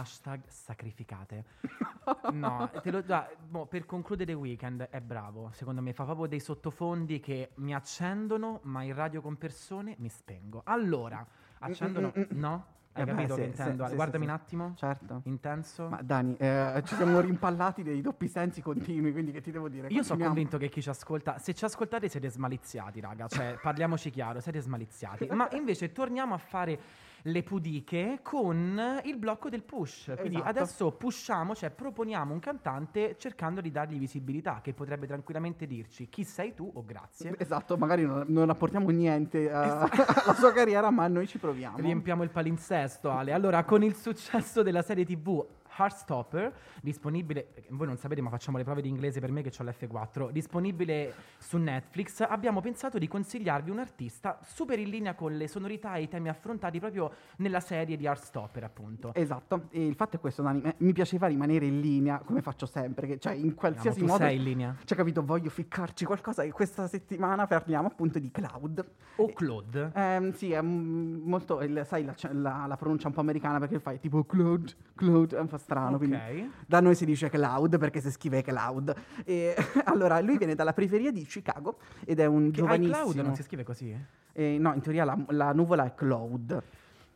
Hashtag 0.00 0.40
sacrificate. 0.48 1.44
No, 2.30 2.70
te 2.82 2.90
lo, 2.90 3.02
dai, 3.02 3.26
mo, 3.48 3.66
per 3.66 3.86
concludere 3.86 4.32
weekend 4.32 4.82
è 4.82 5.00
bravo. 5.00 5.50
Secondo 5.52 5.80
me 5.80 5.92
fa 5.92 6.04
proprio 6.04 6.26
dei 6.26 6.40
sottofondi 6.40 7.20
che 7.20 7.50
mi 7.56 7.74
accendono, 7.74 8.60
ma 8.64 8.82
in 8.82 8.94
radio 8.94 9.20
con 9.20 9.36
persone 9.36 9.94
mi 9.98 10.08
spengo. 10.08 10.62
Allora, 10.64 11.24
accendono... 11.58 12.12
No? 12.30 12.78
Hai 12.92 13.02
Eh 13.02 13.04
beh, 13.06 13.12
capito 13.12 13.34
sì, 13.34 13.40
che 13.40 13.46
intendo? 13.46 13.84
sì, 13.84 13.90
sì, 13.90 13.94
Guardami 13.94 14.24
sì, 14.24 14.30
un 14.30 14.36
sì. 14.36 14.42
attimo. 14.42 14.72
Certo. 14.76 15.20
Intenso. 15.24 15.88
Ma 15.88 16.02
Dani, 16.02 16.34
eh, 16.38 16.82
ci 16.84 16.96
siamo 16.96 17.20
rimpallati 17.20 17.84
dei 17.84 18.00
doppi 18.00 18.26
sensi 18.26 18.60
continui, 18.60 19.12
quindi 19.12 19.30
che 19.30 19.40
ti 19.40 19.52
devo 19.52 19.68
dire? 19.68 19.86
Io 19.88 20.02
sono 20.02 20.24
convinto 20.24 20.58
che 20.58 20.68
chi 20.68 20.82
ci 20.82 20.88
ascolta, 20.88 21.38
se 21.38 21.54
ci 21.54 21.64
ascoltate 21.64 22.08
siete 22.08 22.28
smaliziati, 22.28 22.98
raga, 22.98 23.28
cioè 23.28 23.56
parliamoci 23.62 24.10
chiaro, 24.10 24.40
siete 24.40 24.60
smaliziati. 24.60 25.26
Ma 25.30 25.48
invece 25.52 25.92
torniamo 25.92 26.34
a 26.34 26.38
fare 26.38 26.80
le 27.22 27.42
pudiche 27.42 28.20
con 28.22 29.00
il 29.04 29.16
blocco 29.16 29.48
del 29.48 29.62
push. 29.62 30.12
Quindi 30.18 30.36
Esatto. 30.36 30.48
adesso 30.48 30.90
pushiamo, 30.92 31.54
cioè 31.54 31.70
proponiamo 31.70 32.32
un 32.32 32.40
cantante 32.40 33.16
cercando 33.18 33.60
di 33.60 33.70
dargli 33.70 33.98
visibilità, 33.98 34.60
che 34.62 34.72
potrebbe 34.72 35.06
tranquillamente 35.06 35.66
dirci 35.66 36.08
chi 36.08 36.24
sei 36.24 36.54
tu 36.54 36.70
o 36.72 36.84
grazie. 36.84 37.34
Esatto, 37.38 37.76
magari 37.76 38.04
non, 38.04 38.24
non 38.28 38.50
apportiamo 38.50 38.88
niente 38.90 39.44
eh, 39.48 39.52
alla 39.52 40.34
sua 40.34 40.52
carriera, 40.52 40.90
ma 40.90 41.06
noi 41.08 41.26
ci 41.26 41.38
proviamo. 41.38 41.78
Riempiamo 41.78 42.22
il 42.22 42.30
palinsesto, 42.30 43.10
Ale. 43.10 43.32
Allora, 43.32 43.64
con 43.64 43.82
il 43.82 43.94
successo 43.94 44.62
della 44.62 44.82
serie 44.82 45.04
TV 45.04 45.44
Heartstopper, 45.80 46.52
disponibile, 46.82 47.48
voi 47.70 47.86
non 47.86 47.96
sapete 47.96 48.20
ma 48.20 48.30
facciamo 48.30 48.58
le 48.58 48.64
prove 48.64 48.82
di 48.82 48.88
inglese 48.88 49.20
per 49.20 49.30
me 49.30 49.42
che 49.42 49.50
ho 49.58 49.64
l'F4, 49.64 50.30
disponibile 50.30 51.14
su 51.38 51.56
Netflix, 51.58 52.20
abbiamo 52.20 52.60
pensato 52.60 52.98
di 52.98 53.08
consigliarvi 53.08 53.70
un 53.70 53.78
artista 53.78 54.38
super 54.42 54.78
in 54.78 54.88
linea 54.90 55.14
con 55.14 55.36
le 55.36 55.48
sonorità 55.48 55.94
e 55.94 56.02
i 56.02 56.08
temi 56.08 56.28
affrontati 56.28 56.78
proprio 56.78 57.10
nella 57.36 57.60
serie 57.60 57.96
di 57.96 58.04
Heartstopper, 58.04 58.64
appunto. 58.64 59.12
Esatto, 59.14 59.68
e 59.70 59.86
il 59.86 59.94
fatto 59.94 60.16
è 60.16 60.20
questo, 60.20 60.42
Dani, 60.42 60.62
eh, 60.62 60.74
mi 60.78 60.92
piaceva 60.92 61.26
rimanere 61.26 61.66
in 61.66 61.80
linea, 61.80 62.18
come 62.18 62.42
faccio 62.42 62.66
sempre, 62.66 63.06
che, 63.06 63.18
cioè 63.18 63.32
in 63.32 63.54
qualsiasi 63.54 64.00
tu 64.00 64.06
modo... 64.06 64.24
sei 64.24 64.36
in 64.36 64.42
linea. 64.42 64.76
Cioè, 64.84 64.96
capito, 64.96 65.24
voglio 65.24 65.50
ficcarci 65.50 66.04
qualcosa 66.04 66.42
e 66.42 66.50
questa 66.50 66.86
settimana 66.86 67.46
parliamo 67.46 67.86
appunto 67.88 68.18
di 68.18 68.30
cloud. 68.30 68.84
O 69.16 69.32
Claude. 69.32 69.90
Ehm, 69.94 70.32
sì, 70.32 70.52
è 70.52 70.60
molto, 70.60 71.60
il- 71.62 71.82
sai 71.86 72.04
la, 72.04 72.14
la- 72.32 72.64
la 72.66 72.76
pronuncia 72.76 73.08
un 73.08 73.14
po' 73.14 73.20
americana 73.20 73.58
perché 73.58 73.78
fai 73.78 73.98
tipo 73.98 74.24
cloud, 74.24 74.74
cloud, 74.94 75.34
è 75.34 75.40
un 75.40 75.46
po' 75.48 75.58
strano, 75.70 75.96
quindi 75.98 76.16
Ok. 76.16 76.48
da 76.66 76.80
noi 76.80 76.96
si 76.96 77.04
dice 77.04 77.28
cloud 77.28 77.78
perché 77.78 78.00
si 78.00 78.10
scrive 78.10 78.42
cloud. 78.42 78.92
E, 79.24 79.54
allora, 79.84 80.20
lui 80.20 80.36
viene 80.36 80.56
dalla 80.56 80.72
periferia 80.72 81.12
di 81.12 81.24
Chicago 81.24 81.78
ed 82.04 82.18
è 82.18 82.26
un 82.26 82.46
Che 82.50 82.58
giovanissimo... 82.60 82.96
iCloud 82.96 83.16
non 83.24 83.34
si 83.36 83.42
scrive 83.44 83.62
così? 83.62 83.96
Eh, 84.32 84.56
no, 84.58 84.74
in 84.74 84.80
teoria 84.80 85.04
la, 85.04 85.16
la 85.28 85.52
nuvola 85.52 85.84
è 85.84 85.94
cloud. 85.94 86.62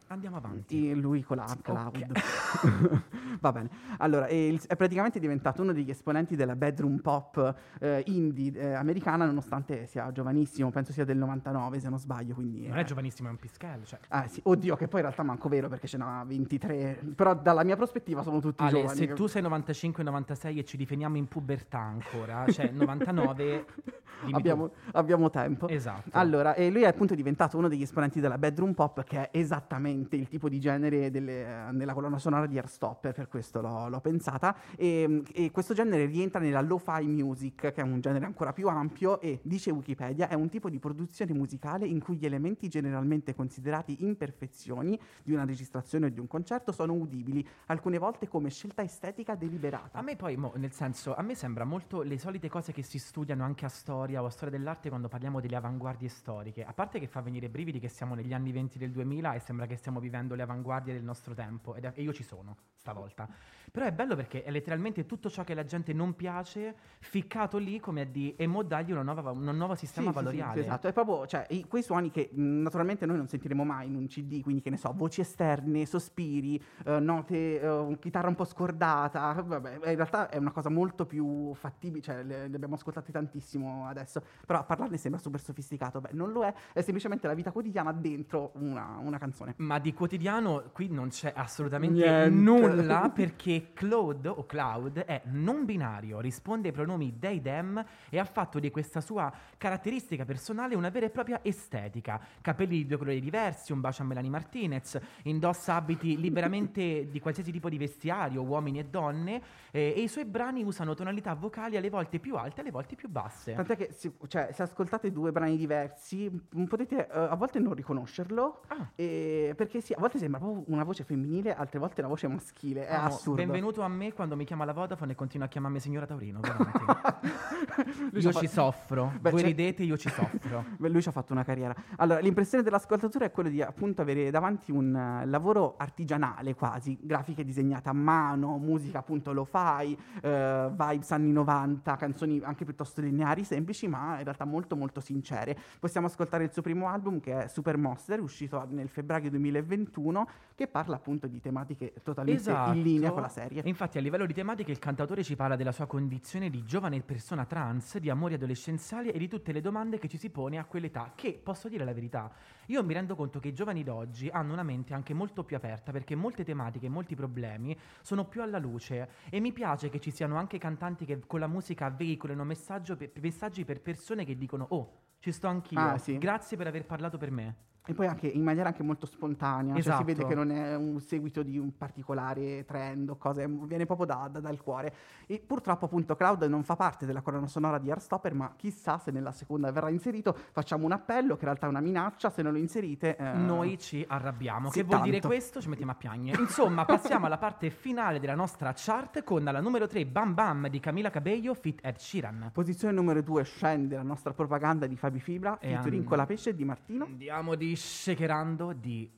Andiamo 0.09 0.37
avanti. 0.37 0.91
E 0.91 0.95
lui 0.95 1.23
con 1.23 1.39
la 1.39 1.57
cloud. 1.63 2.13
Va 3.41 3.53
bene. 3.53 3.71
Allora, 3.99 4.27
è 4.27 4.77
praticamente 4.77 5.19
diventato 5.19 5.63
uno 5.63 5.73
degli 5.73 5.91
esponenti 5.91 6.37
della 6.37 6.55
bedroom 6.57 6.99
pop 6.99 7.55
eh, 7.81 8.03
indie 8.07 8.53
eh, 8.53 8.73
americana, 8.75 9.25
nonostante 9.25 9.87
sia 9.87 10.13
giovanissimo, 10.13 10.71
penso 10.71 10.93
sia 10.93 11.05
del 11.05 11.17
99 11.17 11.81
se 11.81 11.89
non 11.89 11.99
sbaglio. 11.99 12.35
Quindi, 12.35 12.67
Non 12.67 12.79
eh, 12.79 12.83
è 12.83 12.85
giovanissimo, 12.85 13.29
è 13.29 13.31
un 13.31 13.39
pischello. 13.39 13.85
Cioè. 13.85 13.99
Ah, 14.09 14.27
sì. 14.27 14.41
Oddio, 14.45 14.77
che 14.77 14.89
poi 14.89 15.01
in 15.01 15.07
realtà 15.07 15.23
manco 15.23 15.49
vero 15.49 15.69
perché 15.69 15.87
ce 15.87 15.97
n'ha 15.97 16.23
23. 16.27 17.01
Però 17.15 17.35
dalla 17.35 17.65
mia 17.65 17.77
prospettiva 17.77 18.23
sono 18.23 18.41
tutti 18.41 18.63
Ale, 18.63 18.81
giovani. 18.81 18.99
se 18.99 19.13
tu 19.15 19.27
sei 19.27 19.43
95-96 19.43 20.59
e 20.59 20.65
ci 20.65 20.77
definiamo 20.77 21.17
in 21.17 21.27
pubertà 21.29 21.79
ancora, 21.79 22.45
cioè 22.49 22.71
99... 22.71 23.65
dimmi 24.25 24.33
tu. 24.33 24.37
Abbiamo, 24.37 24.71
abbiamo 24.93 25.31
tempo. 25.31 25.69
Esatto. 25.69 26.11
Allora, 26.13 26.55
e 26.55 26.71
lui 26.71 26.83
è 26.83 26.87
appunto 26.87 27.15
diventato 27.15 27.59
uno 27.59 27.69
degli 27.69 27.83
esponenti 27.83 28.21
della 28.21 28.39
bedroom 28.39 28.73
pop, 28.73 29.03
che 29.05 29.31
è 29.31 29.39
esattamente 29.39 29.94
il 29.95 30.29
tipo 30.29 30.49
di 30.49 30.61
genere 30.61 31.11
delle- 31.11 31.71
nella 31.73 31.95
colonna 31.95 32.19
sonora 32.19 32.47
di 32.47 32.59
Airstopper, 32.59 33.13
per 33.13 33.29
questo 33.29 33.61
l'ho, 33.61 33.89
l'ho 33.89 34.01
pensata. 34.01 34.57
E, 34.77 35.23
e 35.33 35.51
questo 35.51 35.75
genere 35.75 36.07
rientra 36.07 36.41
nella 36.41 36.61
lo-fi 36.61 37.07
music, 37.07 37.73
che 37.73 37.75
è 37.75 37.83
un 37.83 38.01
genere 38.01 38.25
ancora 38.25 38.53
più 38.53 38.69
ampio, 38.69 39.21
e 39.21 39.41
dice 39.43 39.71
Wikipedia, 39.71 40.29
è 40.29 40.35
un 40.35 40.49
tipo 40.49 40.69
di 40.69 40.79
produzione 40.79 41.33
musicale 41.33 41.87
in 41.87 42.01
cui 42.01 42.17
gli 42.17 42.27
elementi 42.27 42.69
generalmente 42.69 43.35
considerati 43.35 44.05
imperfezioni 44.05 44.99
di 45.23 45.33
una 45.33 45.45
registrazione 45.45 46.07
o 46.07 46.09
di 46.09 46.21
un 46.21 46.27
concerto 46.27 46.73
sono 46.73 46.93
udibili, 46.95 47.47
alcune 47.67 47.99
volte 47.99 48.29
come 48.29 48.51
scelta 48.51 48.83
estetica 48.83 49.35
deliberata. 49.35 49.99
A 49.99 50.03
me 50.03 50.17
poi, 50.17 50.37
mo, 50.37 50.53
nel 50.57 50.73
senso, 50.73 51.15
a 51.15 51.23
me 51.23 51.35
sembra 51.35 51.65
molto 51.65 52.03
le 52.03 52.19
solite 52.19 52.49
cose 52.49 52.73
che 52.73 52.83
si 52.83 52.99
studiano 52.99 53.45
anche 53.45 53.65
a 53.65 53.69
storia 53.69 54.23
o 54.23 54.27
a 54.27 54.31
storia 54.31 54.57
dell'arte 54.57 54.89
quando 54.89 55.09
parliamo 55.09 55.41
delle 55.41 55.57
avanguardie 55.57 56.09
storiche. 56.09 56.65
A 56.65 56.73
parte 56.73 56.99
che 56.99 57.07
fa 57.07 57.21
venire 57.21 57.49
brividi 57.49 57.79
che 57.79 57.89
siamo 57.89 58.15
negli 58.15 58.33
anni 58.33 58.53
20 58.53 58.79
del 58.79 58.91
2000 58.91 59.35
e 59.35 59.39
sembra 59.41 59.67
che 59.67 59.77
stiamo 59.85 60.01
vivendo 60.01 60.35
le 60.35 60.41
avanguardie 60.43 60.95
del 60.95 61.03
nostro 61.05 61.35
tempo. 61.35 61.75
Ed 61.75 61.85
è- 61.85 61.93
e 61.95 62.01
io 62.03 62.15
ci 62.15 62.23
sono, 62.23 62.57
stavolta. 62.75 63.29
Però 63.71 63.85
è 63.85 63.93
bello 63.93 64.15
perché 64.17 64.43
è 64.43 64.51
letteralmente 64.51 65.05
tutto 65.05 65.29
ciò 65.29 65.45
che 65.45 65.53
la 65.53 65.65
gente 65.65 65.93
non 65.93 66.15
piace, 66.15 66.75
ficcato 67.01 67.59
lì 67.59 67.81
come 67.81 68.03
a 68.03 68.05
di 68.05 68.35
e 68.37 68.47
mo 68.47 68.63
dagli 68.63 68.93
una 68.93 69.03
nuova, 69.03 69.31
un 69.31 69.43
nuovo 69.57 69.75
sistema 69.75 70.11
Sì, 70.11 70.13
sì, 70.13 70.19
sì, 70.19 70.25
valoriale. 70.25 70.61
sì, 70.61 70.67
esatto, 70.67 70.87
è 70.89 70.93
proprio 70.93 71.27
cioè, 71.27 71.47
i- 71.51 71.67
quei 71.67 71.83
suoni 71.83 72.11
che 72.11 72.31
mh, 72.33 72.63
naturalmente 72.63 73.05
noi 73.05 73.17
non 73.19 73.27
sentiremo 73.29 73.63
mai 73.65 73.89
in 73.89 73.97
un 73.97 74.07
CD, 74.07 74.41
quindi 74.43 74.63
che 74.63 74.71
ne 74.71 74.77
so, 74.79 74.93
voci 74.95 75.21
esterne, 75.21 75.85
sospiri, 75.87 76.63
eh, 76.87 76.99
note, 77.01 77.61
eh, 77.61 77.97
chitarra 78.01 78.29
un 78.29 78.35
po' 78.37 78.45
scordata, 78.45 79.33
vabbè, 79.45 79.75
in 79.75 79.97
realtà 79.97 80.29
è 80.31 80.37
una 80.39 80.53
cosa 80.53 80.69
molto 80.71 81.05
più 81.05 81.53
fattibile, 81.55 82.03
cioè 82.03 82.23
le, 82.23 82.49
le 82.49 82.55
abbiamo 82.55 82.75
ascoltate 82.77 83.13
tantissimo 83.13 83.87
adesso, 83.87 84.23
però 84.47 84.61
a 84.61 84.65
parlarne 84.65 84.97
sembra 84.99 85.21
super 85.21 85.41
sofisticato, 85.41 86.01
beh 86.01 86.11
non 86.13 86.31
lo 86.33 86.45
è, 86.45 86.55
è 86.73 86.81
semplicemente 86.81 87.27
la 87.27 87.35
vita 87.35 87.51
quotidiana 87.51 87.93
dentro 87.93 88.53
una, 88.55 88.99
una 89.01 89.19
canzone. 89.19 89.55
Ma 89.59 89.74
di 89.79 89.93
quotidiano 89.95 90.65
qui 90.73 90.89
non 90.89 91.09
c'è 91.09 91.33
assolutamente 91.35 92.01
Niente. 92.05 92.31
nulla 92.31 93.11
perché 93.15 93.71
Claude 93.73 94.29
o 94.29 94.45
Cloud 94.47 94.99
è 95.01 95.23
non 95.27 95.65
binario, 95.65 96.21
risponde 96.21 96.69
ai 96.69 96.75
pronomi 96.75 97.19
they, 97.19 97.41
them 97.41 97.83
e 98.11 98.19
ha 98.19 98.25
fatto 98.25 98.59
di 98.59 98.71
questa 98.71 99.01
sua 99.01 99.33
caratteristica 99.57 100.25
personale 100.25 100.75
una 100.75 100.89
vera 100.91 101.07
e 101.07 101.11
propria 101.11 101.41
estetica. 101.43 102.21
Capelli 102.41 102.77
di 102.79 102.87
due 102.87 102.97
colori 102.99 103.21
diversi, 103.21 103.73
un 103.73 103.81
bacio 103.81 104.03
a 104.03 104.07
Melanie 104.07 104.31
Martinez, 104.31 104.99
indossa 105.25 105.75
abiti 105.77 106.19
liberamente 106.21 107.09
di 107.11 107.21
qualsiasi 107.21 107.51
tipo 107.53 107.69
di 107.69 107.79
vestiario, 107.79 108.43
uomini 108.43 108.79
e 108.81 108.85
donne, 108.85 109.43
eh, 109.71 109.95
e 109.97 110.01
i 110.01 110.09
suoi 110.09 110.25
brani 110.25 110.63
usano 110.63 110.95
tonalità 110.95 111.35
vocali 111.35 111.77
alle 111.77 111.91
volte 111.91 112.19
più 112.19 112.37
alte 112.37 112.59
e 112.59 112.61
alle 112.63 112.71
volte 112.71 112.95
più 112.95 113.09
basse. 113.09 113.55
Tant'è 113.55 113.77
che 113.77 113.91
si- 113.93 114.13
cioè, 114.29 114.51
se 114.53 114.63
ascoltate 114.63 115.11
due 115.13 115.33
brani 115.33 115.57
diversi 115.57 116.31
potete 116.69 117.07
eh, 117.07 117.19
a 117.19 117.35
volte 117.37 117.59
non 117.59 117.75
riconoscerlo, 117.75 118.63
Ah. 118.69 118.91
e- 118.95 119.55
perché 119.65 119.81
sì, 119.81 119.95
a 119.95 119.97
volte 119.99 120.19
sembra 120.19 120.39
proprio 120.39 120.63
una 120.69 120.85
voce 120.85 121.05
femminile, 121.05 121.55
altre 121.55 121.79
volte 121.79 122.01
una 122.01 122.11
voce 122.11 122.29
maschile. 122.29 122.87
È 122.87 122.95
Amo, 122.95 123.07
assurdo. 123.07 123.43
Benvenuto 123.43 123.81
a 123.81 123.89
me 123.89 124.13
quando 124.13 124.37
mi 124.37 124.45
chiama 124.45 124.67
la 124.67 124.73
Vodafone 124.73 125.13
e 125.13 125.15
continua 125.15 125.47
a 125.47 125.49
chiamarmi 125.49 125.81
signora 125.81 126.05
Taurino, 126.05 126.41
io 128.13 128.33
ci 128.33 128.47
soffro. 128.47 129.13
Beh, 129.19 129.31
Voi 129.31 129.41
c'è- 129.41 129.47
ridete, 129.47 129.83
io 129.83 129.97
ci 129.97 130.11
soffro. 130.11 130.65
Beh, 130.77 130.89
lui 130.91 131.01
ci 131.01 131.09
ha 131.09 131.13
fatto 131.13 131.33
una 131.33 131.45
carriera. 131.45 131.75
Allora, 131.97 132.21
l'impressione 132.21 132.63
dell'ascoltatore 132.63 133.27
è 133.27 133.31
quello 133.31 133.49
di 133.49 133.63
appunto 133.63 134.03
avere 134.03 134.31
davanti 134.31 134.71
un 134.71 134.95
eh, 134.95 135.27
lavoro 135.27 135.77
artigianale 135.79 136.55
quasi, 136.55 136.99
grafiche 137.01 137.43
disegnate 137.43 137.89
a 137.89 137.95
mano, 137.95 138.59
musica 138.59 138.99
appunto 138.99 139.33
lo 139.33 139.45
fai, 139.45 139.97
vibes 140.21 141.11
anni 141.11 141.33
90, 141.33 141.97
canzoni 141.97 142.41
anche 142.43 142.65
piuttosto 142.65 143.01
lineari, 143.01 143.45
semplici, 143.45 143.89
ma 143.89 144.19
in 144.19 144.25
realtà 144.25 144.45
molto 144.45 144.77
molto 144.77 145.01
sincere. 145.01 145.57
Possiamo 145.81 146.07
ascoltare 146.07 146.45
il 146.45 146.53
suo 146.53 146.61
primo 146.61 146.89
album 146.89 147.21
che 147.21 147.45
è 147.45 147.49
Super 147.49 147.79
Monster, 147.79 148.21
uscito 148.21 148.67
nel 148.71 148.89
febbraio 148.89 149.31
2021, 149.63 150.29
che 150.55 150.67
parla 150.67 150.97
appunto 150.97 151.27
di 151.27 151.41
tematiche 151.41 151.93
totalmente 152.03 152.41
Esatto. 152.41 152.77
in 152.77 152.83
linea 152.83 153.11
con 153.13 153.23
la 153.23 153.29
serie. 153.29 153.63
E 153.63 153.69
infatti 153.69 153.99
a 153.99 154.01
livello 154.01 154.27
di 154.27 154.33
tematiche 154.33 154.71
il 154.71 154.79
cantautore 154.79 155.23
ci 155.23 155.37
parla 155.37 155.57
della 155.57 155.73
sua 155.73 155.87
condizione 155.87 156.51
di 156.51 156.65
giovane 156.65 157.01
persona 157.03 157.45
trans, 157.45 157.99
di 157.99 158.11
amori 158.11 158.35
adolescenziali 158.35 159.11
e 159.11 159.19
di 159.19 159.29
tutte 159.29 159.53
le 159.53 159.61
domande 159.61 159.99
che 159.99 160.09
ci 160.09 160.17
si 160.17 160.31
pone 160.31 160.59
a 160.59 160.65
quell'età, 160.65 161.13
che 161.15 161.41
posso 161.43 161.69
dire 161.69 161.85
la 161.85 161.93
verità, 161.93 162.31
io 162.67 162.83
mi 162.85 162.95
rendo 162.95 163.15
conto 163.15 163.41
che 163.41 163.49
i 163.49 163.53
giovani 163.53 163.83
d'oggi 163.83 164.29
hanno 164.29 164.53
una 164.53 164.63
mente 164.63 164.95
anche 164.95 165.13
molto 165.15 165.45
più 165.45 165.57
aperta 165.57 165.93
perché 165.93 166.15
molte 166.15 166.45
tematiche, 166.45 166.89
molti 166.89 167.15
problemi 167.15 167.77
sono 168.03 168.25
più 168.27 168.43
alla 168.43 168.59
luce 168.59 169.09
e 169.31 169.41
mi 169.41 169.53
piace 169.53 169.89
che 169.91 170.01
ci 170.01 170.11
siano 170.11 170.37
anche 170.37 170.59
cantanti 170.59 171.05
che 171.05 171.21
con 171.27 171.41
la 171.41 171.47
musica 171.47 171.91
veicolano 171.91 172.45
messaggi 172.45 173.65
per 173.65 173.81
persone 173.81 174.25
che 174.25 174.37
dicono 174.37 174.67
"Oh, 174.71 175.03
ci 175.19 175.33
sto 175.33 175.47
anch'io. 175.49 175.81
Ah, 175.81 175.99
sì. 175.99 176.19
Grazie 176.19 176.57
per 176.57 176.67
aver 176.67 176.85
parlato 176.85 177.19
per 177.19 177.31
me". 177.31 177.55
E 177.87 177.93
poi 177.93 178.07
anche 178.07 178.27
in 178.27 178.43
maniera 178.43 178.69
anche 178.69 178.83
molto 178.83 179.05
spontanea, 179.05 179.75
cioè 179.75 179.83
si 179.83 179.89
Esatto. 179.91 180.05
vede 180.05 180.25
che 180.27 180.35
non 180.35 180.51
è 180.51 180.75
un 180.75 181.01
seguito 181.01 181.43
di 181.43 181.59
un 181.59 181.77
particolare 181.77 182.65
trend 182.65 183.11
o 183.11 183.17
cose, 183.17 183.47
viene 183.47 183.85
proprio 183.85 184.07
da- 184.07 184.29
da- 184.33 184.41
dal 184.41 184.59
cuore. 184.63 184.95
E 185.27 185.43
purtroppo 185.47 185.85
appunto 185.85 186.17
Cloud 186.17 186.43
non 186.45 186.63
fa 186.65 186.77
parte 186.77 187.05
della 187.05 187.21
colonna 187.21 187.47
sonora 187.47 187.79
di 187.79 187.91
Heartstopper, 187.91 188.33
ma 188.33 188.53
chissà 188.57 188.97
se 188.97 189.11
nella 189.11 189.33
seconda 189.33 189.71
verrà 189.71 189.91
inserito. 189.91 190.35
Facciamo 190.53 190.87
un 190.87 190.93
appello, 190.93 191.35
che 191.35 191.41
in 191.41 191.45
realtà 191.47 191.67
è 191.67 191.69
una 191.69 191.81
minaccia, 191.81 192.31
se 192.31 192.41
non 192.41 192.53
lo 192.53 192.59
inserite... 192.59 193.17
eh, 193.17 193.33
Noi 193.35 193.79
ci 193.79 194.03
arrabbiamo. 194.09 194.71
sì, 194.71 194.79
che 194.81 194.85
vuol 194.85 195.01
dire 195.03 195.13
tanto. 195.21 195.29
questo? 195.29 195.61
Ci 195.61 195.69
mettiamo 195.69 195.93
a 195.93 195.95
piangere. 195.97 196.41
Insomma, 196.41 196.87
passiamo 196.87 197.27
alla 197.27 197.37
parte 197.39 197.69
finale 197.69 198.19
della 198.19 198.35
nostra 198.35 198.73
chart 198.75 199.23
con 199.25 199.45
la 199.45 199.61
numero 199.61 199.87
3 199.87 200.07
Bam 200.07 200.33
Bam 200.33 200.69
di 200.69 200.81
Camila 200.81 201.11
Cabello 201.11 201.53
fit 201.55 201.81
Ed 201.85 201.97
Sheeran. 201.99 202.49
Posizione 202.53 202.95
numero 202.95 203.21
2 203.21 203.43
scende 203.45 203.97
la 203.97 204.03
nostra 204.03 204.33
propaganda 204.33 204.87
di 204.87 204.97
Fabi 204.97 205.21
Fibra, 205.21 205.59
E 205.59 205.69
featuring 205.69 206.03
an- 206.03 206.09
con 206.09 206.17
la 206.17 206.25
pesce 206.27 206.55
di 206.55 206.65
Martino. 206.65 207.05
Andiamo 207.05 207.55
di 207.55 207.73
shakerando 207.77 208.73
di 208.73 209.11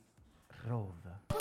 Rove. 0.65 1.21
Ah, 1.27 1.35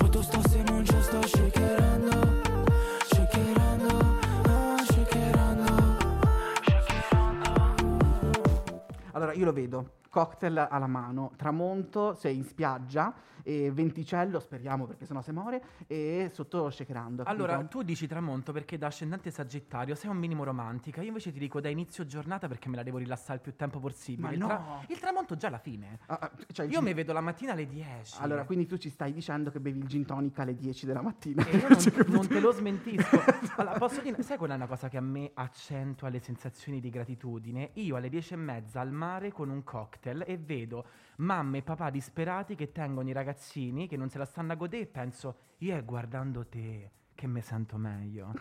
Allora, 9.12 9.32
io 9.32 9.44
lo 9.46 9.52
vedo, 9.52 9.92
cocktail 10.10 10.66
alla 10.70 10.86
mano, 10.86 11.32
tramonto, 11.36 12.14
sei 12.14 12.36
in 12.36 12.44
spiaggia, 12.44 13.14
e 13.46 13.70
venticello, 13.70 14.40
speriamo 14.40 14.86
perché 14.86 15.06
sennò 15.06 15.22
si 15.22 15.30
muore, 15.30 15.62
e 15.86 16.28
sotto 16.32 16.68
shakerando. 16.68 17.22
Allora, 17.26 17.62
tu 17.66 17.82
dici 17.82 18.08
tramonto 18.08 18.50
perché 18.50 18.76
da 18.76 18.88
ascendente 18.88 19.30
sagittario 19.30 19.94
sei 19.94 20.10
un 20.10 20.16
minimo 20.16 20.42
romantica. 20.42 21.00
Io 21.00 21.08
invece 21.08 21.30
ti 21.30 21.38
dico 21.38 21.60
da 21.60 21.68
inizio 21.68 22.04
giornata 22.06 22.48
perché 22.48 22.68
me 22.68 22.74
la 22.74 22.82
devo 22.82 22.98
rilassare 22.98 23.34
il 23.34 23.40
più 23.42 23.54
tempo 23.54 23.78
possibile. 23.78 24.32
Il, 24.32 24.38
no! 24.38 24.84
il 24.88 24.98
tramonto 24.98 25.36
già 25.36 25.46
alla 25.46 25.58
fine. 25.58 26.00
Ah, 26.06 26.18
ah, 26.22 26.32
cioè, 26.50 26.66
Io 26.66 26.82
mi 26.82 26.92
vedo 26.92 27.12
la 27.12 27.20
mattina 27.20 27.52
alle 27.52 27.68
10. 27.68 28.16
Allora, 28.18 28.44
quindi 28.44 28.66
tu 28.66 28.78
ci 28.78 28.90
stai 28.90 29.12
dicendo 29.12 29.52
che 29.52 29.60
bevi 29.60 29.78
il 29.78 29.86
gin 29.86 30.04
tonic 30.04 30.36
alle 30.40 30.56
10 30.56 30.84
della 30.84 31.02
mattina. 31.02 31.46
E 31.46 31.56
io 31.56 31.68
non, 31.68 31.78
Cioè, 31.78 32.04
non 32.08 32.26
te 32.26 32.40
lo 32.40 32.50
smentisco. 32.50 33.20
Allora, 33.58 33.78
posso 33.78 34.00
dire, 34.00 34.20
sai 34.22 34.38
qual 34.38 34.50
è 34.50 34.54
una 34.54 34.66
cosa 34.66 34.88
che 34.88 34.96
a 34.96 35.00
me 35.00 35.30
accentua 35.32 36.08
le 36.08 36.18
sensazioni 36.18 36.80
di 36.80 36.90
gratitudine? 36.90 37.70
Io 37.74 37.94
alle 37.94 38.08
dieci 38.08 38.34
e 38.34 38.36
mezza 38.36 38.80
al 38.80 38.90
mare 38.90 39.30
con 39.30 39.50
un 39.50 39.62
cocktail 39.62 40.24
e 40.26 40.36
vedo 40.36 40.84
mamme 41.16 41.58
e 41.58 41.62
papà 41.62 41.90
disperati 41.90 42.54
che 42.54 42.72
tengono 42.72 43.08
i 43.08 43.12
ragazzini 43.12 43.86
che 43.86 43.96
non 43.96 44.08
se 44.08 44.18
la 44.18 44.24
stanno 44.24 44.52
a 44.52 44.56
godere 44.56 44.82
e 44.84 44.86
penso, 44.86 45.36
io 45.58 45.76
è 45.76 45.84
guardando 45.84 46.46
te 46.46 46.90
che 47.14 47.26
mi 47.26 47.40
sento 47.40 47.76
meglio. 47.76 48.32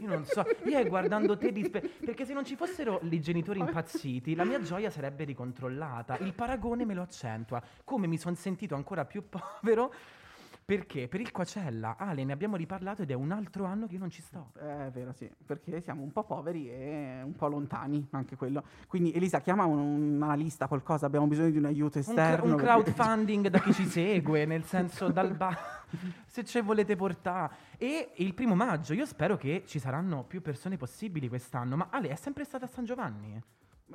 Io 0.00 0.08
non 0.08 0.24
so, 0.24 0.44
io 0.64 0.78
è 0.78 0.86
guardando 0.86 1.36
te 1.36 1.52
dispe- 1.52 1.80
perché 1.80 2.24
se 2.24 2.32
non 2.32 2.44
ci 2.44 2.56
fossero 2.56 3.00
i 3.02 3.20
genitori 3.20 3.58
impazziti, 3.58 4.34
la 4.34 4.44
mia 4.44 4.60
gioia 4.60 4.90
sarebbe 4.90 5.24
ricontrollata. 5.24 6.16
Il 6.18 6.32
paragone 6.32 6.86
me 6.86 6.94
lo 6.94 7.02
accentua. 7.02 7.62
Come 7.84 8.06
mi 8.06 8.16
sono 8.16 8.34
sentito 8.34 8.74
ancora 8.74 9.04
più 9.04 9.24
povero 9.28 9.92
perché? 10.76 11.08
Per 11.08 11.20
il 11.20 11.32
Coachella, 11.32 11.96
Ale, 11.98 12.22
ne 12.22 12.32
abbiamo 12.32 12.54
riparlato 12.54 13.02
ed 13.02 13.10
è 13.10 13.14
un 13.14 13.32
altro 13.32 13.64
anno 13.64 13.88
che 13.88 13.94
io 13.94 13.98
non 13.98 14.08
ci 14.08 14.22
sto. 14.22 14.52
Eh, 14.60 14.86
È 14.86 14.90
vero, 14.92 15.10
sì, 15.12 15.28
perché 15.44 15.80
siamo 15.80 16.00
un 16.02 16.12
po' 16.12 16.22
poveri 16.22 16.70
e 16.70 17.22
un 17.24 17.34
po' 17.34 17.48
lontani, 17.48 18.06
anche 18.12 18.36
quello. 18.36 18.62
Quindi 18.86 19.10
Elisa, 19.12 19.40
chiama 19.40 19.64
un, 19.64 19.78
una 20.22 20.34
lista, 20.34 20.68
qualcosa, 20.68 21.06
abbiamo 21.06 21.26
bisogno 21.26 21.50
di 21.50 21.58
un 21.58 21.64
aiuto 21.64 21.98
Un, 21.98 22.04
esterno. 22.04 22.44
un 22.44 22.54
perché- 22.54 22.64
crowdfunding 22.66 23.48
da 23.48 23.58
chi 23.58 23.72
ci 23.72 23.84
segue, 23.90 24.44
nel 24.44 24.62
senso 24.62 25.08
dal 25.08 25.34
bar, 25.34 25.58
se 26.26 26.44
ci 26.44 26.60
volete 26.60 26.94
portare. 26.94 27.52
E 27.76 28.12
il 28.18 28.32
primo 28.34 28.54
maggio, 28.54 28.94
io 28.94 29.06
spero 29.06 29.36
che 29.36 29.64
ci 29.66 29.80
saranno 29.80 30.22
più 30.22 30.40
persone 30.40 30.76
possibili 30.76 31.26
quest'anno. 31.28 31.74
Ma 31.74 31.88
Ale, 31.90 32.10
è 32.10 32.14
sempre 32.14 32.44
stata 32.44 32.66
a 32.66 32.68
San 32.68 32.84
Giovanni? 32.84 33.42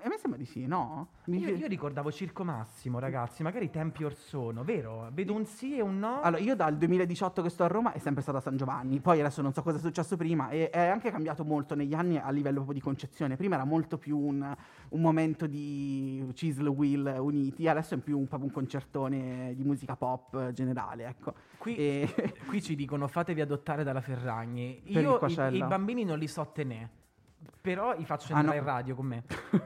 A 0.04 0.08
me 0.08 0.18
sembra 0.18 0.38
di 0.38 0.46
sì, 0.46 0.66
no? 0.68 1.10
Mi- 1.26 1.39
Io, 1.39 1.56
io 1.56 1.68
ricordavo 1.68 2.12
Circo 2.12 2.43
Massimo, 2.43 3.00
ragazzi, 3.00 3.43
magari 3.43 3.70
tempi 3.70 4.04
or 4.04 4.14
sono, 4.16 4.64
vero? 4.64 5.10
Vedo 5.14 5.34
un 5.34 5.46
sì 5.46 5.78
e 5.78 5.82
un 5.82 5.98
no. 6.00 6.22
Allora, 6.22 6.41
io 6.41 6.56
dal 6.56 6.78
2018 6.78 7.41
che 7.41 7.50
sto 7.50 7.64
a 7.64 7.68
Roma 7.68 7.93
è 7.93 8.00
sempre 8.00 8.22
stata 8.22 8.39
San 8.39 8.58
Giovanni, 8.58 9.00
poi 9.00 9.20
adesso 9.20 9.41
non 9.41 9.54
so 9.54 9.62
cosa 9.62 9.78
è 9.78 9.80
successo 9.80 10.16
prima 10.18 10.50
e 10.50 10.70
è 10.70 10.88
anche 10.88 11.10
cambiato 11.12 11.43
molto 11.43 11.76
negli 11.76 11.93
anni 11.93 12.18
a 12.18 12.30
livello 12.30 12.56
proprio 12.58 12.74
di 12.76 12.82
concezione. 12.82 13.36
Prima 13.36 13.56
era 13.56 13.64
molto 13.64 13.98
più 13.98 14.18
un, 14.18 14.56
un 14.89 15.02
momento 15.02 15.48
di 15.48 16.28
Chisel 16.34 16.68
Will 16.68 17.16
uniti, 17.20 17.68
adesso 17.68 17.96
è 17.96 17.98
più 17.98 18.18
un, 18.20 18.28
proprio 18.28 18.48
un 18.50 18.54
concertone 18.54 19.54
di 19.56 19.64
musica 19.64 19.96
pop 19.96 20.52
generale, 20.52 21.06
ecco. 21.08 21.34
Qui, 21.58 21.76
E- 21.76 22.34
qui 22.48 22.62
ci 22.62 22.76
dicono 22.76 23.08
fatevi 23.08 23.41
adottare 23.41 23.84
dalla 23.84 24.02
Ferragni. 24.02 24.82
Per 24.91 25.02
Io 25.02 25.20
i, 25.26 25.56
i 25.56 25.64
bambini 25.64 26.04
non 26.04 26.20
li 26.20 26.28
so 26.28 26.50
tenere. 26.54 27.04
Però 27.62 27.96
li 27.98 28.06
faccio 28.06 28.34
Ah, 28.34 28.38
entrare 28.39 28.60
no. 28.60 28.64
in 28.64 28.70
radio 28.70 28.96
con 28.96 29.06
me. 29.06 29.24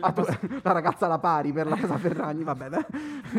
Ah, 0.00 0.12
tu- 0.12 0.24
la 0.62 0.72
ragazza 0.72 1.06
alla 1.06 1.18
pari 1.18 1.52
per 1.52 1.66
la 1.66 1.76
casa 1.76 1.96
Ferragni, 1.98 2.44
vabbè. 2.44 2.68
dai. 2.68 2.84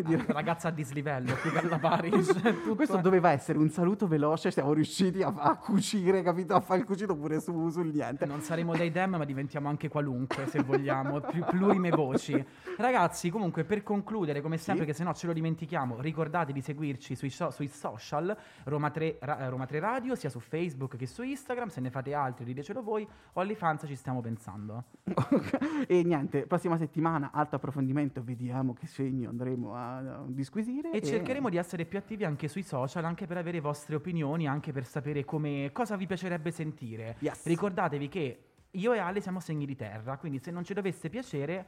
Direi- 0.03 0.25
Ragazza 0.27 0.67
a 0.67 0.71
dislivello, 0.71 1.33
più 1.41 1.51
che 1.51 1.59
alla 1.59 1.79
pari. 1.79 2.11
cioè, 2.23 2.53
Questo 2.75 2.97
doveva 2.97 3.31
essere 3.31 3.57
un 3.57 3.69
saluto 3.69 4.07
veloce, 4.07 4.51
siamo 4.51 4.73
riusciti 4.73 5.21
a, 5.23 5.33
a 5.35 5.55
cucire, 5.57 6.21
capito? 6.21 6.53
A 6.55 6.59
fare 6.59 6.81
il 6.81 6.85
cucito 6.85 7.15
pure 7.15 7.39
su, 7.39 7.69
sul 7.69 7.87
niente. 7.87 8.25
Non 8.25 8.41
saremo 8.41 8.75
dei 8.75 8.91
dem, 8.91 9.15
ma 9.15 9.25
diventiamo 9.25 9.67
anche 9.69 9.87
qualunque, 9.89 10.47
se 10.47 10.61
vogliamo, 10.61 11.19
più 11.21 11.43
plurime 11.45 11.89
voci. 11.89 12.43
Ragazzi, 12.77 13.29
comunque, 13.29 13.63
per 13.63 13.83
concludere, 13.83 14.41
come 14.41 14.57
sempre, 14.57 14.85
Sì. 14.85 14.91
che 14.91 14.95
se 14.97 15.03
no 15.03 15.13
ce 15.13 15.27
lo 15.27 15.33
dimentichiamo, 15.33 15.99
ricordate 16.01 16.53
di 16.53 16.61
seguirci 16.61 17.15
sui, 17.15 17.29
so- 17.29 17.49
sui 17.51 17.67
social 17.67 18.35
Roma 18.65 18.89
3, 18.91 19.17
Ra- 19.21 19.47
Roma 19.49 19.65
3 19.65 19.79
Radio, 19.79 20.15
sia 20.15 20.29
su 20.29 20.39
Facebook 20.39 20.95
che 20.97 21.07
su 21.07 21.23
Instagram. 21.23 21.69
Se 21.69 21.81
ne 21.81 21.89
fate 21.89 22.13
altri, 22.13 22.45
ditecelo 22.45 22.81
voi. 22.83 23.07
OnlyFans 23.33 23.64
ci 23.87 23.95
stiamo 23.95 24.21
pensando. 24.21 24.83
e 25.87 26.03
niente, 26.03 26.45
prossima 26.45 26.77
settimana 26.77 27.31
alto 27.33 27.55
approfondimento, 27.55 28.23
vediamo 28.23 28.73
che 28.73 28.85
segno 28.85 29.29
andremo 29.29 29.75
a, 29.75 30.23
disquisire. 30.27 30.91
E 30.91 31.01
cercheremo 31.01 31.49
di 31.49 31.57
essere 31.57 31.85
più 31.85 31.97
attivi 31.97 32.23
anche 32.23 32.47
sui 32.47 32.63
social, 32.63 33.03
anche 33.03 33.25
per 33.25 33.37
avere 33.37 33.59
vostre 33.59 33.95
opinioni, 33.95 34.47
anche 34.47 34.71
per 34.71 34.85
sapere 34.85 35.25
come, 35.25 35.71
cosa 35.73 35.95
vi 35.95 36.05
piacerebbe 36.05 36.51
sentire. 36.51 37.15
Yes. 37.19 37.45
Ricordatevi 37.45 38.07
che 38.07 38.39
io 38.71 38.93
e 38.93 38.99
Ale 38.99 39.21
siamo 39.21 39.39
segni 39.39 39.65
di 39.65 39.75
terra, 39.75 40.17
quindi 40.17 40.39
se 40.39 40.51
non 40.51 40.63
ci 40.63 40.73
dovesse 40.73 41.09
piacere, 41.09 41.65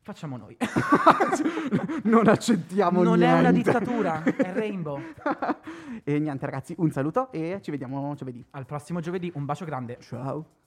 facciamo 0.00 0.36
noi. 0.36 0.56
non 2.04 2.26
accettiamo 2.26 3.02
non 3.02 3.18
niente. 3.18 3.36
è 3.36 3.40
una 3.40 3.52
dittatura, 3.52 4.22
è 4.22 4.52
Rainbow. 4.54 5.00
e 6.02 6.18
niente 6.18 6.44
ragazzi, 6.44 6.74
un 6.78 6.90
saluto 6.90 7.30
e 7.30 7.60
ci 7.62 7.70
vediamo 7.70 8.14
giovedì. 8.14 8.44
Al 8.50 8.66
prossimo 8.66 9.00
giovedì, 9.00 9.30
un 9.34 9.44
bacio 9.44 9.64
grande. 9.64 9.98
Ciao. 10.00 10.64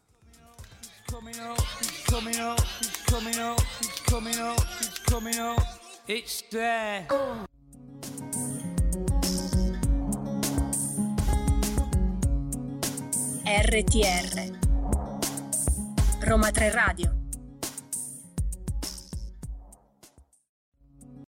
RTR 13.44 14.58
Roma 16.22 16.52
3 16.52 16.70
Radio 16.72 17.19